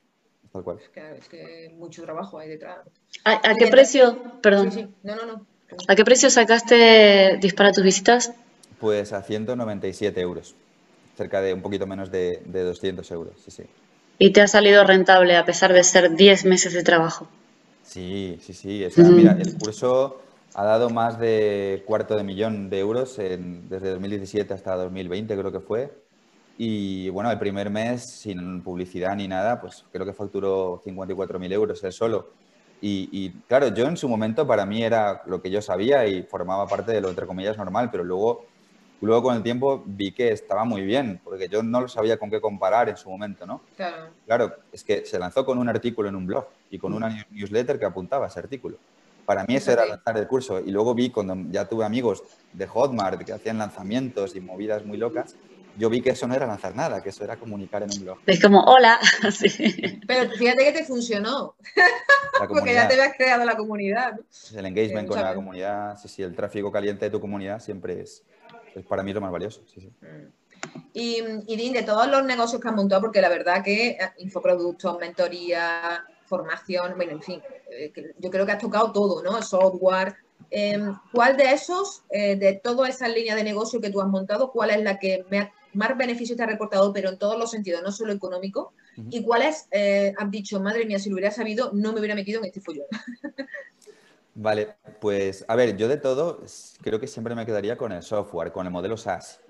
Tal 0.53 0.63
cual. 0.63 0.79
Es 0.79 0.89
que, 0.89 1.11
es 1.19 1.29
que 1.29 1.75
mucho 1.77 2.03
trabajo 2.05 2.39
hay 2.39 2.49
detrás. 2.49 2.79
¿a, 3.25 3.51
a 3.51 3.55
qué 3.55 3.67
precio, 3.67 4.41
perdón, 4.41 4.71
Sí, 4.73 4.81
sí. 4.83 4.89
No, 5.03 5.17
no, 5.17 5.27
no. 5.27 5.47
a 5.89 5.95
qué 5.95 6.05
precio 6.05 6.31
sacaste 6.31 7.37
Dispara 7.41 7.73
tus 7.73 7.83
visitas? 7.85 8.33
Pues 8.79 9.13
a 9.13 9.23
197 9.23 10.21
euros, 10.21 10.57
cerca 11.15 11.41
de 11.43 11.55
un 11.55 11.63
poquito 11.63 11.87
menos 11.87 12.11
de, 12.11 12.43
de 12.47 12.63
200 12.65 13.11
euros, 13.11 13.43
sí, 13.43 13.51
sí. 13.51 13.65
Y 14.19 14.35
te 14.35 14.43
ha 14.43 14.47
salido 14.49 14.85
rentable 14.85 15.35
a 15.35 15.47
pesar 15.47 15.73
de 15.73 15.83
ser 15.83 16.15
10 16.15 16.45
meses 16.45 16.75
de 16.75 16.83
trabajo. 16.83 17.27
Sí, 17.81 18.39
sí, 18.41 18.53
sí. 18.53 18.85
O 18.85 18.91
sea, 18.91 19.11
Ujú. 19.11 19.13
mira, 19.13 19.33
el 19.33 19.55
curso 19.55 20.23
ha 20.53 20.65
dado 20.65 20.91
más 20.91 21.19
de 21.19 21.85
cuarto 21.87 22.17
de 22.17 22.25
millón 22.25 22.69
de 22.71 22.79
euros 22.81 23.19
en- 23.19 23.69
desde 23.69 23.91
2017 23.91 24.53
hasta 24.55 24.77
2020, 24.77 25.37
creo 25.37 25.53
que 25.53 25.61
fue. 25.61 26.05
Y 26.57 27.09
bueno, 27.11 27.31
el 27.31 27.39
primer 27.39 27.71
mes, 27.71 28.21
sin 28.21 28.63
publicidad 28.63 29.17
ni 29.17 29.29
nada, 29.29 29.61
pues 29.61 29.87
creo 29.93 30.05
que 30.07 30.13
facturó 30.15 30.81
54.000 30.85 31.53
euros 31.53 31.83
él 31.85 31.93
solo. 31.93 32.35
Y, 32.81 33.09
y, 33.13 33.43
claro, 33.45 33.69
yo 33.69 33.87
en 33.87 33.97
su 33.97 34.09
momento 34.09 34.47
para 34.47 34.67
mí 34.67 34.83
era 34.83 35.23
lo 35.27 35.41
que 35.41 35.51
yo 35.51 35.63
sabía 35.63 36.07
y 36.07 36.25
formaba 36.25 36.69
parte 36.69 36.93
de 36.93 37.01
lo, 37.01 37.11
entre 37.11 37.27
comillas, 37.27 37.57
normal, 37.57 37.91
pero 37.91 38.05
luego, 38.05 38.53
luego 39.01 39.23
con 39.25 39.37
el 39.37 39.43
tiempo 39.43 39.83
vi 39.87 40.13
que 40.13 40.33
estaba 40.33 40.65
muy 40.65 40.83
bien, 40.83 41.21
porque 41.23 41.49
yo 41.49 41.63
no 41.63 41.81
lo 41.81 41.89
sabía 41.89 42.19
con 42.19 42.31
qué 42.31 42.41
comparar 42.41 42.89
en 42.89 42.97
su 42.97 43.11
momento, 43.11 43.47
¿no? 43.47 43.63
Claro. 43.77 44.13
Claro, 44.27 44.55
es 44.73 44.85
que 44.85 45.07
se 45.07 45.19
lanzó 45.19 45.45
con 45.45 45.59
un 45.59 45.69
artículo 45.69 46.09
en 46.09 46.17
un 46.17 46.27
blog 46.27 46.47
y 46.71 46.79
con 46.79 46.93
una 46.93 47.09
news- 47.09 47.27
newsletter 47.31 47.79
que 47.79 47.87
apuntaba 47.87 48.27
a 48.27 48.29
ese 48.29 48.41
artículo. 48.41 48.79
Para 49.25 49.45
mí 49.45 49.57
ese 49.57 49.73
era 49.73 49.85
lanzar 49.87 50.17
el 50.17 50.27
curso. 50.27 50.61
Y 50.61 50.71
luego 50.71 50.95
vi 50.95 51.11
cuando 51.11 51.35
ya 51.51 51.67
tuve 51.69 51.85
amigos 51.85 52.23
de 52.53 52.67
Hotmart 52.67 53.25
que 53.25 53.33
hacían 53.33 53.59
lanzamientos 53.59 54.35
y 54.37 54.41
movidas 54.41 54.85
muy 54.85 54.97
locas, 54.99 55.37
yo 55.79 55.89
vi 55.89 56.01
que 56.01 56.11
eso 56.11 56.27
no 56.27 56.35
era 56.35 56.47
lanzar 56.47 56.75
nada, 56.75 57.03
que 57.03 57.11
eso 57.11 57.25
era 57.25 57.37
comunicar 57.37 57.83
en 57.83 57.91
un 57.93 58.05
blog. 58.05 58.19
Es 58.27 58.43
como, 58.43 58.63
hola, 58.65 58.99
sí. 59.31 60.01
Pero 60.07 60.31
fíjate 60.31 60.65
que 60.65 60.73
te 60.73 60.85
funcionó, 60.85 61.55
porque 62.49 62.75
ya 62.75 62.89
te 62.89 62.95
habías 62.95 63.17
creado 63.17 63.45
la 63.45 63.57
comunidad. 63.57 64.15
¿no? 64.15 64.59
el 64.59 64.67
engagement 64.67 65.07
Eh, 65.07 65.09
con 65.09 65.21
la 65.21 65.35
comunidad, 65.35 65.97
sí, 65.99 66.09
sí, 66.09 66.23
el 66.23 66.35
tráfico 66.35 66.73
caliente 66.73 67.05
de 67.05 67.11
tu 67.11 67.21
comunidad 67.21 67.61
siempre 67.61 68.01
es 68.01 68.25
para 68.85 69.03
mí 69.03 69.13
lo 69.13 69.21
más 69.21 69.33
valioso. 69.33 69.63
Sí, 69.67 69.81
sí. 69.81 69.91
Y, 70.93 71.23
y 71.47 71.57
Dean, 71.57 71.73
de 71.73 71.83
todos 71.83 72.09
los 72.09 72.25
negocios 72.25 72.61
que 72.61 72.69
has 72.69 72.75
montado, 72.75 73.01
porque 73.03 73.21
la 73.21 73.29
verdad 73.29 73.63
que 73.63 73.91
eh, 73.91 73.99
infoproductos, 74.19 74.99
mentoría, 74.99 76.05
formación, 76.27 76.95
bueno, 76.97 77.13
en 77.13 77.23
fin, 77.23 77.43
eh, 77.71 77.93
yo 78.19 78.31
creo 78.31 78.45
que 78.45 78.53
has 78.53 78.59
tocado 78.59 78.93
todo, 78.93 79.23
¿no? 79.23 79.41
Software. 79.43 80.17
Eh, 80.51 80.81
¿Cuál 81.13 81.37
de 81.37 81.53
esos, 81.53 82.03
eh, 82.11 82.37
de 82.37 82.55
todas 82.55 82.95
esas 82.95 83.11
líneas 83.13 83.37
de 83.37 83.45
negocio 83.45 83.81
que 83.81 83.91
tú 83.91 84.01
has 84.01 84.09
montado, 84.09 84.51
cuál 84.51 84.71
es 84.71 84.83
la 84.83 84.99
que 84.99 85.25
me 85.31 85.39
ha- 85.41 85.53
más 85.75 85.97
beneficio 85.97 86.35
te 86.37 86.43
ha 86.43 86.47
reportado, 86.47 86.93
pero 86.93 87.11
en 87.11 87.19
todos 87.19 87.39
los 87.39 87.51
sentidos, 87.51 87.83
no 87.83 87.93
solo 87.93 88.13
económico? 88.13 88.73
¿Y 89.11 89.23
cuál 89.23 89.43
es, 89.43 89.69
eh, 89.71 90.13
has 90.19 90.31
dicho, 90.31 90.59
madre 90.61 90.85
mía, 90.87 90.99
si 90.99 91.09
lo 91.09 91.15
hubiera 91.15 91.31
sabido, 91.31 91.71
no 91.73 91.93
me 91.93 92.01
hubiera 92.01 92.17
metido 92.17 92.41
en 92.41 92.47
este 92.47 92.61
follón? 92.61 92.87
Vale, 94.41 94.77
pues 95.01 95.45
a 95.49 95.57
ver, 95.57 95.77
yo 95.77 95.89
de 95.89 95.97
todo 95.97 96.43
creo 96.81 97.01
que 97.01 97.09
siempre 97.09 97.35
me 97.35 97.45
quedaría 97.45 97.77
con 97.77 97.91
el 97.91 98.05
software, 98.05 98.53
con 98.53 98.67
el 98.67 98.73
modelo 98.73 98.97
SaaS. 98.97 99.41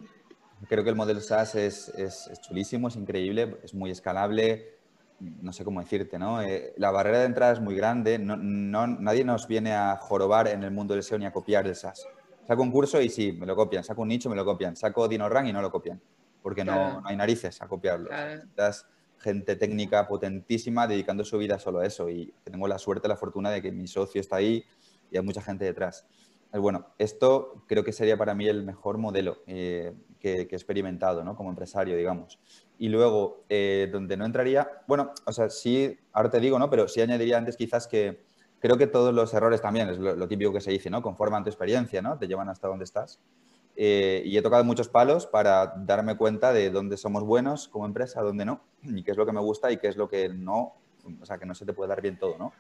Creo 0.66 0.82
que 0.82 0.88
el 0.88 0.96
modelo 0.96 1.20
SaaS 1.20 1.56
es, 1.56 1.88
es- 1.90 2.26
es 2.28 2.40
chulísimo, 2.40 2.88
es 2.88 2.96
increíble, 2.96 3.58
es 3.62 3.74
muy 3.74 3.90
escalable, 3.90 4.78
no 5.20 5.52
sé 5.52 5.62
cómo 5.62 5.80
decirte, 5.80 6.18
¿no? 6.18 6.40
Eh, 6.40 6.72
la 6.78 6.90
barrera 6.90 7.18
de 7.18 7.26
entrada 7.26 7.52
es 7.52 7.60
muy 7.60 7.74
grande, 7.76 8.18
no, 8.18 8.36
no- 8.38 8.86
nadie 8.86 9.24
nos 9.24 9.46
viene 9.46 9.74
a 9.74 9.96
jorobar 9.96 10.48
en 10.48 10.62
el 10.64 10.70
mundo 10.70 10.94
del 10.94 11.02
SEO 11.02 11.18
ni 11.18 11.26
a 11.26 11.32
copiar 11.32 11.66
el 11.66 11.76
SaaS. 11.76 12.06
Saco 12.46 12.62
un 12.62 12.70
curso 12.72 12.98
y 13.02 13.10
sí, 13.10 13.32
me 13.32 13.44
lo 13.44 13.54
copian, 13.54 13.84
saco 13.84 14.00
un 14.00 14.08
nicho, 14.08 14.30
me 14.30 14.36
lo 14.36 14.44
copian, 14.46 14.74
saco 14.74 15.06
DinoRank 15.06 15.48
y 15.48 15.52
no 15.52 15.60
lo 15.60 15.70
copian, 15.70 16.00
porque 16.42 16.64
no, 16.64 16.72
Claro. 16.72 17.00
no 17.02 17.08
hay 17.08 17.16
narices 17.16 17.60
a 17.60 17.68
copiarlo. 17.68 18.08
Claro. 18.08 18.36
Necesitas 18.36 18.86
gente 19.20 19.56
técnica 19.56 20.06
potentísima 20.06 20.86
dedicando 20.86 21.24
su 21.24 21.38
vida 21.38 21.58
solo 21.58 21.80
a 21.80 21.86
eso 21.86 22.08
y 22.08 22.32
tengo 22.44 22.68
la 22.68 22.78
suerte, 22.78 23.08
la 23.08 23.16
fortuna 23.16 23.50
de 23.50 23.62
que 23.62 23.72
mi 23.72 23.86
socio 23.86 24.20
está 24.20 24.36
ahí 24.36 24.64
y 25.10 25.16
hay 25.16 25.22
mucha 25.22 25.42
gente 25.42 25.64
detrás. 25.64 26.06
bueno, 26.52 26.86
esto 26.98 27.64
creo 27.66 27.84
que 27.84 27.92
sería 27.92 28.16
para 28.16 28.34
mí 28.34 28.46
el 28.46 28.64
mejor 28.64 28.98
modelo 28.98 29.42
eh, 29.46 29.92
que, 30.20 30.40
he 30.40 30.42
experimentado, 30.42 31.24
¿no? 31.24 31.36
Como 31.36 31.50
empresario, 31.50 31.96
digamos. 31.96 32.38
Y 32.78 32.88
luego, 32.88 33.44
eh, 33.48 33.88
donde 33.92 34.16
no 34.16 34.24
entraría, 34.24 34.82
bueno, 34.86 35.12
o 35.26 35.32
sea, 35.32 35.50
sí, 35.50 35.98
ahora 36.12 36.30
te 36.30 36.40
digo, 36.40 36.58
¿no? 36.58 36.70
Pero 36.70 36.88
sí 36.88 37.00
añadiría 37.00 37.38
antes 37.38 37.56
quizás 37.56 37.86
que 37.86 38.22
creo 38.60 38.76
que 38.76 38.86
todos 38.86 39.14
los 39.14 39.32
errores 39.34 39.60
también, 39.60 39.88
es 39.88 39.98
lo, 39.98 40.28
típico 40.28 40.52
que 40.52 40.60
se 40.60 40.70
dice, 40.70 40.90
¿no? 40.90 41.02
Conforman 41.02 41.44
tu 41.44 41.50
experiencia, 41.50 42.02
¿no? 42.02 42.18
Te 42.18 42.26
llevan 42.26 42.48
hasta 42.48 42.68
donde 42.68 42.84
estás. 42.84 43.20
Eh, 43.80 44.22
y 44.24 44.36
he 44.36 44.42
tocado 44.42 44.64
muchos 44.64 44.88
palos 44.88 45.26
para 45.26 45.72
darme 45.76 46.16
cuenta 46.16 46.52
de 46.52 46.68
dónde 46.70 46.96
somos 46.96 47.22
buenos 47.22 47.68
como 47.68 47.86
empresa, 47.86 48.22
dónde 48.22 48.44
no, 48.44 48.60
y 48.82 49.04
qué 49.04 49.12
es 49.12 49.16
lo 49.16 49.24
que 49.24 49.32
me 49.32 49.40
gusta 49.40 49.70
y 49.70 49.76
qué 49.76 49.86
es 49.86 49.96
lo 49.96 50.08
que 50.08 50.28
no, 50.28 50.74
o 51.20 51.24
sea, 51.24 51.38
que 51.38 51.46
no 51.46 51.54
se 51.54 51.64
te 51.64 51.72
puede 51.72 51.88
dar 51.88 52.02
bien 52.02 52.18
todo, 52.18 52.36
¿no? 52.38 52.52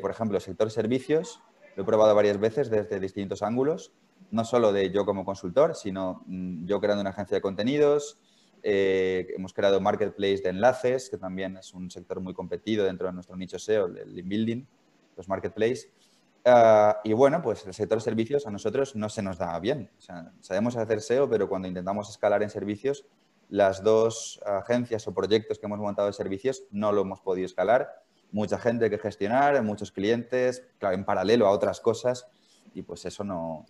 por 0.00 0.10
ejemplo, 0.12 0.36
el 0.36 0.42
sector 0.42 0.70
servicios, 0.70 1.40
lo 1.74 1.82
he 1.82 1.86
probado 1.86 2.14
varias 2.14 2.38
veces 2.38 2.70
desde 2.70 3.00
distintos 3.00 3.42
ángulos, 3.42 3.92
no 4.30 4.44
solo 4.44 4.72
de 4.72 4.90
yo 4.90 5.04
como 5.04 5.24
consultor, 5.24 5.74
sino 5.74 6.22
mm, 6.26 6.66
yo 6.66 6.80
creando 6.80 7.00
una 7.00 7.10
agencia 7.10 7.36
de 7.36 7.40
contenidos, 7.40 8.18
eh, 8.62 9.28
hemos 9.36 9.52
creado 9.52 9.80
marketplace 9.80 10.42
de 10.42 10.50
enlaces, 10.50 11.08
que 11.08 11.16
también 11.16 11.56
es 11.56 11.72
un 11.72 11.90
sector 11.90 12.20
muy 12.20 12.34
competido 12.34 12.84
dentro 12.84 13.06
de 13.06 13.14
nuestro 13.14 13.36
nicho 13.36 13.58
SEO, 13.58 13.86
el 13.86 14.14
link 14.14 14.28
building, 14.28 14.64
los 15.16 15.28
marketplace. 15.28 15.90
Ah, 16.44 17.00
y 17.04 17.12
bueno, 17.12 17.42
pues 17.42 17.66
el 17.66 17.74
sector 17.74 18.00
servicios 18.00 18.46
a 18.46 18.50
nosotros 18.50 18.96
no 18.96 19.08
se 19.08 19.22
nos 19.22 19.38
da 19.38 19.58
bien. 19.58 19.90
sabemos 20.40 20.76
hacer 20.76 21.00
SEO, 21.00 21.28
pero 21.28 21.48
cuando 21.48 21.68
intentamos 21.68 22.08
escalar 22.08 22.42
en 22.42 22.50
servicios, 22.50 23.04
las 23.48 23.82
dos 23.82 24.40
agencias 24.46 25.06
o 25.08 25.12
proyectos 25.12 25.58
que 25.58 25.66
hemos 25.66 25.78
montado 25.78 26.08
de 26.08 26.14
servicios 26.14 26.62
no 26.70 26.92
lo 26.92 27.02
hemos 27.02 27.20
podido 27.20 27.46
escalar 27.46 27.90
mucha 28.32 28.58
gente 28.58 28.90
que 28.90 28.98
gestionar, 28.98 29.60
muchos 29.62 29.92
clientes, 29.92 30.62
claro, 30.78 30.94
en 30.94 31.04
paralelo 31.04 31.46
a 31.46 31.50
otras 31.50 31.80
cosas, 31.80 32.26
y 32.74 32.82
pues 32.82 33.04
eso 33.04 33.24
no... 33.24 33.66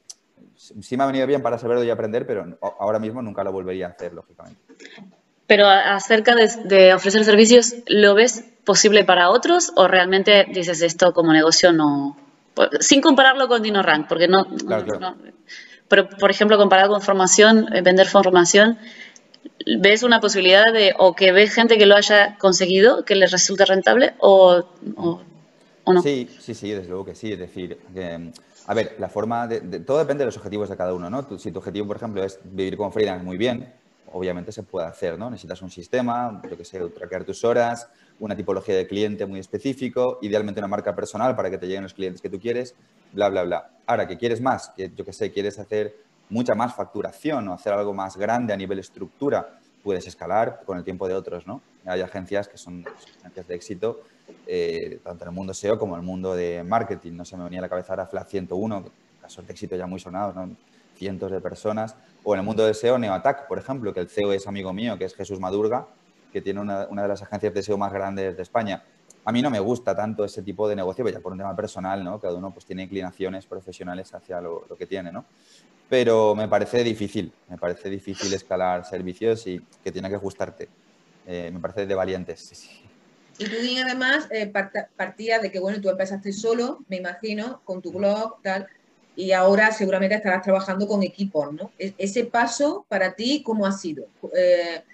Sí 0.57 0.97
me 0.97 1.05
ha 1.05 1.07
venido 1.07 1.27
bien 1.27 1.43
para 1.43 1.59
saberlo 1.59 1.85
y 1.85 1.91
aprender, 1.91 2.27
pero 2.27 2.59
ahora 2.79 2.99
mismo 2.99 3.21
nunca 3.21 3.45
lo 3.45 3.53
volvería 3.53 3.87
a 3.87 3.91
hacer, 3.91 4.15
lógicamente. 4.15 4.61
Pero 5.47 5.67
acerca 5.67 6.35
de, 6.35 6.95
ofrecer 6.95 7.25
servicios, 7.25 7.75
¿lo 7.87 8.15
ves 8.15 8.45
posible 8.65 9.05
para 9.05 9.31
otros 9.31 9.73
o 9.77 9.87
realmente 9.87 10.47
dices 10.53 10.81
esto 10.83 11.13
como 11.13 11.33
negocio 11.33 11.73
no... 11.73 12.17
Sin 12.81 13.01
compararlo 13.01 13.49
con 13.49 13.63
DinoRank, 13.63 14.09
porque 14.09 14.29
no, 14.29 14.45
no... 14.45 15.17
Pero, 15.89 16.09
por 16.09 16.31
ejemplo, 16.31 16.57
comparado 16.57 16.91
con 16.91 17.03
formación, 17.03 17.67
eh, 17.75 17.83
vender 17.83 18.07
formación, 18.07 18.79
¿Ves 19.79 20.03
una 20.03 20.21
posibilidad 20.21 20.73
de, 20.73 20.95
o 20.99 21.15
que 21.15 21.33
ves 21.33 21.53
gente 21.55 21.77
que 21.77 21.85
lo 21.85 21.95
haya 21.95 22.37
conseguido, 22.39 23.05
que 23.05 23.15
les 23.15 23.31
resulte 23.31 23.65
rentable, 23.67 24.15
o, 24.19 24.65
no? 25.87 26.03
Sí, 26.03 26.29
sí, 26.39 26.55
sí, 26.55 26.71
desde 26.71 26.89
luego 26.89 27.05
que 27.05 27.15
sí. 27.15 27.33
Es 27.33 27.39
decir, 27.39 27.79
que, 27.95 28.33
a 28.67 28.75
ver, 28.75 28.97
la 28.99 29.09
forma 29.09 29.47
de, 29.47 29.81
todo 29.81 29.99
depende 29.99 30.23
de 30.23 30.27
los 30.27 30.37
objetivos 30.39 30.71
de 30.71 30.77
cada 30.77 30.95
uno, 30.95 31.11
¿no? 31.11 31.39
si 31.39 31.53
tu 31.53 31.59
objetivo, 31.59 31.87
por 31.87 31.97
ejemplo, 31.97 32.25
es 32.25 32.39
vivir 32.45 32.77
como 32.77 32.91
freelance 32.91 33.25
muy 33.25 33.37
bien, 33.37 33.71
obviamente 34.13 34.51
se 34.51 34.63
puede 34.63 34.87
hacer, 34.87 35.19
¿no? 35.19 35.31
Necesitas 35.31 35.61
un 35.63 35.71
sistema, 35.71 36.41
yo 36.49 36.57
que 36.57 36.65
sé, 36.65 36.81
traquear 36.89 37.25
tus 37.25 37.45
horas, 37.45 37.89
una 38.21 38.37
tipología 38.37 38.77
de 38.77 38.87
cliente 38.87 39.27
muy 39.27 39.41
específico, 39.41 40.19
idealmente 40.23 40.61
una 40.61 40.69
marca 40.69 40.95
personal 40.95 41.35
para 41.35 41.51
que 41.51 41.59
te 41.59 41.67
lleguen 41.67 41.83
los 41.83 41.95
clientes 41.95 42.21
que 42.21 42.29
tú 42.29 42.39
quieres, 42.39 42.75
bla, 43.13 43.29
bla, 43.31 43.43
bla. 43.43 43.71
Ahora, 43.87 44.07
que 44.07 44.17
quieres 44.17 44.41
más, 44.41 44.71
que 44.77 44.93
yo 44.95 45.05
que 45.05 45.13
sé, 45.13 45.33
quieres 45.33 45.59
hacer 45.59 45.97
mucha 46.29 46.55
más 46.55 46.75
facturación 46.75 47.49
o 47.49 47.55
hacer 47.55 47.73
algo 47.73 47.93
más 47.93 48.17
grande 48.17 48.53
a 48.53 48.57
nivel 48.57 48.79
estructura, 48.79 49.59
puedes 49.83 50.07
escalar 50.07 50.61
con 50.65 50.77
el 50.77 50.85
tiempo 50.85 51.09
de 51.09 51.15
otros, 51.15 51.47
¿no? 51.47 51.63
Hay 51.87 52.03
agencias 52.03 52.47
que 52.47 52.59
son 52.59 52.85
agencias 53.21 53.49
de 53.49 53.55
éxito, 53.55 54.03
eh, 54.47 55.01
tanto 55.03 55.25
en 55.25 55.31
el 55.31 55.35
mundo 55.35 55.55
SEO 55.55 55.79
como 55.79 55.95
en 55.95 56.01
el 56.01 56.07
mundo 56.07 56.35
de 56.35 56.63
marketing. 56.63 57.13
No 57.15 57.25
se 57.25 57.37
me 57.39 57.45
venía 57.45 57.61
a 57.61 57.63
la 57.63 57.69
cabeza 57.71 57.95
ahora 57.95 58.07
Flat 58.07 58.29
101, 58.29 58.85
casos 59.23 59.47
de 59.47 59.53
éxito 59.53 59.77
ya 59.77 59.87
muy 59.87 59.99
sonados, 59.99 60.35
¿no? 60.35 60.51
Cientos 60.95 61.31
de 61.33 61.41
personas. 61.41 61.97
O 62.23 62.35
en 62.35 62.41
el 62.41 62.47
mundo 62.47 62.67
de 62.67 62.75
SEO, 62.75 62.99
Neoattack, 62.99 63.49
por 63.49 63.59
ejemplo, 63.59 63.95
que 63.95 64.01
el 64.01 64.11
CEO 64.11 64.33
es 64.35 64.47
amigo 64.47 64.75
mío, 64.75 64.99
que 64.99 65.07
es 65.07 65.15
Jesús 65.15 65.41
Madurga, 65.41 65.87
que 66.33 66.41
tiene 66.41 66.61
una, 66.61 66.87
una 66.89 67.03
de 67.03 67.09
las 67.09 67.23
agencias 67.23 67.53
de 67.55 67.63
SEO 67.63 67.79
más 67.79 67.93
grandes 67.93 68.37
de 68.37 68.43
España. 68.43 68.83
A 69.25 69.33
mí 69.33 69.43
no 69.43 69.51
me 69.51 69.61
gusta 69.61 69.95
tanto 69.95 70.25
ese 70.25 70.43
tipo 70.43 70.69
de 70.69 70.77
negocio, 70.77 71.07
ya 71.09 71.21
por 71.21 71.33
un 71.33 71.39
tema 71.39 71.55
personal, 71.55 72.03
¿no? 72.03 72.19
Cada 72.19 72.35
uno 72.35 72.51
pues 72.53 72.65
tiene 72.65 72.85
inclinaciones 72.85 73.47
profesionales 73.47 74.15
hacia 74.15 74.41
lo, 74.41 74.65
lo 74.69 74.77
que 74.77 74.87
tiene, 74.87 75.13
¿no? 75.13 75.25
pero 75.91 76.37
me 76.37 76.47
parece 76.47 76.85
difícil, 76.85 77.33
me 77.49 77.59
parece 77.59 77.91
difícil 77.91 78.33
escalar 78.33 78.87
servicios 78.87 79.45
y 79.49 79.61
que 79.83 79.91
tiene 79.91 80.09
que 80.09 80.15
ajustarte. 80.15 80.69
Eh, 81.27 81.51
me 81.53 81.59
parece 81.59 81.85
de 81.85 81.95
valientes, 81.95 82.41
sí, 82.41 82.55
sí. 82.55 82.69
Y 83.39 83.45
tú 83.47 83.57
además 83.85 84.29
eh, 84.31 84.51
partía 84.97 85.41
de 85.41 85.51
que, 85.51 85.59
bueno, 85.59 85.81
tú 85.81 85.89
empezaste 85.89 86.33
solo, 86.33 86.79
me 86.89 86.99
imagino, 86.99 87.61
con 87.65 87.83
tu 87.83 87.91
blog, 87.91 88.41
tal, 88.41 88.69
y 89.17 89.33
ahora 89.33 89.73
seguramente 89.73 90.15
estarás 90.15 90.43
trabajando 90.43 90.87
con 90.87 91.03
equipos, 91.03 91.53
¿no? 91.53 91.73
E-, 91.77 91.95
ese 91.99 92.25
paso 92.25 92.87
para 92.89 93.15
ti, 93.15 93.43
¿cómo 93.45 93.67
ha 93.67 93.73
sido? 93.73 94.05
Eh, 94.37 94.85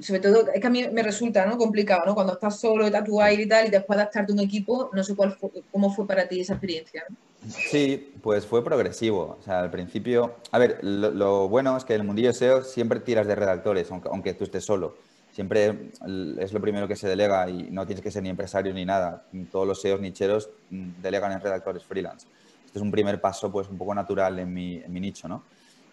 sobre 0.00 0.20
todo, 0.20 0.48
es 0.52 0.60
que 0.60 0.66
a 0.66 0.70
mí 0.70 0.86
me 0.88 1.02
resulta 1.02 1.44
¿no? 1.46 1.58
complicado, 1.58 2.02
¿no? 2.06 2.14
Cuando 2.14 2.32
estás 2.32 2.58
solo, 2.58 2.86
aire 3.20 3.42
y 3.42 3.48
tal, 3.48 3.66
y 3.66 3.70
después 3.70 3.98
adaptarte 3.98 4.32
a 4.32 4.34
un 4.34 4.40
equipo, 4.40 4.90
no 4.92 5.04
sé 5.04 5.14
cuál 5.14 5.36
cómo 5.70 5.92
fue 5.92 6.06
para 6.06 6.26
ti 6.28 6.40
esa 6.40 6.54
experiencia. 6.54 7.04
Sí, 7.48 8.12
pues 8.22 8.46
fue 8.46 8.64
progresivo. 8.64 9.36
O 9.38 9.42
sea, 9.42 9.60
al 9.60 9.70
principio, 9.70 10.36
a 10.50 10.58
ver, 10.58 10.78
lo, 10.82 11.48
bueno 11.48 11.76
es 11.76 11.84
que 11.84 11.94
en 11.94 12.02
el 12.02 12.06
mundillo 12.06 12.32
SEO 12.32 12.62
siempre 12.62 13.00
tiras 13.00 13.26
de 13.26 13.34
redactores, 13.34 13.90
aunque, 13.90 14.34
tú 14.34 14.44
estés 14.44 14.64
solo. 14.64 14.96
Siempre 15.32 15.90
es 16.38 16.52
lo 16.52 16.60
primero 16.60 16.86
que 16.86 16.94
se 16.94 17.08
delega 17.08 17.48
y 17.48 17.70
no 17.70 17.86
tienes 17.86 18.02
que 18.02 18.10
ser 18.10 18.22
ni 18.22 18.28
empresario 18.28 18.72
ni 18.74 18.84
nada. 18.84 19.24
Todos 19.50 19.66
los 19.66 19.80
SEOs 19.80 20.00
nicheros 20.00 20.50
mm, 20.70 21.00
delegan 21.00 21.32
en 21.32 21.40
redactores 21.40 21.84
freelance. 21.84 22.26
Este 22.66 22.78
es 22.78 22.82
un 22.82 22.90
primer 22.90 23.20
paso, 23.20 23.50
pues, 23.50 23.68
un 23.68 23.78
poco 23.78 23.94
natural 23.94 24.38
en 24.38 24.52
mi, 24.52 24.76
en 24.76 24.92
mi 24.92 25.00
nicho, 25.00 25.28
¿no? 25.28 25.42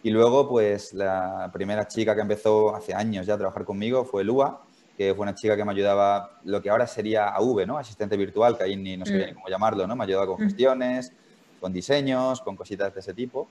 Y 0.02 0.12
luego, 0.12 0.48
pues, 0.48 0.94
la 0.94 1.50
primera 1.52 1.88
chica 1.88 2.16
que 2.16 2.22
empezó 2.22 2.76
hace 2.76 2.94
años 2.94 3.26
ya 3.26 3.34
a 3.34 3.38
trabajar 3.38 3.66
conmigo 3.66 4.06
fue 4.06 4.24
Lua, 4.24 4.62
que 4.98 5.14
fue 5.14 5.24
una 5.24 5.36
chica 5.36 5.56
que 5.56 5.66
me 5.66 5.72
ayudaba, 5.72 6.40
lo 6.46 6.62
que 6.62 6.70
ahora 6.70 6.88
sería 6.88 7.30
AV, 7.30 7.66
¿no? 7.66 7.78
Asistente 7.78 8.16
virtual, 8.18 8.58
que 8.58 8.64
ahí 8.64 8.76
ni 8.76 8.98
no 8.98 9.06
sabía 9.06 9.26
mm. 9.26 9.30
ni 9.30 9.34
cómo 9.34 9.48
llamarlo, 9.50 9.88
¿no? 9.88 9.96
Me 9.96 10.04
ayudaba 10.06 10.28
con 10.28 10.36
mm. 10.36 10.46
gestiones, 10.46 11.14
con 11.60 11.74
diseños, 11.74 12.42
con 12.42 12.56
cositas 12.56 12.94
de 12.94 13.00
ese 13.00 13.14
tipo. 13.14 13.48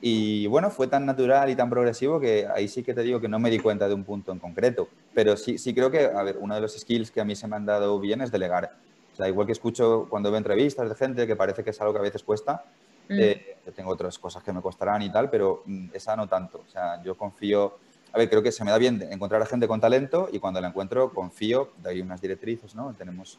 Y 0.00 0.46
bueno, 0.46 0.70
fue 0.70 0.86
tan 0.88 1.06
natural 1.06 1.48
y 1.48 1.56
tan 1.56 1.70
progresivo 1.70 2.20
que 2.20 2.46
ahí 2.54 2.68
sí 2.68 2.82
que 2.82 2.92
te 2.92 3.02
digo 3.02 3.20
que 3.20 3.28
no 3.28 3.38
me 3.38 3.50
di 3.50 3.58
cuenta 3.58 3.88
de 3.88 3.94
un 3.94 4.04
punto 4.04 4.32
en 4.32 4.38
concreto. 4.38 4.88
Pero 5.14 5.36
sí, 5.36 5.56
sí 5.56 5.74
creo 5.74 5.90
que, 5.90 6.04
a 6.04 6.22
ver, 6.22 6.36
uno 6.38 6.54
de 6.54 6.60
los 6.60 6.78
skills 6.78 7.10
que 7.10 7.20
a 7.20 7.24
mí 7.24 7.34
se 7.34 7.48
me 7.48 7.56
han 7.56 7.64
dado 7.64 7.98
bien 7.98 8.20
es 8.20 8.30
delegar. 8.30 8.72
O 9.14 9.16
sea, 9.16 9.28
igual 9.28 9.46
que 9.46 9.52
escucho 9.52 10.06
cuando 10.10 10.30
veo 10.30 10.36
entrevistas 10.36 10.88
de 10.88 10.94
gente 10.94 11.26
que 11.26 11.36
parece 11.36 11.64
que 11.64 11.70
es 11.70 11.80
algo 11.80 11.94
que 11.94 12.00
a 12.00 12.02
veces 12.02 12.22
cuesta, 12.22 12.64
mm. 13.08 13.18
eh, 13.18 13.56
tengo 13.74 13.90
otras 13.90 14.18
cosas 14.18 14.42
que 14.42 14.52
me 14.52 14.62
costarán 14.62 15.02
y 15.02 15.10
tal, 15.10 15.30
pero 15.30 15.62
mm, 15.66 15.88
esa 15.92 16.16
no 16.16 16.28
tanto. 16.28 16.62
O 16.66 16.70
sea, 16.70 17.02
yo 17.02 17.16
confío, 17.16 17.78
a 18.12 18.18
ver, 18.18 18.28
creo 18.28 18.42
que 18.42 18.52
se 18.52 18.64
me 18.64 18.70
da 18.70 18.78
bien 18.78 19.06
encontrar 19.10 19.42
a 19.42 19.46
gente 19.46 19.66
con 19.66 19.80
talento 19.80 20.28
y 20.32 20.38
cuando 20.38 20.60
la 20.60 20.68
encuentro 20.68 21.12
confío, 21.12 21.72
doy 21.82 22.00
unas 22.00 22.20
directrices, 22.20 22.74
¿no? 22.74 22.94
Tenemos 22.94 23.38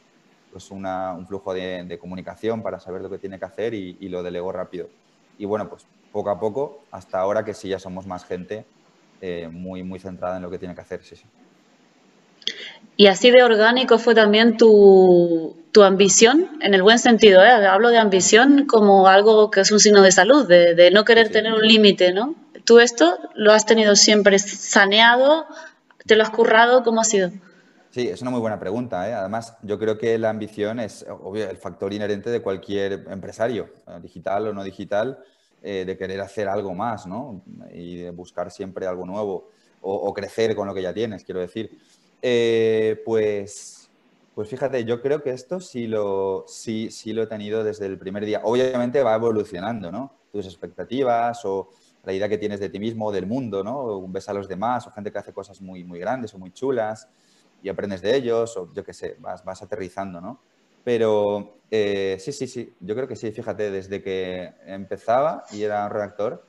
pues 0.52 0.72
un 0.72 1.28
flujo 1.28 1.54
de, 1.54 1.98
comunicación 2.00 2.64
para 2.64 2.80
saber 2.80 3.02
lo 3.02 3.10
que 3.10 3.18
tiene 3.18 3.38
que 3.38 3.46
hacer 3.46 3.74
y, 3.74 4.10
lo 4.10 4.24
delegó 4.24 4.52
rápido. 4.52 4.90
Y 5.38 5.46
bueno, 5.46 5.70
pues 5.70 5.86
poco 6.12 6.30
a 6.30 6.40
poco, 6.40 6.84
hasta 6.92 7.20
ahora 7.20 7.46
que 7.46 7.54
sí 7.54 7.70
ya 7.70 7.80
somos 7.80 8.08
más 8.08 8.26
gente 8.26 8.66
eh, 9.22 9.50
muy, 9.52 9.84
muy 9.84 10.00
centrada 10.00 10.38
en 10.38 10.44
lo 10.44 10.50
que 10.50 10.58
tiene 10.58 10.74
que 10.74 10.82
hacer, 10.82 11.04
sí, 11.04 11.16
sí. 11.16 11.26
Y 12.96 13.08
así 13.08 13.30
de 13.30 13.44
orgánico 13.44 14.00
fue 14.00 14.16
también 14.16 14.58
tu, 14.58 15.56
ambición, 15.84 16.50
en 16.62 16.74
el 16.74 16.84
buen 16.84 17.00
sentido, 17.00 17.44
¿eh? 17.44 17.50
hablo 17.50 17.90
de 17.90 17.98
ambición 17.98 18.66
como 18.66 19.08
algo 19.08 19.52
que 19.52 19.62
es 19.62 19.72
un 19.72 19.80
signo 19.80 20.02
de 20.02 20.12
salud, 20.12 20.48
de, 20.48 20.92
no 20.92 21.06
querer 21.06 21.30
tener 21.30 21.54
un 21.54 21.62
límite, 21.62 22.14
¿no? 22.14 22.36
¿Tú 22.66 22.80
esto 22.80 23.18
lo 23.36 23.54
has 23.54 23.66
tenido 23.66 23.96
siempre 23.96 24.40
saneado? 24.40 25.46
¿Te 26.06 26.16
lo 26.16 26.24
has 26.24 26.30
currado? 26.30 26.84
¿Cómo 26.84 27.02
ha 27.02 27.06
sido? 27.06 27.32
Sí, 27.92 28.08
es 28.08 28.22
una 28.22 28.32
muy 28.32 28.40
buena 28.40 28.60
pregunta. 28.60 29.10
¿eh? 29.10 29.14
Además, 29.14 29.56
yo 29.62 29.80
creo 29.80 29.98
que 29.98 30.18
la 30.18 30.30
ambición 30.30 30.80
es 30.80 31.06
obvio, 31.10 31.50
el 31.50 31.58
factor 31.58 31.94
inherente 31.94 32.30
de 32.30 32.42
cualquier 32.42 33.06
empresario, 33.10 33.70
eh, 33.88 34.00
digital 34.02 34.48
o 34.48 34.54
no 34.54 34.64
digital, 34.64 35.20
de 35.60 35.98
querer 35.98 36.22
hacer 36.22 36.48
algo 36.48 36.74
más 36.74 37.08
¿no? 37.08 37.42
y 37.74 37.98
de 37.98 38.12
buscar 38.12 38.52
siempre 38.52 38.86
algo 38.86 39.06
nuevo 39.06 39.50
o, 39.82 40.14
crecer 40.14 40.56
con 40.56 40.66
lo 40.66 40.74
que 40.74 40.82
ya 40.82 40.94
tienes, 40.94 41.26
quiero 41.26 41.42
decir. 41.42 41.78
pues, 43.04 43.77
pues 44.38 44.50
fíjate, 44.50 44.86
yo 44.86 45.02
creo 45.02 45.24
que 45.24 45.32
esto 45.32 45.60
sí 45.60 45.88
lo, 45.88 46.46
sí, 46.48 46.92
sí 46.92 47.12
lo 47.12 47.24
he 47.24 47.26
tenido 47.26 47.64
desde 47.64 47.88
el 47.88 47.98
primer 47.98 48.24
día. 48.24 48.42
Obviamente 48.44 49.02
va 49.02 49.16
evolucionando, 49.16 49.92
¿no? 49.92 50.14
Tus 50.32 50.46
expectativas 50.46 51.44
o 51.44 51.72
la 52.04 52.14
idea 52.14 52.30
que 52.30 52.38
tienes 52.38 52.60
de 52.60 52.70
ti 52.70 52.78
mismo, 52.78 53.12
del 53.12 53.26
mundo, 53.26 53.64
¿no? 53.64 54.08
ves 54.08 54.30
a 54.30 54.34
los 54.34 54.48
demás 54.48 54.86
o 54.86 54.92
gente 54.92 55.12
que 55.12 55.18
hace 55.18 55.34
cosas 55.34 55.60
muy, 55.60 55.84
muy 55.84 55.98
grandes 55.98 56.36
o 56.36 56.38
muy 56.38 56.52
chulas 56.52 57.10
y 57.64 57.70
aprendes 57.70 58.04
de 58.04 58.16
ellos, 58.16 58.56
o 58.58 58.72
yo 58.76 58.84
qué 58.84 58.94
sé, 58.94 59.16
vas, 59.18 59.44
vas 59.44 59.64
aterrizando, 59.64 60.22
¿no? 60.22 60.40
Pero 60.84 61.56
eh, 61.72 62.18
sí, 62.20 62.32
sí, 62.32 62.46
sí, 62.46 62.76
yo 62.80 62.94
creo 62.94 63.08
que 63.08 63.16
sí, 63.16 63.32
fíjate, 63.32 63.72
desde 63.72 64.04
que 64.04 64.54
empezaba 64.68 65.46
y 65.52 65.64
era 65.64 65.84
un 65.84 65.90
redactor, 65.90 66.46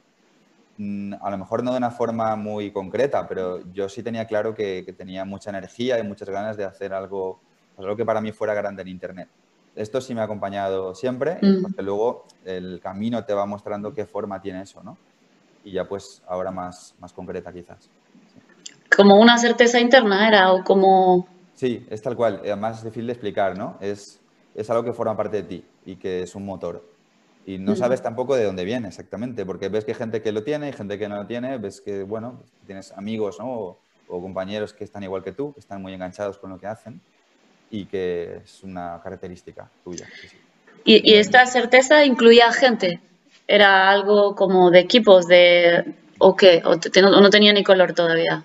mm, 0.77 1.15
a 1.23 1.31
lo 1.31 1.39
mejor 1.39 1.65
no 1.65 1.71
de 1.71 1.79
una 1.79 1.91
forma 1.91 2.37
muy 2.37 2.71
concreta, 2.71 3.27
pero 3.27 3.63
yo 3.73 3.89
sí 3.89 4.03
tenía 4.03 4.27
claro 4.27 4.55
que, 4.55 4.95
tenía 4.99 5.25
mucha 5.25 5.49
energía 5.49 5.99
y 5.99 6.03
muchas 6.03 6.29
ganas 6.29 6.59
de 6.59 6.65
hacer 6.65 6.93
algo, 6.93 7.41
algo 7.85 7.97
que 7.97 8.05
para 8.05 8.21
mí 8.21 8.33
fuera 8.33 8.55
grande 8.55 8.83
en 8.83 8.89
Internet. 8.89 9.29
esto 9.75 10.01
sí 10.01 10.13
me 10.13 10.21
ha 10.21 10.25
acompañado 10.25 10.93
siempre, 10.95 11.39
Mm. 11.41 11.63
porque 11.63 11.83
luego 11.83 12.27
el 12.45 12.81
camino 12.81 13.25
te 13.25 13.33
va 13.33 13.47
mostrando 13.47 13.95
qué 13.95 14.07
forma 14.07 14.41
tiene 14.41 14.63
eso, 14.63 14.83
¿no? 14.83 14.99
Y 15.63 15.71
ya 15.73 15.85
pues 15.89 16.21
ahora 16.27 16.51
más, 16.51 16.95
más 16.99 17.13
concreta 17.13 17.53
quizás. 17.53 17.89
Como 18.97 19.21
una 19.21 19.39
certeza 19.39 19.79
interna 19.79 20.27
era, 20.27 20.53
o 20.53 20.65
como... 20.65 21.29
Sí, 21.55 21.87
es 21.91 22.03
tal 22.03 22.17
cual. 22.17 22.41
Además 22.43 22.79
es 22.79 22.85
difícil 22.85 23.07
de 23.07 23.13
explicar, 23.13 23.57
¿no? 23.57 23.77
Es, 23.81 24.21
es 24.55 24.69
algo 24.71 24.83
que 24.83 24.93
forma 24.93 25.17
parte 25.17 25.37
de 25.39 25.43
ti 25.45 25.65
y 25.85 25.95
que 25.97 26.23
es 26.23 26.35
un 26.35 26.45
motor. 26.45 26.83
Y 27.47 27.59
no 27.59 27.73
Mm. 27.73 27.77
sabes 27.77 28.03
tampoco 28.03 28.35
de 28.35 28.45
dónde 28.45 28.65
viene 28.65 28.89
exactamente, 28.89 29.47
porque 29.47 29.69
ves 29.69 29.85
que 29.85 29.93
hay 29.93 29.97
gente 29.99 30.23
que 30.23 30.33
lo 30.33 30.43
tiene 30.43 30.71
y 30.71 30.73
gente 30.73 30.99
que 30.99 31.09
no 31.09 31.17
lo 31.17 31.27
tiene, 31.27 31.57
ves 31.59 31.81
que, 31.81 32.03
bueno, 32.03 32.43
tienes 32.67 32.91
amigos, 32.93 33.39
¿no? 33.39 33.47
O, 33.53 33.81
o 34.09 34.21
compañeros 34.21 34.73
que 34.73 34.83
están 34.83 35.05
igual 35.05 35.23
que 35.23 35.33
tú, 35.33 35.53
que 35.55 35.61
están 35.61 35.81
muy 35.83 35.93
enganchados 35.95 36.39
con 36.39 36.51
lo 36.51 36.59
que 36.59 36.67
hacen 36.67 37.01
y 37.71 37.87
que 37.87 38.37
es 38.45 38.63
una 38.63 39.01
característica 39.03 39.71
tuya. 39.83 40.07
sí, 40.21 40.29
sí. 40.29 40.39
Y, 40.85 41.11
y 41.13 41.15
esta 41.17 41.47
certeza 41.47 42.05
incluía 42.05 42.53
gente. 42.53 43.01
Era 43.47 43.91
algo 43.91 44.35
como 44.35 44.71
de 44.71 44.81
equipos, 44.81 45.27
de... 45.27 45.95
¿O 46.19 46.35
qué? 46.37 46.63
¿O 46.65 46.79
te- 46.79 47.01
no, 47.03 47.11
no 47.21 47.31
tenía 47.31 47.53
ni 47.53 47.63
color 47.63 47.93
todavía? 47.95 48.45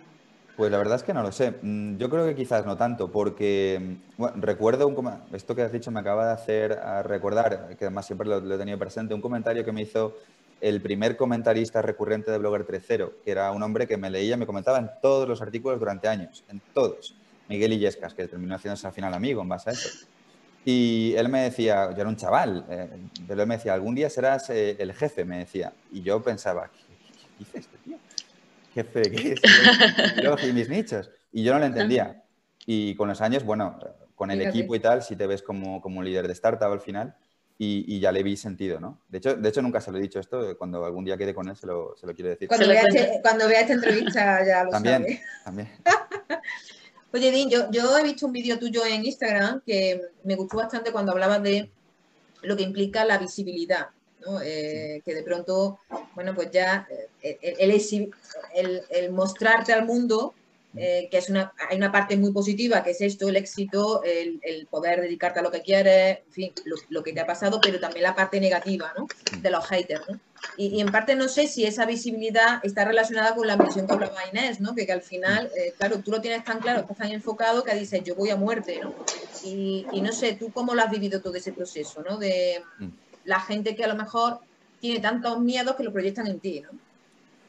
Pues 0.55 0.71
la 0.71 0.77
verdad 0.77 0.95
es 0.97 1.03
que 1.03 1.13
no 1.13 1.23
lo 1.23 1.31
sé. 1.31 1.55
Mm, 1.61 1.97
Yo 1.97 2.09
creo 2.09 2.25
que 2.25 2.35
quizás 2.35 2.65
no 2.65 2.77
tanto, 2.77 3.11
porque 3.11 3.79
mm, 3.81 4.21
bueno, 4.21 4.35
recuerdo 4.39 4.87
un 4.87 4.95
esto 5.33 5.55
que 5.55 5.63
has 5.63 5.71
dicho 5.71 5.89
me 5.91 5.99
acaba 5.99 6.27
de 6.27 6.33
hacer 6.33 6.73
a 6.73 7.01
recordar, 7.03 7.75
que 7.77 7.85
además 7.85 8.05
siempre 8.05 8.27
lo, 8.27 8.39
lo 8.39 8.55
he 8.55 8.57
tenido 8.57 8.77
presente, 8.77 9.13
un 9.13 9.21
comentario 9.21 9.65
que 9.65 9.71
me 9.71 9.81
hizo 9.81 10.15
el 10.59 10.81
primer 10.81 11.17
comentarista 11.17 11.81
recurrente 11.81 12.31
de 12.31 12.37
Blogger 12.37 12.65
3.0, 12.65 13.21
que 13.23 13.31
era 13.31 13.51
un 13.51 13.63
hombre 13.63 13.87
que 13.87 13.97
me 13.97 14.09
leía, 14.09 14.37
me 14.37 14.45
comentaba 14.45 14.77
en 14.77 14.89
todos 15.01 15.27
los 15.27 15.41
artículos 15.41 15.79
durante 15.79 16.07
años, 16.07 16.45
en 16.47 16.61
todos. 16.73 17.22
Miguel 17.47 17.73
Illescas, 17.73 18.13
que 18.13 18.27
terminó 18.27 18.55
haciéndose 18.55 18.87
al 18.87 18.93
final 18.93 19.13
amigo 19.13 19.41
en 19.41 19.49
base 19.49 19.69
a 19.69 19.73
eso. 19.73 19.89
Y 20.65 21.13
él 21.17 21.27
me 21.29 21.41
decía, 21.43 21.89
yo 21.91 21.97
era 21.99 22.07
un 22.09 22.15
chaval, 22.15 22.65
eh, 22.69 22.89
pero 23.27 23.41
él 23.41 23.47
me 23.47 23.57
decía, 23.57 23.73
algún 23.73 23.95
día 23.95 24.09
serás 24.09 24.49
eh, 24.49 24.77
el 24.79 24.93
jefe, 24.93 25.25
me 25.25 25.39
decía. 25.39 25.73
Y 25.91 26.03
yo 26.03 26.23
pensaba, 26.23 26.71
¿qué, 26.87 26.97
qué- 27.05 27.11
qué 27.17 27.27
dice 27.37 27.57
este 27.59 27.77
tío? 27.79 27.99
¿Jefe 28.73 29.01
qué? 29.11 29.35
Si 29.37 30.21
yo 30.21 30.35
y 30.47 30.51
mis 30.53 30.69
nichos. 30.69 31.11
Y 31.31 31.43
yo 31.43 31.53
no 31.53 31.59
lo 31.59 31.65
entendía. 31.65 32.23
Y 32.65 32.95
con 32.95 33.09
los 33.09 33.19
años, 33.21 33.43
bueno, 33.43 33.77
con 34.15 34.31
el 34.31 34.41
equipo 34.41 34.73
y 34.75 34.79
tal, 34.79 35.03
sí 35.03 35.15
te 35.15 35.27
ves 35.27 35.43
como, 35.43 35.81
como 35.81 35.99
un 35.99 36.05
líder 36.05 36.27
de 36.27 36.33
startup 36.33 36.71
al 36.71 36.79
final. 36.79 37.15
Y, 37.57 37.85
y 37.87 37.99
ya 37.99 38.11
le 38.11 38.23
vi 38.23 38.35
sentido, 38.35 38.79
¿no? 38.79 39.03
De 39.09 39.19
hecho, 39.19 39.35
de 39.35 39.47
hecho, 39.49 39.61
nunca 39.61 39.79
se 39.79 39.91
lo 39.91 39.97
he 39.97 40.01
dicho 40.01 40.19
esto. 40.19 40.57
Cuando 40.57 40.83
algún 40.85 41.05
día 41.05 41.17
quede 41.17 41.35
con 41.35 41.47
él, 41.49 41.55
se 41.55 41.67
lo, 41.67 41.95
se 41.95 42.07
lo 42.07 42.13
quiero 42.15 42.29
decir. 42.31 42.47
Cuando 42.47 42.67
vea, 42.67 42.81
este- 42.81 43.19
cuando 43.21 43.47
vea 43.47 43.61
esta 43.61 43.73
entrevista 43.73 44.45
ya 44.45 44.63
lo 44.63 44.71
También, 44.71 45.03
sabe. 45.03 45.21
también. 45.43 45.69
Oye, 47.13 47.31
Dean, 47.31 47.49
yo, 47.49 47.69
yo 47.71 47.95
he 47.97 48.03
visto 48.03 48.25
un 48.25 48.31
vídeo 48.33 48.57
tuyo 48.57 48.83
en 48.85 49.05
Instagram 49.05 49.61
que 49.65 50.01
me 50.23 50.35
gustó 50.35 50.57
bastante 50.57 50.91
cuando 50.91 51.11
hablabas 51.11 51.43
de 51.43 51.69
lo 52.41 52.57
que 52.57 52.63
implica 52.63 53.05
la 53.05 53.19
visibilidad, 53.19 53.89
¿no? 54.25 54.41
Eh, 54.41 55.01
que 55.05 55.13
de 55.13 55.21
pronto, 55.23 55.79
bueno, 56.15 56.33
pues 56.33 56.49
ya 56.51 56.87
eh, 57.21 57.37
el, 57.41 57.55
el 57.59 57.71
exhi- 57.79 58.11
el- 58.55 58.81
el 58.89 59.11
mostrarte 59.11 59.71
al 59.73 59.85
mundo, 59.85 60.33
eh, 60.75 61.07
que 61.11 61.17
es 61.17 61.29
una, 61.29 61.53
hay 61.69 61.77
una 61.77 61.91
parte 61.91 62.17
muy 62.17 62.31
positiva, 62.31 62.83
que 62.83 62.91
es 62.91 63.01
esto, 63.01 63.29
el 63.29 63.35
éxito, 63.35 64.03
el, 64.03 64.39
el 64.43 64.67
poder 64.67 65.01
dedicarte 65.01 65.39
a 65.39 65.43
lo 65.43 65.51
que 65.51 65.61
quieres, 65.61 66.19
en 66.25 66.31
fin, 66.31 66.53
lo, 66.65 66.75
lo 66.89 67.03
que 67.03 67.13
te 67.13 67.19
ha 67.21 67.27
pasado, 67.27 67.59
pero 67.61 67.79
también 67.79 68.03
la 68.03 68.15
parte 68.15 68.39
negativa, 68.39 68.91
¿no? 68.97 69.07
De 69.29 69.49
los 69.51 69.65
haters, 69.67 70.03
¿no? 70.09 70.19
Y, 70.57 70.67
y 70.77 70.81
en 70.81 70.91
parte 70.91 71.15
no 71.15 71.27
sé 71.27 71.47
si 71.47 71.65
esa 71.65 71.85
visibilidad 71.85 72.59
está 72.63 72.85
relacionada 72.85 73.33
con 73.35 73.47
la 73.47 73.57
misión 73.57 73.87
que 73.87 73.93
hablaba 73.93 74.27
Inés, 74.31 74.59
¿no? 74.59 74.75
Que, 74.75 74.85
que 74.85 74.91
al 74.91 75.01
final, 75.01 75.49
eh, 75.55 75.73
claro, 75.77 76.01
tú 76.03 76.11
lo 76.11 76.21
tienes 76.21 76.43
tan 76.43 76.59
claro, 76.59 76.81
estás 76.81 76.97
tan 76.97 77.11
enfocado 77.11 77.63
que 77.63 77.73
dices, 77.75 78.01
yo 78.03 78.15
voy 78.15 78.29
a 78.29 78.35
muerte, 78.35 78.79
¿no? 78.81 78.95
Y, 79.41 79.87
y 79.91 80.01
no 80.01 80.11
sé, 80.11 80.33
¿tú 80.35 80.51
cómo 80.51 80.73
lo 80.75 80.81
has 80.81 80.91
vivido 80.91 81.21
todo 81.21 81.35
ese 81.35 81.53
proceso, 81.53 82.01
¿no? 82.03 82.17
De 82.17 82.61
Mm. 82.77 82.89
la 83.23 83.39
gente 83.39 83.75
que 83.75 83.83
a 83.83 83.87
lo 83.87 83.95
mejor 83.95 84.39
tiene 84.79 84.99
tantos 84.99 85.39
miedos 85.39 85.75
que 85.75 85.83
lo 85.83 85.93
proyectan 85.93 86.27
en 86.27 86.39
ti, 86.39 86.61
¿no? 86.61 86.79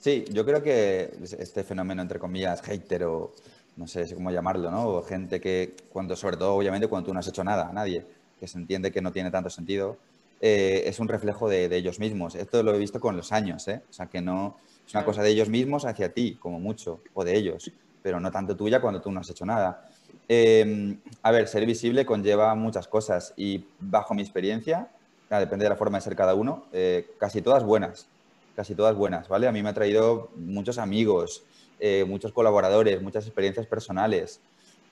Sí, 0.04 0.26
yo 0.30 0.44
creo 0.44 0.62
que 0.62 1.14
este 1.22 1.64
fenómeno, 1.64 2.02
entre 2.02 2.18
comillas, 2.18 2.60
hater 2.60 3.04
o 3.04 3.32
no 3.78 3.86
sé 3.86 4.14
cómo 4.14 4.30
llamarlo, 4.30 4.70
¿no? 4.70 4.86
O 4.86 5.02
gente 5.02 5.40
que, 5.40 5.74
cuando, 5.90 6.14
sobre 6.14 6.36
todo, 6.36 6.56
obviamente, 6.56 6.88
cuando 6.88 7.06
tú 7.06 7.14
no 7.14 7.20
has 7.20 7.26
hecho 7.26 7.42
nada 7.42 7.70
a 7.70 7.72
nadie, 7.72 8.04
que 8.38 8.46
se 8.46 8.58
entiende 8.58 8.92
que 8.92 9.00
no 9.00 9.12
tiene 9.12 9.30
tanto 9.30 9.48
sentido, 9.48 9.96
eh, 10.42 10.82
es 10.84 11.00
un 11.00 11.08
reflejo 11.08 11.48
de, 11.48 11.70
de 11.70 11.76
ellos 11.78 12.00
mismos. 12.00 12.34
Esto 12.34 12.62
lo 12.62 12.74
he 12.74 12.78
visto 12.78 13.00
con 13.00 13.16
los 13.16 13.32
años, 13.32 13.66
¿eh? 13.66 13.80
O 13.88 13.92
sea, 13.94 14.04
que 14.04 14.20
no 14.20 14.58
es 14.86 14.92
una 14.92 15.06
cosa 15.06 15.22
de 15.22 15.30
ellos 15.30 15.48
mismos 15.48 15.86
hacia 15.86 16.12
ti, 16.12 16.36
como 16.38 16.60
mucho, 16.60 17.00
o 17.14 17.24
de 17.24 17.34
ellos, 17.34 17.72
pero 18.02 18.20
no 18.20 18.30
tanto 18.30 18.54
tuya 18.54 18.82
cuando 18.82 19.00
tú 19.00 19.10
no 19.10 19.20
has 19.20 19.30
hecho 19.30 19.46
nada. 19.46 19.88
Eh, 20.28 20.98
a 21.22 21.30
ver, 21.30 21.48
ser 21.48 21.64
visible 21.64 22.04
conlleva 22.04 22.54
muchas 22.54 22.88
cosas 22.88 23.32
y 23.38 23.64
bajo 23.80 24.12
mi 24.12 24.20
experiencia, 24.20 24.86
claro, 25.28 25.46
depende 25.46 25.64
de 25.64 25.70
la 25.70 25.76
forma 25.76 25.96
de 25.96 26.02
ser 26.02 26.14
cada 26.14 26.34
uno, 26.34 26.66
eh, 26.74 27.08
casi 27.18 27.40
todas 27.40 27.64
buenas 27.64 28.06
casi 28.54 28.74
todas 28.74 28.94
buenas, 28.94 29.28
¿vale? 29.28 29.46
A 29.46 29.52
mí 29.52 29.62
me 29.62 29.68
ha 29.68 29.74
traído 29.74 30.30
muchos 30.36 30.78
amigos, 30.78 31.44
eh, 31.80 32.04
muchos 32.06 32.32
colaboradores, 32.32 33.02
muchas 33.02 33.26
experiencias 33.26 33.66
personales. 33.66 34.40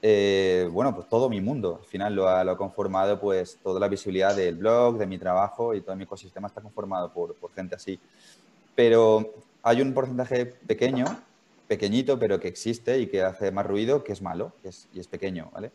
Eh, 0.01 0.69
bueno, 0.73 0.95
pues 0.95 1.09
todo 1.09 1.29
mi 1.29 1.41
mundo, 1.41 1.79
al 1.81 1.87
final 1.87 2.15
lo 2.15 2.29
ha, 2.29 2.57
conformado, 2.57 3.21
pues 3.21 3.59
toda 3.63 3.79
la 3.79 3.89
visibilidad 3.89 4.35
del 4.35 4.57
blog, 4.57 4.99
de 4.99 5.07
mi 5.07 5.17
trabajo 5.17 5.75
y 5.75 5.81
todo 5.81 5.95
mi 5.95 6.05
ecosistema 6.05 6.49
está 6.49 6.61
conformado 6.61 7.13
por, 7.13 7.35
por 7.37 7.53
gente 7.53 7.77
así. 7.77 8.01
Pero 8.75 9.33
hay 9.63 9.81
un 9.81 9.95
porcentaje 9.95 10.47
pequeño, 10.47 11.05
pequeñito, 11.69 12.19
pero 12.19 12.41
que 12.41 12.49
existe 12.49 12.99
y 12.99 13.07
que 13.07 13.23
hace 13.23 13.53
más 13.53 13.67
ruido, 13.67 14.03
que 14.03 14.13
es 14.13 14.23
malo 14.23 14.53
y 14.93 15.01
es 15.01 15.07
pequeño, 15.07 15.51
¿vale? 15.53 15.71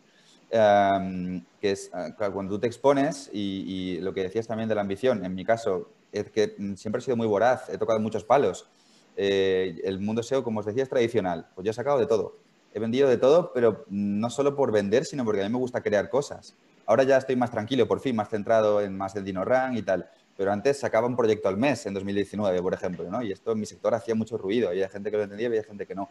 Que 0.50 1.70
es 1.70 1.90
uh, 1.92 2.12
cuando 2.32 2.54
tú 2.54 2.60
te 2.60 2.66
expones 2.66 3.30
y, 3.32 3.98
lo 4.00 4.14
que 4.14 4.22
decías 4.22 4.46
también 4.46 4.68
de 4.68 4.74
la 4.74 4.80
ambición, 4.80 5.24
en 5.24 5.34
mi 5.34 5.44
caso, 5.44 5.90
que 6.10 6.56
siempre 6.76 7.00
he 7.00 7.02
sido 7.02 7.16
muy 7.16 7.26
voraz, 7.26 7.68
he 7.68 7.78
tocado 7.78 8.00
muchos 8.00 8.24
palos. 8.24 8.68
Eh, 9.16 9.80
el 9.84 10.00
mundo 10.00 10.22
SEO, 10.22 10.44
como 10.44 10.60
os 10.60 10.66
decía, 10.66 10.82
es 10.82 10.88
tradicional. 10.88 11.48
Pues 11.54 11.64
yo 11.64 11.70
he 11.70 11.74
sacado 11.74 11.98
de 11.98 12.06
todo. 12.06 12.36
He 12.72 12.80
vendido 12.80 13.08
de 13.08 13.16
todo, 13.16 13.52
pero 13.52 13.84
no 13.88 14.30
solo 14.30 14.54
por 14.54 14.72
vender, 14.72 15.04
sino 15.04 15.24
porque 15.24 15.42
a 15.42 15.44
mí 15.44 15.52
me 15.52 15.58
gusta 15.58 15.82
crear 15.82 16.08
cosas. 16.10 16.54
Ahora 16.86 17.02
ya 17.02 17.16
estoy 17.16 17.36
más 17.36 17.50
tranquilo, 17.50 17.86
por 17.88 18.00
fin, 18.00 18.16
más 18.16 18.30
centrado 18.30 18.80
en 18.80 18.96
más 18.96 19.14
el 19.16 19.24
DinoRank 19.24 19.76
y 19.76 19.82
tal. 19.82 20.08
Pero 20.36 20.52
antes 20.52 20.78
sacaba 20.78 21.06
un 21.06 21.16
proyecto 21.16 21.48
al 21.48 21.56
mes, 21.56 21.84
en 21.86 21.94
2019, 21.94 22.62
por 22.62 22.72
ejemplo, 22.72 23.10
¿no? 23.10 23.22
Y 23.22 23.32
esto 23.32 23.52
en 23.52 23.60
mi 23.60 23.66
sector 23.66 23.94
hacía 23.94 24.14
mucho 24.14 24.38
ruido. 24.38 24.68
Había 24.68 24.88
gente 24.88 25.10
que 25.10 25.16
lo 25.16 25.24
entendía 25.24 25.46
y 25.46 25.48
había 25.48 25.64
gente 25.64 25.84
que 25.84 25.94
no. 25.94 26.08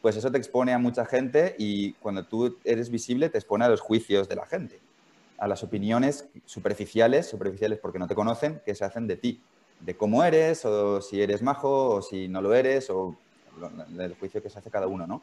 Pues 0.00 0.16
eso 0.16 0.32
te 0.32 0.38
expone 0.38 0.72
a 0.72 0.78
mucha 0.78 1.04
gente 1.06 1.54
y 1.58 1.92
cuando 1.94 2.24
tú 2.24 2.58
eres 2.64 2.90
visible 2.90 3.28
te 3.28 3.38
expone 3.38 3.64
a 3.64 3.68
los 3.68 3.80
juicios 3.80 4.28
de 4.28 4.34
la 4.34 4.46
gente 4.46 4.80
a 5.42 5.48
las 5.48 5.64
opiniones 5.64 6.28
superficiales, 6.46 7.28
superficiales 7.28 7.80
porque 7.80 7.98
no 7.98 8.06
te 8.06 8.14
conocen, 8.14 8.62
que 8.64 8.76
se 8.76 8.84
hacen 8.84 9.08
de 9.08 9.16
ti, 9.16 9.42
de 9.80 9.96
cómo 9.96 10.22
eres, 10.22 10.64
o 10.64 11.00
si 11.00 11.20
eres 11.20 11.42
majo, 11.42 11.96
o 11.96 12.00
si 12.00 12.28
no 12.28 12.40
lo 12.40 12.54
eres, 12.54 12.88
o 12.90 13.16
el 13.98 14.14
juicio 14.14 14.40
que 14.40 14.48
se 14.48 14.60
hace 14.60 14.70
cada 14.70 14.86
uno, 14.86 15.04
¿no? 15.04 15.20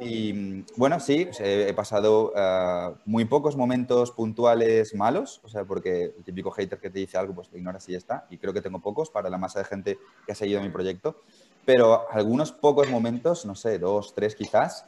Y 0.00 0.64
bueno, 0.76 0.98
sí, 0.98 1.28
he 1.38 1.74
pasado 1.74 2.32
uh, 2.32 2.96
muy 3.04 3.26
pocos 3.26 3.54
momentos 3.54 4.12
puntuales 4.12 4.94
malos, 4.94 5.42
o 5.44 5.48
sea, 5.50 5.64
porque 5.64 6.14
el 6.16 6.24
típico 6.24 6.50
hater 6.50 6.80
que 6.80 6.88
te 6.88 7.00
dice 7.00 7.18
algo, 7.18 7.34
pues 7.34 7.52
lo 7.52 7.58
ignoras 7.58 7.86
y 7.90 7.92
ya 7.92 7.98
está, 7.98 8.26
y 8.30 8.38
creo 8.38 8.54
que 8.54 8.62
tengo 8.62 8.78
pocos 8.78 9.10
para 9.10 9.28
la 9.28 9.36
masa 9.36 9.58
de 9.58 9.66
gente 9.66 9.98
que 10.24 10.32
ha 10.32 10.34
seguido 10.34 10.62
mi 10.62 10.70
proyecto, 10.70 11.20
pero 11.66 12.10
algunos 12.10 12.50
pocos 12.50 12.88
momentos, 12.88 13.44
no 13.44 13.54
sé, 13.54 13.78
dos, 13.78 14.14
tres 14.14 14.34
quizás, 14.34 14.86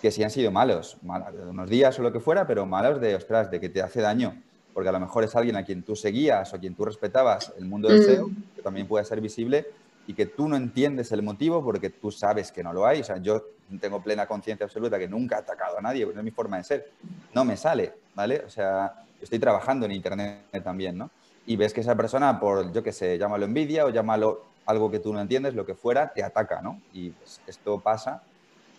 que 0.00 0.10
sí 0.10 0.22
han 0.22 0.30
sido 0.30 0.50
malos, 0.50 0.98
malos, 1.02 1.28
unos 1.48 1.68
días 1.68 1.98
o 1.98 2.02
lo 2.02 2.12
que 2.12 2.20
fuera, 2.20 2.46
pero 2.46 2.66
malos 2.66 3.00
de, 3.00 3.14
ostras, 3.14 3.50
de 3.50 3.60
que 3.60 3.68
te 3.68 3.82
hace 3.82 4.00
daño, 4.00 4.40
porque 4.74 4.88
a 4.88 4.92
lo 4.92 5.00
mejor 5.00 5.24
es 5.24 5.34
alguien 5.34 5.56
a 5.56 5.64
quien 5.64 5.82
tú 5.82 5.96
seguías 5.96 6.52
o 6.52 6.56
a 6.56 6.58
quien 6.58 6.74
tú 6.74 6.84
respetabas 6.84 7.52
el 7.58 7.64
mundo 7.64 7.88
del 7.88 8.02
SEO, 8.02 8.30
que 8.54 8.62
también 8.62 8.86
puede 8.86 9.04
ser 9.04 9.20
visible 9.20 9.66
y 10.06 10.14
que 10.14 10.26
tú 10.26 10.48
no 10.48 10.56
entiendes 10.56 11.10
el 11.12 11.22
motivo 11.22 11.64
porque 11.64 11.90
tú 11.90 12.10
sabes 12.10 12.52
que 12.52 12.62
no 12.62 12.72
lo 12.72 12.86
hay. 12.86 13.00
O 13.00 13.04
sea, 13.04 13.16
yo 13.16 13.42
tengo 13.80 14.02
plena 14.02 14.26
conciencia 14.26 14.64
absoluta 14.64 14.98
que 14.98 15.08
nunca 15.08 15.36
he 15.36 15.38
atacado 15.38 15.78
a 15.78 15.80
nadie, 15.80 16.04
no 16.06 16.18
es 16.18 16.24
mi 16.24 16.30
forma 16.30 16.58
de 16.58 16.64
ser, 16.64 16.90
no 17.34 17.44
me 17.44 17.56
sale, 17.56 17.94
¿vale? 18.14 18.42
O 18.46 18.50
sea, 18.50 19.04
estoy 19.20 19.38
trabajando 19.38 19.86
en 19.86 19.92
Internet 19.92 20.62
también, 20.62 20.98
¿no? 20.98 21.10
Y 21.46 21.56
ves 21.56 21.72
que 21.72 21.80
esa 21.80 21.94
persona, 21.94 22.38
por, 22.38 22.72
yo 22.72 22.82
qué 22.82 22.92
sé, 22.92 23.18
llámalo 23.18 23.46
envidia 23.46 23.86
o 23.86 23.90
llámalo 23.90 24.42
algo 24.66 24.90
que 24.90 24.98
tú 24.98 25.12
no 25.12 25.20
entiendes, 25.20 25.54
lo 25.54 25.64
que 25.64 25.74
fuera, 25.74 26.12
te 26.12 26.22
ataca, 26.22 26.60
¿no? 26.60 26.80
Y 26.92 27.10
pues, 27.10 27.40
esto 27.46 27.80
pasa 27.80 28.22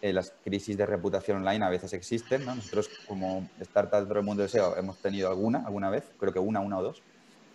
eh, 0.02 0.14
las 0.14 0.34
crisis 0.44 0.78
de 0.78 0.86
reputación 0.86 1.38
online 1.38 1.66
a 1.66 1.70
veces 1.70 1.94
existen, 1.94 2.46
¿no? 2.46 2.56
Nosotros 2.56 2.90
como 3.08 3.48
startup 3.62 4.00
dentro 4.00 4.16
del 4.16 4.26
mundo 4.26 4.44
del 4.44 4.50
SEO 4.50 4.78
hemos 4.78 4.98
tenido 4.98 5.30
alguna, 5.30 5.64
alguna 5.66 5.90
vez, 5.90 6.04
creo 6.20 6.32
que 6.32 6.40
una, 6.40 6.60
una 6.60 6.80
o 6.80 6.84
dos, 6.84 7.02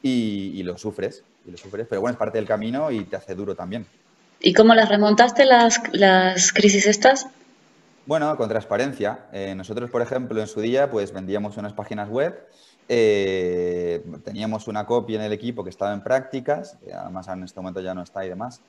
y, 0.02 0.52
y, 0.54 0.62
lo 0.62 0.76
sufres, 0.76 1.22
y 1.46 1.50
lo 1.52 1.56
sufres, 1.56 1.86
pero 1.88 2.00
bueno, 2.00 2.14
es 2.14 2.18
parte 2.18 2.38
del 2.38 2.46
camino 2.46 2.90
y 2.90 3.04
te 3.04 3.16
hace 3.16 3.34
duro 3.34 3.54
también. 3.54 3.86
¿Y 4.40 4.52
cómo 4.52 4.74
las 4.74 4.88
remontaste 4.88 5.44
las, 5.44 5.80
las 5.92 6.52
crisis 6.52 6.86
estas? 6.86 7.28
Bueno, 8.04 8.36
con 8.36 8.48
transparencia. 8.48 9.26
Eh, 9.32 9.54
nosotros, 9.54 9.88
por 9.88 10.02
ejemplo, 10.02 10.40
en 10.40 10.48
su 10.48 10.60
día, 10.60 10.90
pues 10.90 11.12
vendíamos 11.12 11.56
unas 11.56 11.72
páginas 11.72 12.08
web, 12.08 12.48
eh, 12.88 14.02
teníamos 14.24 14.66
una 14.66 14.84
copia 14.86 15.20
en 15.20 15.22
el 15.22 15.32
equipo 15.32 15.62
que 15.62 15.70
estaba 15.70 15.92
en 15.92 16.02
prácticas, 16.02 16.76
además 16.92 17.28
en 17.28 17.44
este 17.44 17.60
momento 17.60 17.80
ya 17.80 17.94
no 17.94 18.02
está 18.02 18.26
y 18.26 18.28
demás, 18.28 18.60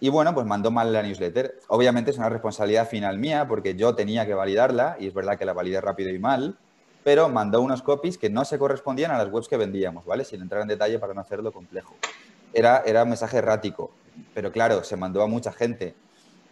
y 0.00 0.08
bueno, 0.10 0.32
pues 0.34 0.46
mandó 0.46 0.70
mal 0.70 0.92
la 0.92 1.02
newsletter. 1.02 1.58
Obviamente 1.68 2.10
es 2.12 2.18
una 2.18 2.28
responsabilidad 2.28 2.88
final 2.88 3.18
mía 3.18 3.46
porque 3.48 3.74
yo 3.74 3.94
tenía 3.94 4.26
que 4.26 4.34
validarla 4.34 4.96
y 5.00 5.08
es 5.08 5.14
verdad 5.14 5.36
que 5.36 5.44
la 5.44 5.52
validé 5.52 5.80
rápido 5.80 6.10
y 6.10 6.18
mal, 6.18 6.56
pero 7.02 7.28
mandó 7.28 7.60
unos 7.60 7.82
copies 7.82 8.16
que 8.16 8.30
no 8.30 8.44
se 8.44 8.58
correspondían 8.58 9.10
a 9.10 9.18
las 9.18 9.32
webs 9.32 9.48
que 9.48 9.56
vendíamos, 9.56 10.04
¿vale? 10.04 10.24
Sin 10.24 10.40
entrar 10.40 10.62
en 10.62 10.68
detalle 10.68 10.98
para 10.98 11.14
no 11.14 11.20
hacerlo 11.20 11.52
complejo. 11.52 11.96
Era, 12.52 12.82
era 12.86 13.02
un 13.02 13.08
mensaje 13.08 13.38
errático, 13.38 13.90
pero 14.34 14.52
claro, 14.52 14.84
se 14.84 14.96
mandó 14.96 15.22
a 15.22 15.26
mucha 15.26 15.52
gente. 15.52 15.94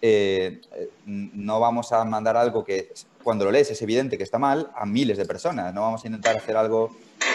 Eh, 0.02 0.60
eh, 0.72 0.90
no 1.06 1.58
vamos 1.58 1.92
a 1.92 2.04
mandar 2.04 2.36
algo 2.36 2.64
que 2.64 2.92
cuando 3.22 3.44
lo 3.44 3.50
lees 3.50 3.70
es 3.70 3.80
evidente 3.80 4.18
que 4.18 4.24
está 4.24 4.38
mal 4.38 4.70
a 4.74 4.84
miles 4.86 5.18
de 5.18 5.24
personas. 5.24 5.72
No 5.72 5.82
vamos 5.82 6.04
a 6.04 6.08
intentar 6.08 6.36
hacer 6.36 6.56
algo 6.56 6.90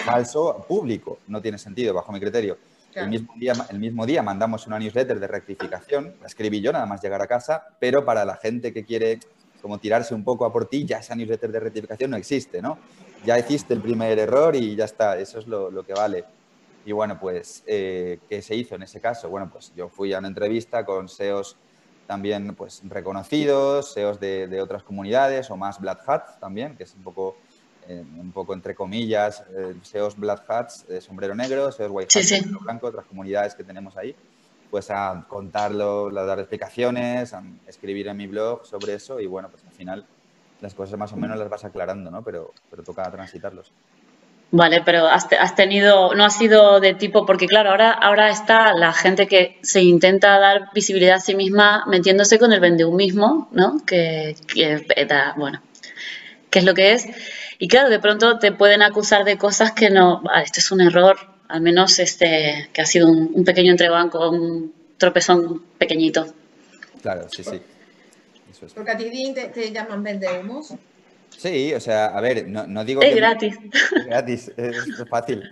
falso 0.05 0.65
público. 0.67 1.19
No 1.27 1.41
tiene 1.41 1.57
sentido, 1.57 1.93
bajo 1.93 2.11
mi 2.11 2.19
criterio. 2.19 2.57
El, 2.93 3.09
mismo 3.09 3.33
día, 3.37 3.53
el 3.69 3.79
mismo 3.79 4.05
día 4.05 4.21
mandamos 4.21 4.67
una 4.67 4.77
newsletter 4.79 5.19
de 5.19 5.27
rectificación, 5.27 6.15
la 6.19 6.27
escribí 6.27 6.61
yo 6.61 6.71
nada 6.71 6.85
más 6.85 7.01
llegar 7.01 7.21
a 7.21 7.27
casa, 7.27 7.65
pero 7.79 8.03
para 8.03 8.25
la 8.25 8.35
gente 8.35 8.73
que 8.73 8.83
quiere 8.83 9.19
como 9.61 9.77
tirarse 9.77 10.13
un 10.13 10.23
poco 10.23 10.45
a 10.45 10.51
por 10.51 10.67
ti, 10.67 10.85
ya 10.85 10.97
esa 10.97 11.15
newsletter 11.15 11.51
de 11.51 11.59
rectificación 11.59 12.11
no 12.11 12.17
existe, 12.17 12.61
¿no? 12.61 12.77
Ya 13.25 13.37
hiciste 13.37 13.73
el 13.73 13.81
primer 13.81 14.17
error 14.17 14.55
y 14.55 14.75
ya 14.75 14.85
está, 14.85 15.17
eso 15.17 15.39
es 15.39 15.47
lo, 15.47 15.85
que 15.85 15.93
vale. 15.93 16.25
Y 16.85 16.91
bueno, 16.91 17.19
pues, 17.19 17.63
eh, 17.67 18.19
¿qué 18.27 18.41
se 18.41 18.55
hizo 18.55 18.75
en 18.75 18.83
ese 18.83 18.99
caso? 18.99 19.29
Bueno, 19.29 19.49
pues 19.51 19.71
yo 19.75 19.87
fui 19.87 20.13
a 20.13 20.19
una 20.19 20.27
entrevista 20.27 20.83
con 20.83 21.07
SEOs 21.07 21.55
también 22.07 22.55
pues, 22.55 22.81
reconocidos, 22.85 23.93
SEOs 23.93 24.19
de, 24.19 24.59
otras 24.61 24.81
comunidades 24.83 25.51
o 25.51 25.57
más 25.57 25.79
Black 25.79 26.01
Hat 26.07 26.39
también, 26.39 26.75
que 26.75 26.83
es 26.83 26.95
un 26.95 27.03
poco, 27.03 27.37
eh, 27.87 28.03
un 28.19 28.31
poco 28.31 28.53
entre 28.53 28.75
comillas, 28.75 29.43
eh, 29.55 29.75
SEOs 29.81 30.17
Black 30.17 30.43
Hats, 30.47 30.87
de 30.87 31.01
sombrero 31.01 31.35
negro, 31.35 31.71
SEOs 31.71 31.91
White 31.91 32.19
Hat, 32.19 32.61
blanco, 32.61 32.87
otras 32.87 33.05
comunidades 33.05 33.55
que 33.55 33.63
tenemos 33.63 33.97
ahí, 33.97 34.15
pues 34.69 34.89
a 34.89 35.25
contarlo, 35.27 36.07
a 36.07 36.23
dar 36.25 36.39
explicaciones, 36.39 37.33
a 37.33 37.43
escribir 37.67 38.07
en 38.07 38.17
mi 38.17 38.27
blog 38.27 38.65
sobre 38.65 38.93
eso 38.93 39.19
y 39.19 39.25
bueno, 39.25 39.49
pues 39.49 39.63
al 39.65 39.73
final 39.73 40.05
las 40.61 40.73
cosas 40.73 40.97
más 40.97 41.11
o 41.11 41.17
menos 41.17 41.37
las 41.37 41.49
vas 41.49 41.65
aclarando, 41.65 42.11
¿no? 42.11 42.23
Pero, 42.23 42.53
pero 42.69 42.83
toca 42.83 43.09
transitarlos. 43.11 43.71
Vale, 44.53 44.81
pero 44.83 45.07
has, 45.07 45.55
tenido, 45.55 46.13
no 46.13 46.25
ha 46.25 46.29
sido 46.29 46.81
de 46.81 46.93
tipo, 46.93 47.25
porque 47.25 47.47
claro, 47.47 47.69
ahora, 47.69 47.91
ahora 47.91 48.29
está 48.29 48.73
la 48.73 48.91
gente 48.91 49.25
que 49.25 49.57
se 49.61 49.81
intenta 49.81 50.37
dar 50.39 50.73
visibilidad 50.73 51.15
a 51.15 51.19
sí 51.21 51.35
misma 51.35 51.85
metiéndose 51.87 52.37
con 52.37 52.51
el 52.51 52.59
mismo, 52.91 53.47
¿no? 53.53 53.77
Que, 53.85 54.35
que 54.53 54.85
bueno, 55.37 55.61
que 56.51 56.59
es 56.59 56.65
lo 56.65 56.75
que 56.75 56.93
es. 56.93 57.07
Y 57.57 57.67
claro, 57.67 57.89
de 57.89 57.99
pronto 57.99 58.37
te 58.37 58.51
pueden 58.51 58.83
acusar 58.83 59.23
de 59.23 59.37
cosas 59.37 59.71
que 59.71 59.89
no, 59.89 60.21
ah, 60.29 60.43
esto 60.43 60.59
es 60.59 60.71
un 60.71 60.81
error, 60.81 61.17
al 61.47 61.61
menos 61.61 61.97
este, 61.97 62.69
que 62.73 62.81
ha 62.81 62.85
sido 62.85 63.07
un, 63.07 63.43
pequeño 63.43 63.71
entrebanco, 63.71 64.29
un 64.29 64.73
tropezón 64.97 65.63
pequeñito. 65.77 66.27
Claro, 67.01 67.27
sí, 67.29 67.43
sí. 67.43 67.59
Porque 68.75 68.91
a 68.91 68.97
ti 68.97 69.33
te, 69.33 69.47
te 69.47 69.71
llaman 69.71 70.03
vendehumos. 70.03 70.75
Sí, 71.35 71.73
o 71.73 71.79
sea, 71.79 72.07
a 72.07 72.21
ver, 72.21 72.47
no, 72.47 72.67
no 72.67 72.83
digo 72.85 73.01
es 73.01 73.09
que... 73.09 73.15
Gratis. 73.19 73.57
Es 73.73 74.05
gratis. 74.05 74.51
es 74.57 75.09
fácil. 75.09 75.51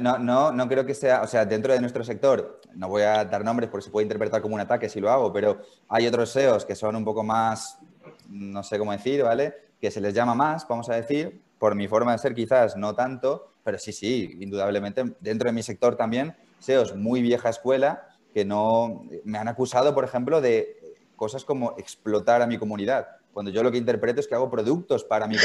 No, 0.00 0.18
no, 0.18 0.50
no 0.50 0.68
creo 0.68 0.84
que 0.84 0.94
sea, 0.94 1.22
o 1.22 1.26
sea, 1.26 1.44
dentro 1.44 1.72
de 1.72 1.80
nuestro 1.80 2.02
sector, 2.02 2.60
no 2.74 2.88
voy 2.88 3.02
a 3.02 3.24
dar 3.24 3.44
nombres 3.44 3.68
porque 3.70 3.84
se 3.84 3.90
puede 3.90 4.04
interpretar 4.04 4.42
como 4.42 4.54
un 4.54 4.60
ataque 4.60 4.88
si 4.88 5.00
lo 5.00 5.10
hago, 5.10 5.32
pero 5.32 5.60
hay 5.88 6.06
otros 6.06 6.30
SEOs 6.30 6.64
que 6.64 6.74
son 6.74 6.96
un 6.96 7.04
poco 7.04 7.22
más, 7.22 7.78
no 8.28 8.62
sé 8.62 8.78
cómo 8.78 8.92
decir, 8.92 9.22
¿vale? 9.22 9.67
Que 9.80 9.90
se 9.90 10.00
les 10.00 10.14
llama 10.14 10.34
más, 10.34 10.66
vamos 10.68 10.88
a 10.88 10.94
decir, 10.94 11.40
por 11.58 11.74
mi 11.74 11.88
forma 11.88 12.12
de 12.12 12.18
ser 12.18 12.34
quizás 12.34 12.76
no 12.76 12.94
tanto, 12.94 13.52
pero 13.64 13.78
sí, 13.78 13.92
sí, 13.92 14.36
indudablemente, 14.40 15.04
dentro 15.20 15.48
de 15.48 15.52
mi 15.52 15.62
sector 15.62 15.96
también, 15.96 16.36
SEOs 16.58 16.96
muy 16.96 17.22
vieja 17.22 17.48
escuela 17.48 18.08
que 18.34 18.44
no, 18.44 19.04
me 19.24 19.38
han 19.38 19.48
acusado, 19.48 19.94
por 19.94 20.04
ejemplo, 20.04 20.40
de 20.40 20.76
cosas 21.16 21.44
como 21.44 21.74
explotar 21.78 22.42
a 22.42 22.46
mi 22.46 22.58
comunidad 22.58 23.18
cuando 23.38 23.52
yo 23.52 23.62
lo 23.62 23.70
que 23.70 23.78
interpreto 23.78 24.18
es 24.18 24.26
que 24.26 24.34
hago 24.34 24.50
productos 24.50 25.04
para 25.04 25.28
mí, 25.28 25.36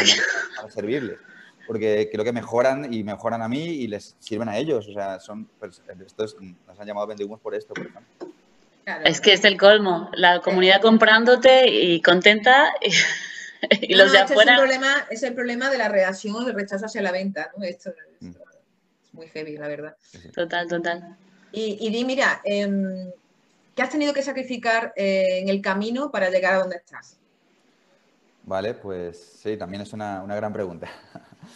para 0.55 0.71
servirles. 0.71 1.19
Porque 1.67 2.09
creo 2.11 2.25
que 2.25 2.33
mejoran 2.33 2.91
y 2.91 3.03
mejoran 3.03 3.43
a 3.43 3.47
mí 3.47 3.63
y 3.63 3.87
les 3.87 4.15
sirven 4.17 4.49
a 4.49 4.57
ellos. 4.57 4.87
O 4.87 4.93
sea, 4.93 5.19
son, 5.19 5.47
pues, 5.59 5.79
estos 6.03 6.35
nos 6.67 6.79
han 6.79 6.87
llamado 6.87 7.05
vendehumos 7.05 7.39
por 7.39 7.53
esto, 7.53 7.75
por 7.75 7.85
ejemplo. 7.85 8.29
Es 9.05 9.21
que 9.21 9.33
es 9.33 9.45
el 9.45 9.59
colmo. 9.59 10.09
La 10.13 10.41
comunidad 10.41 10.81
comprándote 10.81 11.69
y 11.69 12.01
contenta 12.01 12.73
y, 12.81 12.89
los 13.89 14.11
de 14.11 14.19
afuera. 14.19 14.53
Es 14.53 14.59
el, 14.59 14.65
problema, 14.65 15.07
es 15.09 15.23
el 15.23 15.33
problema 15.33 15.69
de 15.69 15.77
la 15.77 15.89
reacción 15.89 16.35
o 16.35 16.43
del 16.43 16.55
rechazo 16.55 16.85
hacia 16.85 17.01
la 17.01 17.11
venta. 17.11 17.51
¿no? 17.57 17.63
Esto, 17.63 17.91
mm. 18.19 18.29
es 18.29 19.13
muy 19.13 19.27
heavy, 19.27 19.57
la 19.57 19.67
verdad. 19.67 19.95
Total, 20.33 20.67
total. 20.67 21.17
Y, 21.51 21.77
y 21.79 21.89
di, 21.91 22.03
mira, 22.03 22.41
em, 22.43 23.11
¿qué 23.75 23.81
has 23.81 23.89
tenido 23.89 24.13
que 24.13 24.23
sacrificar 24.23 24.93
eh, 24.95 25.39
en 25.39 25.49
el 25.49 25.61
camino 25.61 26.11
para 26.11 26.29
llegar 26.29 26.55
a 26.55 26.59
donde 26.59 26.77
estás? 26.77 27.17
Vale, 28.45 28.73
pues 28.73 29.39
sí, 29.41 29.55
también 29.55 29.81
es 29.81 29.93
una, 29.93 30.23
gran 30.25 30.53
pregunta. 30.53 30.89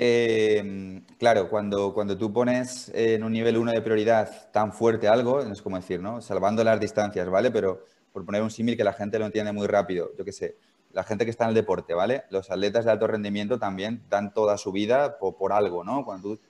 Eh, 0.00 1.02
claro, 1.18 1.48
cuando, 1.48 1.94
cuando 1.94 2.16
tú 2.16 2.30
pones 2.30 2.90
en 2.94 3.24
un 3.24 3.32
nivel 3.32 3.56
1 3.56 3.72
de 3.72 3.80
prioridad 3.80 4.50
tan 4.52 4.72
fuerte 4.72 5.08
algo, 5.08 5.40
es 5.40 5.62
como 5.62 5.76
decir, 5.76 5.98
¿no? 5.98 6.20
Salvando 6.20 6.62
las 6.62 6.78
distancias, 6.78 7.28
¿vale? 7.28 7.50
Pero 7.50 7.82
por 8.12 8.24
poner 8.24 8.42
un 8.42 8.50
símil 8.50 8.76
que 8.76 8.84
la 8.84 8.92
gente 8.92 9.18
lo 9.18 9.24
entiende 9.24 9.50
muy 9.50 9.66
rápido, 9.66 10.12
yo 10.16 10.26
qué 10.26 10.32
sé, 10.32 10.56
la 10.92 11.04
gente 11.04 11.24
que 11.24 11.30
está 11.30 11.44
en 11.44 11.50
el 11.50 11.54
deporte, 11.54 11.94
¿vale? 11.94 12.24
Los 12.30 12.50
atletas 12.50 12.84
de 12.84 12.90
alto 12.90 13.06
rendimiento 13.06 13.58
también 13.58 14.02
dan 14.08 14.32
toda 14.32 14.56
su 14.58 14.72
vida 14.72 15.18
por, 15.18 15.52
algo, 15.52 15.84
¿no? 15.84 16.04
Cuando 16.04 16.36
tú 16.36 16.40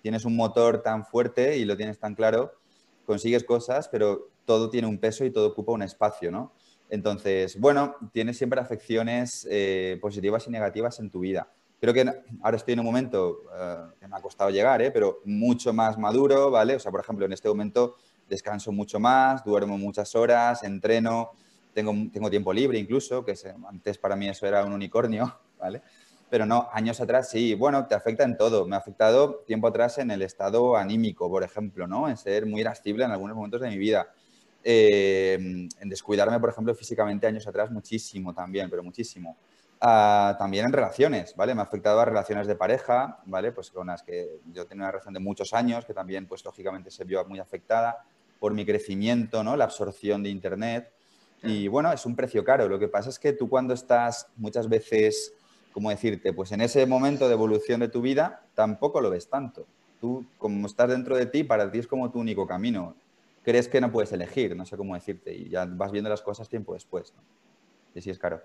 tienes 0.00 0.24
un 0.24 0.36
motor 0.36 0.82
tan 0.82 1.04
fuerte 1.04 1.58
y 1.58 1.64
lo 1.64 1.76
tienes 1.76 1.98
tan 1.98 2.14
claro, 2.14 2.54
consigues 3.06 3.44
cosas, 3.44 3.88
pero 3.88 4.28
todo 4.44 4.70
tiene 4.70 4.88
un 4.88 4.98
peso 4.98 5.24
y 5.24 5.30
todo 5.30 5.48
ocupa 5.48 5.72
un 5.72 5.82
espacio, 5.82 6.30
¿no? 6.30 6.52
Entonces, 6.88 7.58
bueno, 7.58 7.96
tienes 8.12 8.36
siempre 8.36 8.60
afecciones 8.60 9.46
eh, 9.50 9.98
positivas 10.00 10.46
y 10.46 10.50
negativas 10.50 10.98
en 11.00 11.10
tu 11.10 11.20
vida. 11.20 11.48
Creo 11.80 11.94
que 11.94 12.04
ahora 12.42 12.56
estoy 12.56 12.74
en 12.74 12.80
un 12.80 12.86
momento 12.86 13.42
eh, 13.58 13.76
que 13.98 14.08
me 14.08 14.16
ha 14.16 14.20
costado 14.20 14.50
llegar, 14.50 14.82
¿eh? 14.82 14.90
pero 14.90 15.20
mucho 15.24 15.72
más 15.72 15.98
maduro, 15.98 16.50
¿vale? 16.50 16.76
O 16.76 16.78
sea, 16.78 16.92
por 16.92 17.00
ejemplo, 17.00 17.24
en 17.24 17.32
este 17.32 17.48
momento 17.48 17.96
descanso 18.28 18.72
mucho 18.72 19.00
más, 19.00 19.44
duermo 19.44 19.78
muchas 19.78 20.14
horas, 20.14 20.62
entreno, 20.62 21.32
tengo, 21.72 21.92
tengo 22.12 22.30
tiempo 22.30 22.52
libre 22.52 22.78
incluso, 22.78 23.24
que 23.24 23.34
antes 23.68 23.98
para 23.98 24.16
mí 24.16 24.28
eso 24.28 24.46
era 24.46 24.64
un 24.64 24.72
unicornio, 24.72 25.38
¿vale? 25.58 25.82
Pero 26.30 26.46
no, 26.46 26.68
años 26.72 27.00
atrás 27.00 27.28
sí, 27.28 27.54
bueno, 27.54 27.86
te 27.86 27.94
afecta 27.94 28.24
en 28.24 28.38
todo. 28.38 28.66
Me 28.66 28.74
ha 28.74 28.78
afectado 28.78 29.42
tiempo 29.46 29.68
atrás 29.68 29.98
en 29.98 30.10
el 30.10 30.22
estado 30.22 30.76
anímico, 30.76 31.28
por 31.28 31.42
ejemplo, 31.42 31.86
¿no? 31.86 32.08
En 32.08 32.16
ser 32.16 32.46
muy 32.46 32.62
irascible 32.62 33.04
en 33.04 33.10
algunos 33.10 33.36
momentos 33.36 33.60
de 33.60 33.68
mi 33.68 33.76
vida 33.76 34.08
eh, 34.64 35.34
en 35.34 35.88
descuidarme, 35.88 36.38
por 36.38 36.50
ejemplo, 36.50 36.74
físicamente 36.74 37.26
años 37.26 37.46
atrás 37.46 37.70
muchísimo 37.70 38.32
también, 38.32 38.70
pero 38.70 38.82
muchísimo. 38.82 39.36
Ah, 39.80 40.36
también 40.38 40.66
en 40.66 40.72
relaciones, 40.72 41.34
¿vale? 41.34 41.54
Me 41.54 41.60
ha 41.60 41.64
afectado 41.64 42.00
a 42.00 42.04
relaciones 42.04 42.46
de 42.46 42.54
pareja, 42.54 43.18
¿vale? 43.26 43.50
Pues 43.50 43.70
con 43.72 43.88
las 43.88 44.02
que 44.02 44.38
yo 44.52 44.64
tenía 44.66 44.84
una 44.84 44.92
relación 44.92 45.14
de 45.14 45.20
muchos 45.20 45.52
años, 45.52 45.84
que 45.84 45.92
también, 45.92 46.26
pues 46.26 46.44
lógicamente 46.44 46.90
se 46.90 47.04
vio 47.04 47.24
muy 47.24 47.40
afectada 47.40 48.04
por 48.38 48.54
mi 48.54 48.64
crecimiento, 48.64 49.42
¿no? 49.42 49.56
La 49.56 49.64
absorción 49.64 50.22
de 50.22 50.28
Internet. 50.30 50.92
Y 51.42 51.68
bueno, 51.68 51.92
es 51.92 52.06
un 52.06 52.14
precio 52.14 52.44
caro. 52.44 52.68
Lo 52.68 52.78
que 52.78 52.88
pasa 52.88 53.10
es 53.10 53.18
que 53.18 53.32
tú 53.32 53.48
cuando 53.48 53.74
estás 53.74 54.28
muchas 54.36 54.68
veces, 54.68 55.32
¿cómo 55.72 55.90
decirte? 55.90 56.32
Pues 56.32 56.52
en 56.52 56.60
ese 56.60 56.86
momento 56.86 57.26
de 57.26 57.34
evolución 57.34 57.80
de 57.80 57.88
tu 57.88 58.00
vida, 58.00 58.42
tampoco 58.54 59.00
lo 59.00 59.10
ves 59.10 59.28
tanto. 59.28 59.66
Tú, 60.00 60.24
como 60.38 60.66
estás 60.66 60.88
dentro 60.88 61.16
de 61.16 61.26
ti, 61.26 61.44
para 61.44 61.70
ti 61.70 61.78
es 61.78 61.86
como 61.86 62.10
tu 62.10 62.20
único 62.20 62.46
camino 62.46 62.94
crees 63.42 63.68
que 63.68 63.80
no 63.80 63.90
puedes 63.90 64.12
elegir, 64.12 64.54
no 64.56 64.64
sé 64.64 64.76
cómo 64.76 64.94
decirte, 64.94 65.34
y 65.34 65.48
ya 65.48 65.64
vas 65.66 65.92
viendo 65.92 66.10
las 66.10 66.22
cosas 66.22 66.48
tiempo 66.48 66.74
después. 66.74 67.12
¿no? 67.14 67.22
Y 67.94 68.00
sí 68.00 68.10
es 68.10 68.18
caro. 68.18 68.40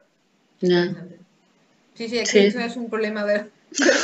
Sí, 0.60 2.10
sí, 2.10 2.20
eso 2.20 2.60
es 2.60 2.76
un 2.78 2.90
problema 2.90 3.24
de, 3.24 3.50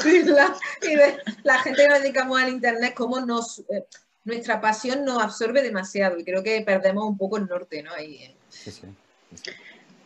isla 0.06 0.56
y 0.82 0.96
de 0.96 1.18
la 1.44 1.60
gente 1.60 1.84
que 1.84 1.88
nos 1.88 2.02
dedicamos 2.02 2.42
al 2.42 2.50
Internet, 2.50 2.94
cómo 2.96 3.20
nos, 3.22 3.60
eh, 3.60 3.86
nuestra 4.24 4.62
pasión 4.62 5.06
nos 5.06 5.22
absorbe 5.22 5.62
demasiado 5.62 6.18
y 6.18 6.24
creo 6.24 6.44
que 6.44 6.62
perdemos 6.62 7.06
un 7.06 7.18
poco 7.18 7.38
el 7.38 7.48
norte, 7.48 7.84
¿no? 7.84 7.96
Eh. 7.98 8.36
Sí, 8.64 8.72
sí, 8.72 9.52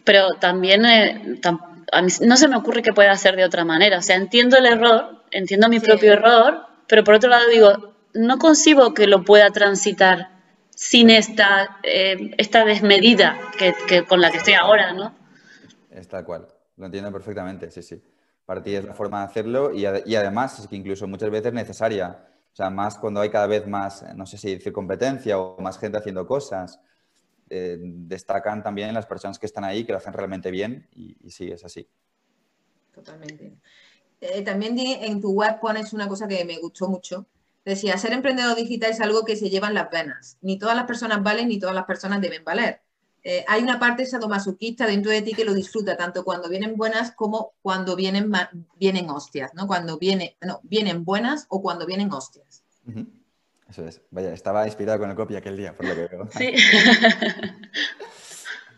Pero 0.03 0.33
también 0.39 0.85
eh, 0.85 1.39
a 1.91 2.01
mí 2.01 2.11
no 2.21 2.37
se 2.37 2.47
me 2.47 2.55
ocurre 2.55 2.81
que 2.81 2.93
pueda 2.93 3.15
ser 3.15 3.35
de 3.35 3.45
otra 3.45 3.65
manera. 3.65 3.99
O 3.99 4.01
sea, 4.01 4.15
entiendo 4.15 4.57
el 4.57 4.65
error, 4.65 5.23
entiendo 5.31 5.69
mi 5.69 5.79
propio 5.79 6.13
error, 6.13 6.65
pero 6.87 7.03
por 7.03 7.15
otro 7.15 7.29
lado 7.29 7.47
digo, 7.49 7.93
no 8.13 8.39
concibo 8.39 8.93
que 8.93 9.05
lo 9.05 9.23
pueda 9.23 9.51
transitar 9.51 10.29
sin 10.71 11.09
esta, 11.09 11.77
eh, 11.83 12.35
esta 12.37 12.65
desmedida 12.65 13.37
que, 13.57 14.05
con 14.05 14.21
la 14.21 14.31
que 14.31 14.37
estoy 14.37 14.53
ahora, 14.53 14.93
¿no? 14.93 15.15
Es 15.91 16.07
tal 16.07 16.23
cual, 16.23 16.47
lo 16.77 16.85
entiendo 16.85 17.11
perfectamente, 17.11 17.69
sí, 17.71 17.81
sí. 17.81 18.01
Para 18.45 18.63
ti 18.63 18.75
es 18.75 18.85
la 18.85 18.93
forma 18.93 19.19
de 19.19 19.25
hacerlo 19.25 19.73
y, 19.73 19.85
además 19.85 20.57
es 20.59 20.67
que 20.67 20.75
incluso 20.75 21.07
muchas 21.07 21.29
veces 21.29 21.51
necesaria. 21.51 22.25
O 22.53 22.55
sea, 22.55 22.69
más 22.69 22.97
cuando 22.97 23.19
hay 23.19 23.29
cada 23.29 23.45
vez 23.45 23.67
más, 23.67 24.05
no 24.15 24.25
sé 24.25 24.37
si 24.37 24.55
decir 24.55 24.71
competencia 24.71 25.37
o 25.37 25.59
más 25.61 25.77
gente 25.77 25.97
haciendo 25.97 26.25
cosas, 26.25 26.79
eh, 27.49 27.77
destacan 27.79 28.63
también 28.63 28.93
las 28.93 29.05
personas 29.05 29.39
que 29.39 29.45
están 29.45 29.63
ahí, 29.63 29.85
que 29.85 29.91
lo 29.91 29.97
hacen 29.97 30.13
realmente 30.13 30.51
bien 30.51 30.87
y, 30.95 31.15
sí, 31.29 31.51
es 31.51 31.63
así. 31.63 31.87
Totalmente. 32.93 33.57
Eh, 34.19 34.41
también 34.41 34.77
en 34.79 35.21
tu 35.21 35.31
web 35.31 35.59
pones 35.59 35.93
una 35.93 36.07
cosa 36.07 36.27
que 36.27 36.43
me 36.43 36.57
gustó 36.57 36.87
mucho, 36.87 37.27
Decía, 37.67 37.97
ser 37.97 38.13
emprendedor 38.13 38.55
digital 38.55 38.91
es 38.91 39.01
algo 39.01 39.25
que 39.25 39.35
se 39.35 39.49
lleva 39.49 39.67
en 39.67 39.73
las 39.73 39.91
venas. 39.91 40.37
Ni 40.39 40.57
todas 40.57 40.73
las 40.73 40.85
personas 40.85 41.21
valen 41.21 41.49
ni 41.49 41.59
todas 41.59 41.75
las 41.75 41.83
personas 41.83 42.21
deben 42.21 42.45
valer. 42.45 42.79
eh, 43.23 43.43
hay 43.45 43.61
una 43.61 43.77
parte 43.77 44.05
sadomasoquista 44.05 44.87
dentro 44.87 45.11
de 45.11 45.21
ti 45.21 45.33
que 45.33 45.43
lo 45.43 45.53
disfruta, 45.53 45.97
tanto 45.97 46.23
cuando 46.23 46.47
vienen 46.47 46.77
buenas 46.77 47.11
como 47.11 47.55
cuando 47.61 47.97
vienen, 47.97 48.31
vienen 48.79 49.09
hostias, 49.09 49.53
¿no? 49.53 49.67
Cuando 49.67 49.97
viene, 49.97 50.37
no, 50.39 50.61
vienen 50.63 51.03
buenas 51.03 51.45
o 51.49 51.61
cuando 51.61 51.85
vienen 51.85 52.09
hostias. 52.13 52.63
Eso 53.70 53.86
es. 53.86 54.01
Vaya, 54.11 54.34
estaba 54.34 54.65
inspirado 54.65 54.99
con 54.99 55.09
el 55.09 55.15
copia 55.15 55.39
aquel 55.39 55.57
día, 55.57 55.76
por 55.76 55.86
lo 55.86 55.95
que 55.95 56.07
veo. 56.07 56.30
Sí. 56.32 56.53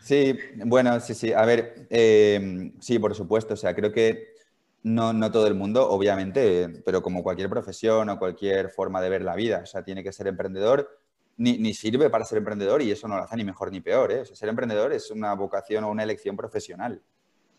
sí, 0.00 0.38
bueno, 0.64 0.98
sí, 1.00 1.14
sí. 1.14 1.32
A 1.32 1.44
ver, 1.44 1.86
eh, 1.90 2.72
sí, 2.80 2.98
por 2.98 3.14
supuesto. 3.14 3.54
O 3.54 3.56
sea, 3.56 3.74
creo 3.74 3.92
que 3.92 4.34
no, 4.82 5.12
no 5.12 5.30
todo 5.30 5.46
el 5.46 5.54
mundo, 5.54 5.88
obviamente, 5.88 6.82
pero 6.84 7.02
como 7.02 7.22
cualquier 7.22 7.48
profesión 7.48 8.08
o 8.08 8.18
cualquier 8.18 8.70
forma 8.70 9.00
de 9.00 9.10
ver 9.10 9.22
la 9.22 9.36
vida. 9.36 9.60
O 9.62 9.66
sea, 9.66 9.84
tiene 9.84 10.02
que 10.02 10.12
ser 10.12 10.26
emprendedor 10.26 11.00
ni, 11.36 11.72
sirve 11.72 12.10
para 12.10 12.24
ser 12.24 12.38
emprendedor 12.38 12.82
y 12.82 12.90
eso 12.90 13.08
no 13.08 13.16
lo 13.16 13.22
hace 13.22 13.36
ni 13.36 13.44
mejor 13.44 13.70
ni 13.70 13.80
peor. 13.80 14.12
¿eh? 14.12 14.24
ser 14.26 14.48
emprendedor 14.48 14.92
es 14.92 15.10
una 15.10 15.32
vocación 15.34 15.84
o 15.84 15.90
una 15.90 16.02
elección 16.02 16.36
profesional. 16.36 17.00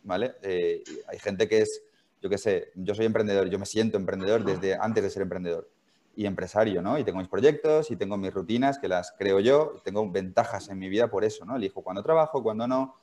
¿vale? 0.03 0.35
Eh, 0.43 0.83
hay 1.07 1.17
gente 1.17 1.47
que 1.47 1.61
es, 1.61 1.81
yo 2.21 2.29
qué 2.29 2.37
sé, 2.37 2.71
yo 2.75 2.93
soy 2.93 3.05
emprendedor, 3.07 3.49
yo 3.49 3.57
me 3.57 3.65
siento 3.65 3.97
emprendedor 3.97 4.43
desde 4.43 4.75
antes 4.75 5.03
de 5.03 5.09
ser 5.09 5.23
emprendedor 5.23 5.67
y 6.15 6.25
empresario, 6.25 6.81
¿no? 6.81 6.97
Y 6.97 7.03
tengo 7.03 7.19
mis 7.19 7.27
proyectos 7.27 7.91
y 7.91 7.95
tengo 7.95 8.17
mis 8.17 8.33
rutinas 8.33 8.79
que 8.79 8.87
las 8.87 9.13
creo 9.17 9.39
yo, 9.39 9.81
tengo 9.83 10.09
ventajas 10.09 10.69
en 10.69 10.79
mi 10.79 10.89
vida 10.89 11.09
por 11.09 11.23
eso, 11.23 11.45
¿no? 11.45 11.55
Elijo 11.55 11.81
cuando 11.81 12.03
trabajo, 12.03 12.43
cuando 12.43 12.67
no. 12.67 12.95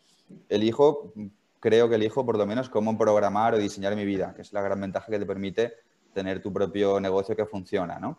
Elijo, 0.49 1.13
creo 1.61 1.89
que 1.89 1.95
elijo 1.95 2.25
por 2.27 2.37
lo 2.37 2.47
menos 2.47 2.69
cómo 2.69 2.97
programar 2.99 3.55
o 3.55 3.59
diseñar 3.59 3.97
mi 3.97 4.05
vida, 4.05 4.35
que 4.35 4.43
es 4.43 4.53
la 4.53 4.63
gran 4.63 4.81
ventaja 4.81 5.11
que 5.11 5.19
te 5.19 5.27
permite 5.27 5.75
tener 6.13 6.43
tu 6.43 6.53
propio 6.53 7.01
negocio 7.01 7.35
que 7.35 7.47
funciona, 7.47 7.99
¿no? 7.99 8.19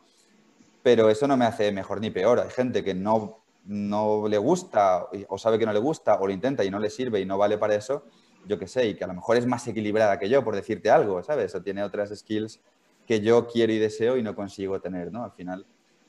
pero 0.84 1.10
eso 1.10 1.28
no 1.28 1.38
me 1.38 1.46
hace 1.46 1.72
mejor 1.72 2.00
ni 2.02 2.10
peor. 2.10 2.40
Hay 2.40 2.50
gente 2.50 2.84
que 2.84 2.94
no, 2.94 3.44
no 3.66 4.28
le 4.28 4.38
gusta 4.38 5.08
o 5.28 5.38
sabe 5.38 5.60
que 5.60 5.66
no 5.66 5.74
le 5.74 5.80
gusta 5.80 6.16
o 6.20 6.28
lo 6.28 6.34
intenta 6.34 6.64
y 6.64 6.72
no 6.72 6.80
le 6.80 6.90
sirve 6.90 7.20
y 7.20 7.26
no 7.26 7.38
vale 7.38 7.58
para 7.58 7.76
eso, 7.76 8.06
yo 8.48 8.58
qué 8.58 8.68
sé, 8.68 8.88
y 8.88 8.96
que 8.96 9.04
a 9.04 9.08
lo 9.08 9.14
mejor 9.14 9.38
es 9.38 9.46
más 9.46 9.68
equilibrada 9.68 10.18
que 10.18 10.30
yo, 10.30 10.44
por 10.44 10.56
decirte 10.56 10.90
algo, 10.90 11.22
¿sabes? 11.24 11.54
O 11.56 11.62
tiene 11.62 11.84
otras 11.84 12.18
skills 12.18 12.62
que 13.10 13.20
yo 13.20 13.48
quiero 13.48 13.74
y 13.74 13.80
deseo 13.80 14.16
y 14.16 14.24
no 14.24 14.36
consigo 14.36 14.80
tener, 14.80 15.12
¿no? 15.12 15.26
Al 15.26 15.34
final, 15.34 15.66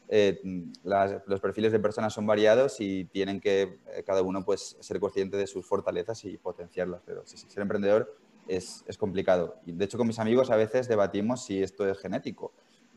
eh, 0.09 0.41
los 0.85 1.41
perfiles 1.41 1.73
de 1.73 1.81
personas 1.81 2.13
son 2.13 2.27
variados 2.27 2.81
y 2.81 3.07
tienen 3.07 3.41
que 3.41 3.79
eh, 3.89 4.05
cada 4.07 4.23
uno 4.23 4.45
pues 4.45 4.77
ser 4.79 5.01
consciente 5.01 5.37
de 5.37 5.49
sus 5.49 5.67
fortalezas 5.67 6.25
y 6.25 6.37
potenciarlas, 6.37 7.01
pero 7.05 7.27
si 7.27 7.37
ser 7.37 7.63
emprendedor 7.63 8.17
es, 8.47 8.85
es 8.87 8.97
complicado. 8.97 9.57
Y 9.67 9.73
de 9.73 9.85
hecho 9.85 9.99
con 9.99 10.07
mis 10.07 10.21
amigos 10.21 10.51
a 10.51 10.57
veces 10.57 10.87
debatimos 10.87 11.45
si 11.45 11.61
esto 11.61 11.89
es 11.89 11.99
genético 11.99 12.53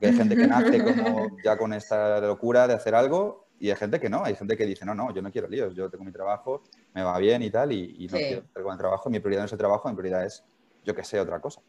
hay 0.07 0.13
gente 0.13 0.35
que 0.35 0.47
nace 0.47 0.83
como 0.83 1.37
ya 1.43 1.57
con 1.57 1.73
esta 1.73 2.19
locura 2.19 2.67
de 2.67 2.73
hacer 2.73 2.95
algo 2.95 3.47
y 3.59 3.69
hay 3.69 3.75
gente 3.75 3.99
que 3.99 4.09
no. 4.09 4.23
Hay 4.23 4.35
gente 4.35 4.57
que 4.57 4.65
dice, 4.65 4.85
no, 4.85 4.93
no, 4.93 5.13
yo 5.13 5.21
no 5.21 5.31
quiero 5.31 5.47
líos, 5.47 5.73
yo 5.75 5.89
tengo 5.89 6.03
mi 6.03 6.11
trabajo, 6.11 6.63
me 6.93 7.03
va 7.03 7.17
bien 7.17 7.41
y 7.43 7.49
tal, 7.49 7.71
y, 7.71 8.07
no 8.11 8.17
quiero 8.17 8.41
hacer 8.41 8.63
con 8.63 8.73
el 8.73 8.77
trabajo. 8.77 9.09
Mi 9.09 9.19
prioridad 9.19 9.43
no 9.43 9.45
es 9.45 9.51
el 9.53 9.57
trabajo, 9.57 9.89
mi 9.89 9.95
prioridad 9.95 10.25
es, 10.25 10.43
yo 10.83 10.93
que 10.93 11.03
sé, 11.03 11.19
otra 11.19 11.39
cosa. 11.39 11.61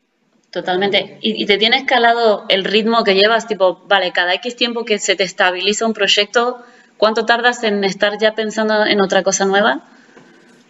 Totalmente. 0.54 1.18
¿Y, 1.20 1.46
te 1.46 1.58
tiene 1.58 1.78
escalado 1.78 2.44
el 2.48 2.62
ritmo 2.62 3.02
que 3.02 3.16
llevas? 3.16 3.48
Tipo, 3.48 3.82
vale, 3.88 4.12
cada 4.12 4.34
X 4.34 4.54
tiempo 4.54 4.84
que 4.84 5.00
se 5.00 5.16
te 5.16 5.24
estabiliza 5.24 5.84
un 5.84 5.94
proyecto, 5.94 6.62
¿cuánto 6.96 7.26
tardas 7.26 7.64
en 7.64 7.82
estar 7.82 8.16
ya 8.20 8.36
pensando 8.36 8.86
en 8.86 9.00
otra 9.00 9.24
cosa 9.24 9.46
nueva? 9.46 9.82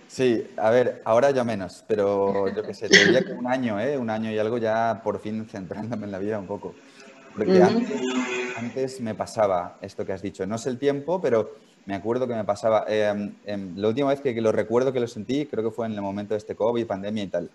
Sí, 0.08 0.46
a 0.56 0.70
ver, 0.70 1.02
ahora 1.04 1.32
ya 1.32 1.44
menos, 1.44 1.84
pero 1.86 2.48
yo 2.56 2.62
qué 2.62 2.72
sé, 2.72 2.88
te 2.88 3.04
diría 3.04 3.20
que 3.20 3.32
un 3.32 3.46
año, 3.46 3.78
¿eh? 3.78 3.98
Un 3.98 4.08
año 4.08 4.30
y 4.30 4.38
algo 4.38 4.56
ya 4.56 5.02
por 5.04 5.20
fin 5.20 5.46
centrándome 5.50 6.06
en 6.06 6.12
la 6.12 6.18
vida 6.18 6.38
un 6.38 6.46
poco. 6.46 6.74
Porque 7.36 7.62
antes, 8.56 9.02
me 9.02 9.14
pasaba 9.14 9.76
esto 9.82 10.06
que 10.06 10.14
has 10.14 10.22
dicho. 10.22 10.46
No 10.46 10.56
es 10.56 10.64
el 10.64 10.78
tiempo, 10.78 11.20
pero 11.20 11.56
me 11.84 11.94
acuerdo 11.94 12.26
que 12.26 12.34
me 12.34 12.44
pasaba. 12.44 12.86
Em, 12.88 13.34
em, 13.44 13.76
la 13.76 13.88
última 13.88 14.08
vez 14.08 14.22
que, 14.22 14.32
lo 14.40 14.50
recuerdo 14.50 14.94
que 14.94 15.00
lo 15.00 15.08
sentí, 15.08 15.44
creo 15.44 15.62
que 15.62 15.70
fue 15.70 15.84
en 15.84 15.92
el 15.92 16.00
momento 16.00 16.32
de 16.32 16.38
este 16.38 16.54
COVID, 16.54 16.86
pandemia 16.86 17.24
y 17.24 17.26
tal. 17.26 17.50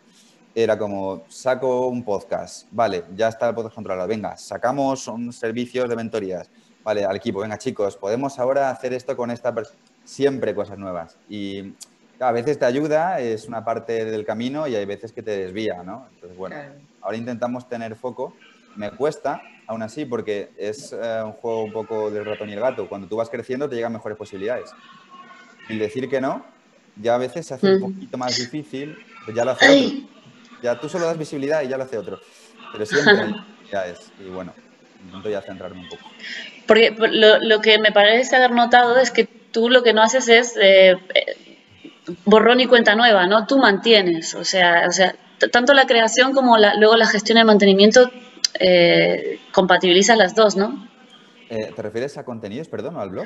Era 0.62 0.78
como, 0.78 1.24
saco 1.30 1.88
un 1.88 2.04
podcast, 2.04 2.68
vale, 2.72 3.06
ya 3.16 3.30
está 3.30 3.48
el 3.48 3.56
podcast 3.56 3.76
controlado, 3.76 4.10
venga, 4.10 4.36
sacamos 4.36 5.08
un 5.08 5.32
servicios 5.32 5.88
de 5.88 5.96
mentorías, 5.96 6.50
vale, 6.84 7.06
al 7.06 7.16
equipo, 7.16 7.40
venga 7.40 7.58
chicos, 7.58 7.96
podemos 7.96 8.38
ahora 8.40 8.70
hacer 8.70 8.92
esto 8.92 9.16
con 9.16 9.32
esta 9.32 9.56
persona, 9.56 9.80
siempre 10.04 10.54
cosas 10.54 10.78
nuevas. 10.78 11.18
Y 11.30 11.76
a 12.20 12.34
veces 12.34 12.60
te 12.60 12.66
ayuda, 12.66 13.22
es 13.22 13.48
una 13.48 13.64
parte 13.64 14.04
del 14.04 14.26
camino 14.26 14.68
y 14.68 14.76
hay 14.76 14.84
veces 14.84 15.14
que 15.14 15.24
te 15.24 15.32
desvía, 15.32 15.82
¿no? 15.82 16.08
Entonces, 16.16 16.38
bueno, 16.38 16.58
ahora 17.00 17.16
intentamos 17.16 17.70
tener 17.70 17.96
foco, 17.96 18.34
me 18.76 18.92
cuesta, 18.92 19.42
aún 19.66 19.82
así, 19.82 20.04
porque 20.04 20.52
es 20.58 20.92
eh, 20.92 21.22
un 21.24 21.32
juego 21.32 21.64
un 21.64 21.72
poco 21.72 22.12
del 22.12 22.26
ratón 22.26 22.50
y 22.50 22.54
el 22.54 22.60
gato. 22.60 22.90
Cuando 22.90 23.08
tú 23.08 23.16
vas 23.16 23.30
creciendo 23.30 23.70
te 23.70 23.78
llegan 23.78 23.94
mejores 23.94 24.18
posibilidades. 24.18 24.72
Y 25.70 25.78
decir 25.78 26.10
que 26.10 26.20
no, 26.20 26.46
ya 26.98 27.16
a 27.16 27.18
veces 27.18 27.48
se 27.48 27.54
hace 27.54 27.76
un 27.76 27.94
poquito 27.94 28.18
más 28.18 28.36
difícil, 28.36 28.98
pues 29.24 29.38
ya 29.38 29.46
lo 29.46 29.52
hace. 29.52 30.06
Ya 30.62 30.80
tú 30.80 30.90
solo 30.90 31.06
das 31.06 31.18
visibilidad 31.18 31.62
y 31.62 31.68
ya 31.68 31.78
lo 31.78 31.84
hace 31.84 31.98
otro. 31.98 32.20
Pero 32.72 32.86
siempre 32.86 33.36
ya 33.72 33.86
es. 33.88 34.12
Y 34.20 34.30
bueno, 34.30 34.54
intento 35.06 35.30
ya 35.30 35.42
centrarme 35.42 35.82
un 35.82 35.90
poco. 35.90 36.04
Porque 36.68 36.96
lo, 36.98 37.62
que 37.62 37.80
me 37.80 37.92
parece 37.92 38.36
haber 38.36 38.52
notado 38.52 38.98
es 38.98 39.12
que 39.12 39.26
tú 39.26 39.70
lo 39.70 39.82
que 39.82 39.94
no 39.94 40.04
haces 40.04 40.28
es 40.30 40.56
eh, 40.62 40.98
borrón 42.26 42.60
y 42.60 42.68
cuenta 42.68 42.96
nueva, 42.96 43.26
¿no? 43.26 43.48
Tú 43.48 43.58
mantienes, 43.58 44.36
o 44.36 44.44
sea, 44.44 44.86
o 44.88 44.92
sea 44.92 45.16
tanto 45.48 45.74
la 45.74 45.86
creación 45.86 46.34
como 46.34 46.58
luego 46.58 46.98
la 46.98 47.08
gestión 47.08 47.38
y 47.38 47.42
el 47.42 47.48
mantenimiento 47.48 48.12
eh, 48.60 49.40
compatibilizas 49.52 50.18
las 50.18 50.36
dos, 50.36 50.56
¿no? 50.56 50.88
Eh, 51.50 51.72
¿Te 51.76 51.82
refieres 51.82 52.18
a 52.18 52.24
contenidos, 52.24 52.68
perdón, 52.68 52.98
o 52.98 53.02
al 53.02 53.10
blog? 53.10 53.26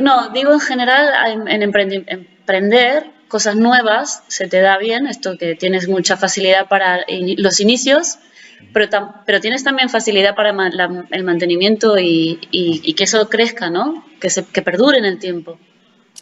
no, 0.00 0.30
digo 0.30 0.52
en 0.52 0.60
general, 0.60 1.48
en, 1.48 1.62
emprender 1.62 3.10
cosas 3.30 3.56
nuevas 3.56 4.22
se 4.28 4.46
te 4.46 4.60
da 4.60 4.76
bien, 4.76 5.06
esto 5.06 5.38
que 5.38 5.54
tienes 5.54 5.88
mucha 5.88 6.18
facilidad 6.18 6.68
para 6.68 7.00
los 7.08 7.60
inicios, 7.60 8.18
pero, 8.74 8.88
pero 9.24 9.40
tienes 9.40 9.64
también 9.64 9.88
facilidad 9.88 10.34
para 10.34 10.50
el 10.50 11.24
mantenimiento 11.24 11.98
y, 11.98 12.94
que 12.94 13.04
eso 13.04 13.26
crezca, 13.30 13.70
¿no? 13.70 14.04
Que, 14.20 14.28
se, 14.28 14.44
que 14.44 14.60
perdure 14.60 14.98
en 14.98 15.06
el 15.06 15.18
tiempo. 15.18 15.58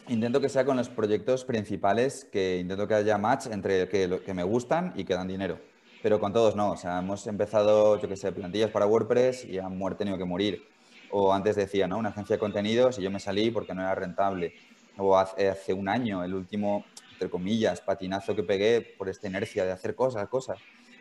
Intento 0.07 0.41
que 0.41 0.49
sea 0.49 0.65
con 0.65 0.77
los 0.77 0.89
proyectos 0.89 1.45
principales, 1.45 2.29
que 2.31 2.59
intento 2.59 2.87
que 2.87 2.95
haya 2.95 3.19
match 3.19 3.47
entre 3.51 3.89
que, 3.89 4.21
que 4.25 4.35
me 4.35 4.45
gustan 4.45 4.93
y 4.95 5.03
que 5.05 5.15
dan 5.15 5.27
dinero 5.27 5.59
pero 6.03 6.21
con 6.21 6.33
todos 6.33 6.57
no. 6.57 6.73
O 6.73 6.77
sea, 6.77 6.99
hemos 6.99 7.27
empezado, 7.27 8.01
yo 8.01 8.09
qué 8.09 8.17
sé, 8.17 8.33
plantillas 8.33 8.71
para 8.71 8.87
WordPress 8.87 9.45
y 9.45 9.59
han 9.59 9.79
tenido 9.97 10.19
que 10.19 10.25
morir. 10.25 10.63
O 11.11 11.33
antes 11.33 11.57
decía, 11.57 11.87
¿no? 11.89 11.99
Una 11.99 12.11
agencia 12.11 12.37
de 12.37 12.41
contenidos 12.41 12.99
y 12.99 13.03
yo 13.03 13.11
me 13.11 13.21
salí 13.21 13.51
porque 13.51 13.75
no 13.75 13.83
era 13.83 13.95
rentable. 13.95 14.55
O 14.97 15.17
hace, 15.17 15.49
hace 15.49 15.73
un 15.73 15.89
año, 15.89 16.25
el 16.25 16.35
último, 16.35 16.85
entre 17.19 17.31
comillas, 17.31 17.81
patinazo 17.81 18.37
que 18.37 18.45
pegué 18.45 18.81
por 18.81 19.09
esta 19.09 19.27
inercia 19.27 19.65
de 19.65 19.73
hacer 19.73 19.97
cosas, 19.97 20.29
cosas. 20.29 20.59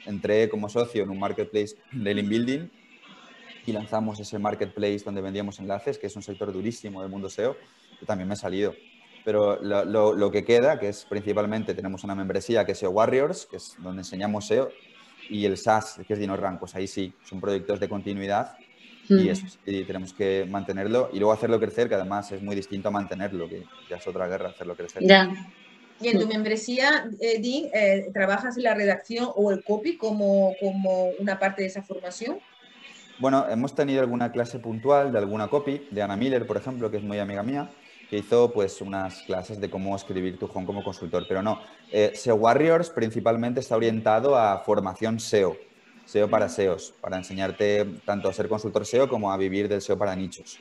Entré 0.08 0.50
como 0.50 0.68
socio 0.68 1.04
en 1.04 1.12
un 1.12 1.20
marketplace 1.20 1.76
de 1.92 2.14
link 2.16 2.28
building 2.28 2.70
y 3.68 3.72
lanzamos 3.72 4.20
ese 4.20 4.40
marketplace 4.40 5.04
donde 5.06 5.22
vendíamos 5.22 5.60
enlaces, 5.60 6.00
que 6.00 6.08
es 6.08 6.16
un 6.16 6.24
sector 6.24 6.52
durísimo 6.52 7.04
del 7.04 7.12
mundo 7.12 7.30
SEO, 7.30 7.56
y 8.02 8.06
también 8.06 8.28
me 8.28 8.34
he 8.34 8.38
salido. 8.38 8.74
Pero 9.24 9.62
lo, 9.62 9.86
lo, 9.86 10.14
lo, 10.14 10.32
que 10.32 10.44
queda, 10.44 10.80
que 10.80 10.90
es 10.90 11.06
principalmente, 11.06 11.76
tenemos 11.76 12.04
una 12.04 12.16
membresía 12.16 12.66
que 12.66 12.72
es 12.72 12.80
SEO 12.80 12.90
Warriors, 12.90 13.46
que 13.46 13.58
es 13.58 13.76
donde 13.78 14.02
enseñamos 14.02 14.48
SEO, 14.48 14.70
y 15.30 15.46
el 15.46 15.56
SaaS, 15.58 16.00
que 16.08 16.14
es 16.14 16.20
DinoRank, 16.20 16.60
pues 16.60 16.74
ahí 16.74 16.88
sí, 16.88 17.14
son 17.24 17.40
proyectos 17.40 17.80
de 17.80 17.88
continuidad 17.88 18.58
y 19.10 19.30
eso 19.30 19.46
tenemos 19.64 20.14
que 20.14 20.46
mantenerlo 20.50 21.10
y 21.14 21.20
luego 21.20 21.32
hacerlo 21.32 21.60
crecer, 21.60 21.88
que 21.88 21.96
además 21.96 22.32
es 22.32 22.42
muy 22.42 22.56
distinto 22.56 22.90
a 22.90 22.92
mantenerlo, 22.92 23.48
que 23.48 23.64
ya 23.90 23.98
es 23.98 24.08
otra 24.08 24.28
guerra 24.28 24.50
hacerlo 24.50 24.76
crecer. 24.76 25.04
Ya. 25.06 25.30
Y 26.00 26.10
en 26.10 26.20
tu 26.20 26.28
membresía, 26.28 27.10
eh, 27.20 27.42
eh, 27.44 28.10
¿trabajas 28.14 28.58
en 28.58 28.64
la 28.64 28.76
redacción 28.76 29.30
o 29.36 29.52
el 29.52 29.64
copy 29.64 29.98
como, 29.98 30.56
como 30.60 31.10
una 31.20 31.40
parte 31.40 31.64
de 31.64 31.70
esa 31.70 31.82
formación? 31.82 32.40
Bueno, 33.20 33.48
hemos 33.50 33.74
tenido 33.74 34.02
alguna 34.02 34.32
clase 34.32 34.60
puntual 34.60 35.12
de 35.12 35.18
alguna 35.18 35.48
copy, 35.48 35.88
de 35.90 36.02
Ana 36.02 36.16
Miller, 36.16 36.46
por 36.46 36.58
ejemplo, 36.58 36.92
que 36.92 36.98
es 36.98 37.04
muy 37.04 37.18
amiga 37.18 37.42
mía, 37.42 37.70
que 38.12 38.18
hizo 38.20 38.54
pues 38.54 38.80
unas 38.80 39.24
clases 39.24 39.60
de 39.60 39.72
cómo 39.72 39.96
escribir 39.96 40.38
tu 40.38 40.46
home 40.46 40.68
como 40.68 40.84
consultor, 40.84 41.26
pero 41.28 41.42
no. 41.42 41.60
Eh, 41.92 42.12
SEO 42.14 42.36
Warriors 42.36 42.92
principalmente 42.92 43.60
está 43.60 43.76
orientado 43.76 44.36
a 44.36 44.60
formación 44.60 45.20
SEO, 45.20 45.58
SEO 46.06 46.30
para 46.30 46.48
SEOs, 46.48 46.94
para 47.02 47.18
enseñarte 47.18 47.86
tanto 48.06 48.30
a 48.30 48.34
ser 48.34 48.48
consultor 48.48 48.86
SEO 48.86 49.10
como 49.10 49.32
a 49.32 49.38
vivir 49.38 49.68
del 49.68 49.82
SEO 49.82 49.98
para 49.98 50.16
nichos. 50.16 50.60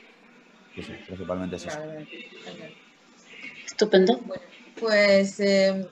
Sí, 0.75 0.81
principalmente 1.05 1.57
es 1.57 1.67
eso. 1.67 1.79
Estupendo. 3.65 4.19
Pues, 4.79 5.39
eh, 5.39 5.87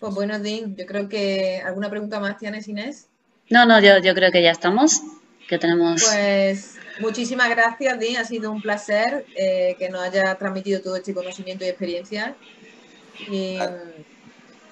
pues 0.00 0.14
bueno, 0.14 0.38
Dean, 0.38 0.76
yo 0.76 0.86
creo 0.86 1.08
que 1.08 1.62
alguna 1.64 1.90
pregunta 1.90 2.20
más 2.20 2.38
tienes, 2.38 2.68
Inés. 2.68 3.08
No, 3.50 3.64
no, 3.64 3.80
yo, 3.80 3.98
yo 3.98 4.14
creo 4.14 4.30
que 4.32 4.42
ya 4.42 4.50
estamos, 4.50 5.02
que 5.48 5.58
tenemos... 5.58 6.04
Pues 6.04 6.76
Muchísimas 6.98 7.50
gracias, 7.50 7.98
Dean. 7.98 8.16
Ha 8.16 8.24
sido 8.24 8.50
un 8.50 8.62
placer 8.62 9.26
eh, 9.36 9.76
que 9.78 9.88
nos 9.90 10.02
haya 10.02 10.34
transmitido 10.36 10.80
todo 10.80 10.96
este 10.96 11.14
conocimiento 11.14 11.64
y 11.64 11.68
experiencia. 11.68 12.34
Y, 13.30 13.58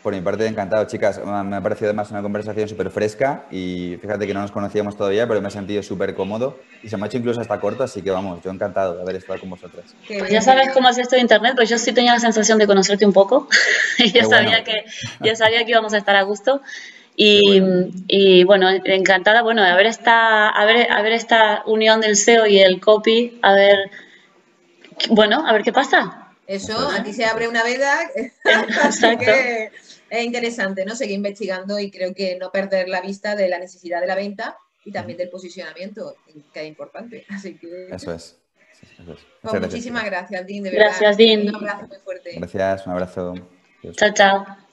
Por 0.05 0.13
mi 0.13 0.21
parte, 0.21 0.47
encantado, 0.47 0.85
chicas. 0.85 1.19
Me 1.25 1.57
ha 1.57 1.63
parecido 1.63 1.87
además 1.87 2.11
una 2.11 2.21
conversación 2.21 2.69
súper 2.69 2.91
fresca 2.91 3.47
y 3.51 3.97
fíjate 4.03 4.27
que 4.27 4.35
no 4.35 4.43
nos 4.43 4.51
conocíamos 4.51 4.99
todavía, 4.99 5.27
pero 5.27 5.41
me 5.41 5.49
he 5.49 5.51
sentido 5.51 5.83
súper 5.83 6.15
cómodo 6.15 6.59
y 6.83 6.91
se 6.91 6.99
me 6.99 7.05
ha 7.05 7.07
hecho 7.07 7.17
incluso 7.17 7.41
hasta 7.41 7.59
corto, 7.59 7.85
así 7.85 8.03
que 8.03 8.11
vamos, 8.11 8.43
yo 8.45 8.51
encantado 8.51 8.97
de 8.97 9.01
haber 9.01 9.17
estado 9.17 9.41
con 9.41 9.49
vosotras. 9.49 9.95
Pues 10.07 10.31
ya 10.31 10.43
sabes 10.43 10.73
cómo 10.75 10.91
es 10.91 10.99
esto 10.99 11.17
de 11.17 11.23
internet, 11.23 11.55
pues 11.57 11.71
yo 11.71 11.79
sí 11.79 11.95
tenía 11.95 12.13
la 12.13 12.21
sensación 12.21 12.59
de 12.59 12.67
conocerte 12.67 13.07
un 13.07 13.15
poco 13.15 13.49
y 13.99 14.13
ya 14.13 14.27
sabía, 14.27 14.63
que, 14.63 14.85
ya 15.21 15.37
sabía 15.37 15.65
que 15.65 15.71
íbamos 15.71 15.95
a 15.95 15.97
estar 15.97 16.17
a 16.17 16.23
gusto. 16.23 16.61
Y 17.17 18.45
bueno. 18.45 18.69
encantada, 18.85 19.41
bueno, 19.41 19.63
a 19.63 19.75
ver 19.75 19.87
esta, 19.87 20.51
a 20.51 20.65
ver, 20.67 20.93
a 20.93 21.01
ver 21.01 21.13
esta 21.13 21.63
unión 21.65 22.03
del 22.03 22.17
SEO 22.17 22.47
y 22.47 22.59
el 22.59 22.79
copy, 22.79 23.39
a 23.41 23.55
ver, 23.55 23.91
bueno, 25.09 25.47
a 25.47 25.53
ver 25.55 25.63
qué 25.63 25.73
pasa. 25.73 26.29
Eso, 26.47 26.91
aquí 26.91 27.15
se 27.15 27.25
abre 27.25 27.49
una 27.49 27.65
veda. 27.65 28.01
Exacto 28.45 29.33
es 30.19 30.25
interesante, 30.25 30.85
¿no? 30.85 30.95
Seguir 30.95 31.17
investigando 31.17 31.79
y 31.79 31.91
creo 31.91 32.15
que 32.15 32.37
no 32.39 32.51
perder 32.51 32.89
la 32.89 33.01
vista 33.01 33.37
de 33.37 33.49
la 33.49 33.59
necesidad 33.59 34.01
de 34.01 34.07
la 34.07 34.15
venta 34.15 34.57
y 34.85 34.93
también 34.93 35.19
del 35.19 35.31
posicionamiento, 35.31 36.17
que 36.53 36.63
es 36.63 36.69
importante. 36.69 37.25
Así 37.31 37.57
que... 37.57 37.89
Eso 37.91 38.13
es. 38.13 38.39
Pues 39.43 39.61
muchísimas 39.61 40.05
gracias, 40.05 40.47
Dean, 40.47 40.63
de 40.63 40.71
verdad. 40.71 40.87
Gracias, 40.87 41.17
Dean. 41.17 41.49
Un 41.49 41.55
abrazo 41.55 41.87
muy 41.87 41.99
fuerte. 41.99 42.33
Gracias, 42.37 42.87
un 42.87 42.93
abrazo. 42.93 43.35
Chao, 43.93 44.13
chao. 44.13 44.64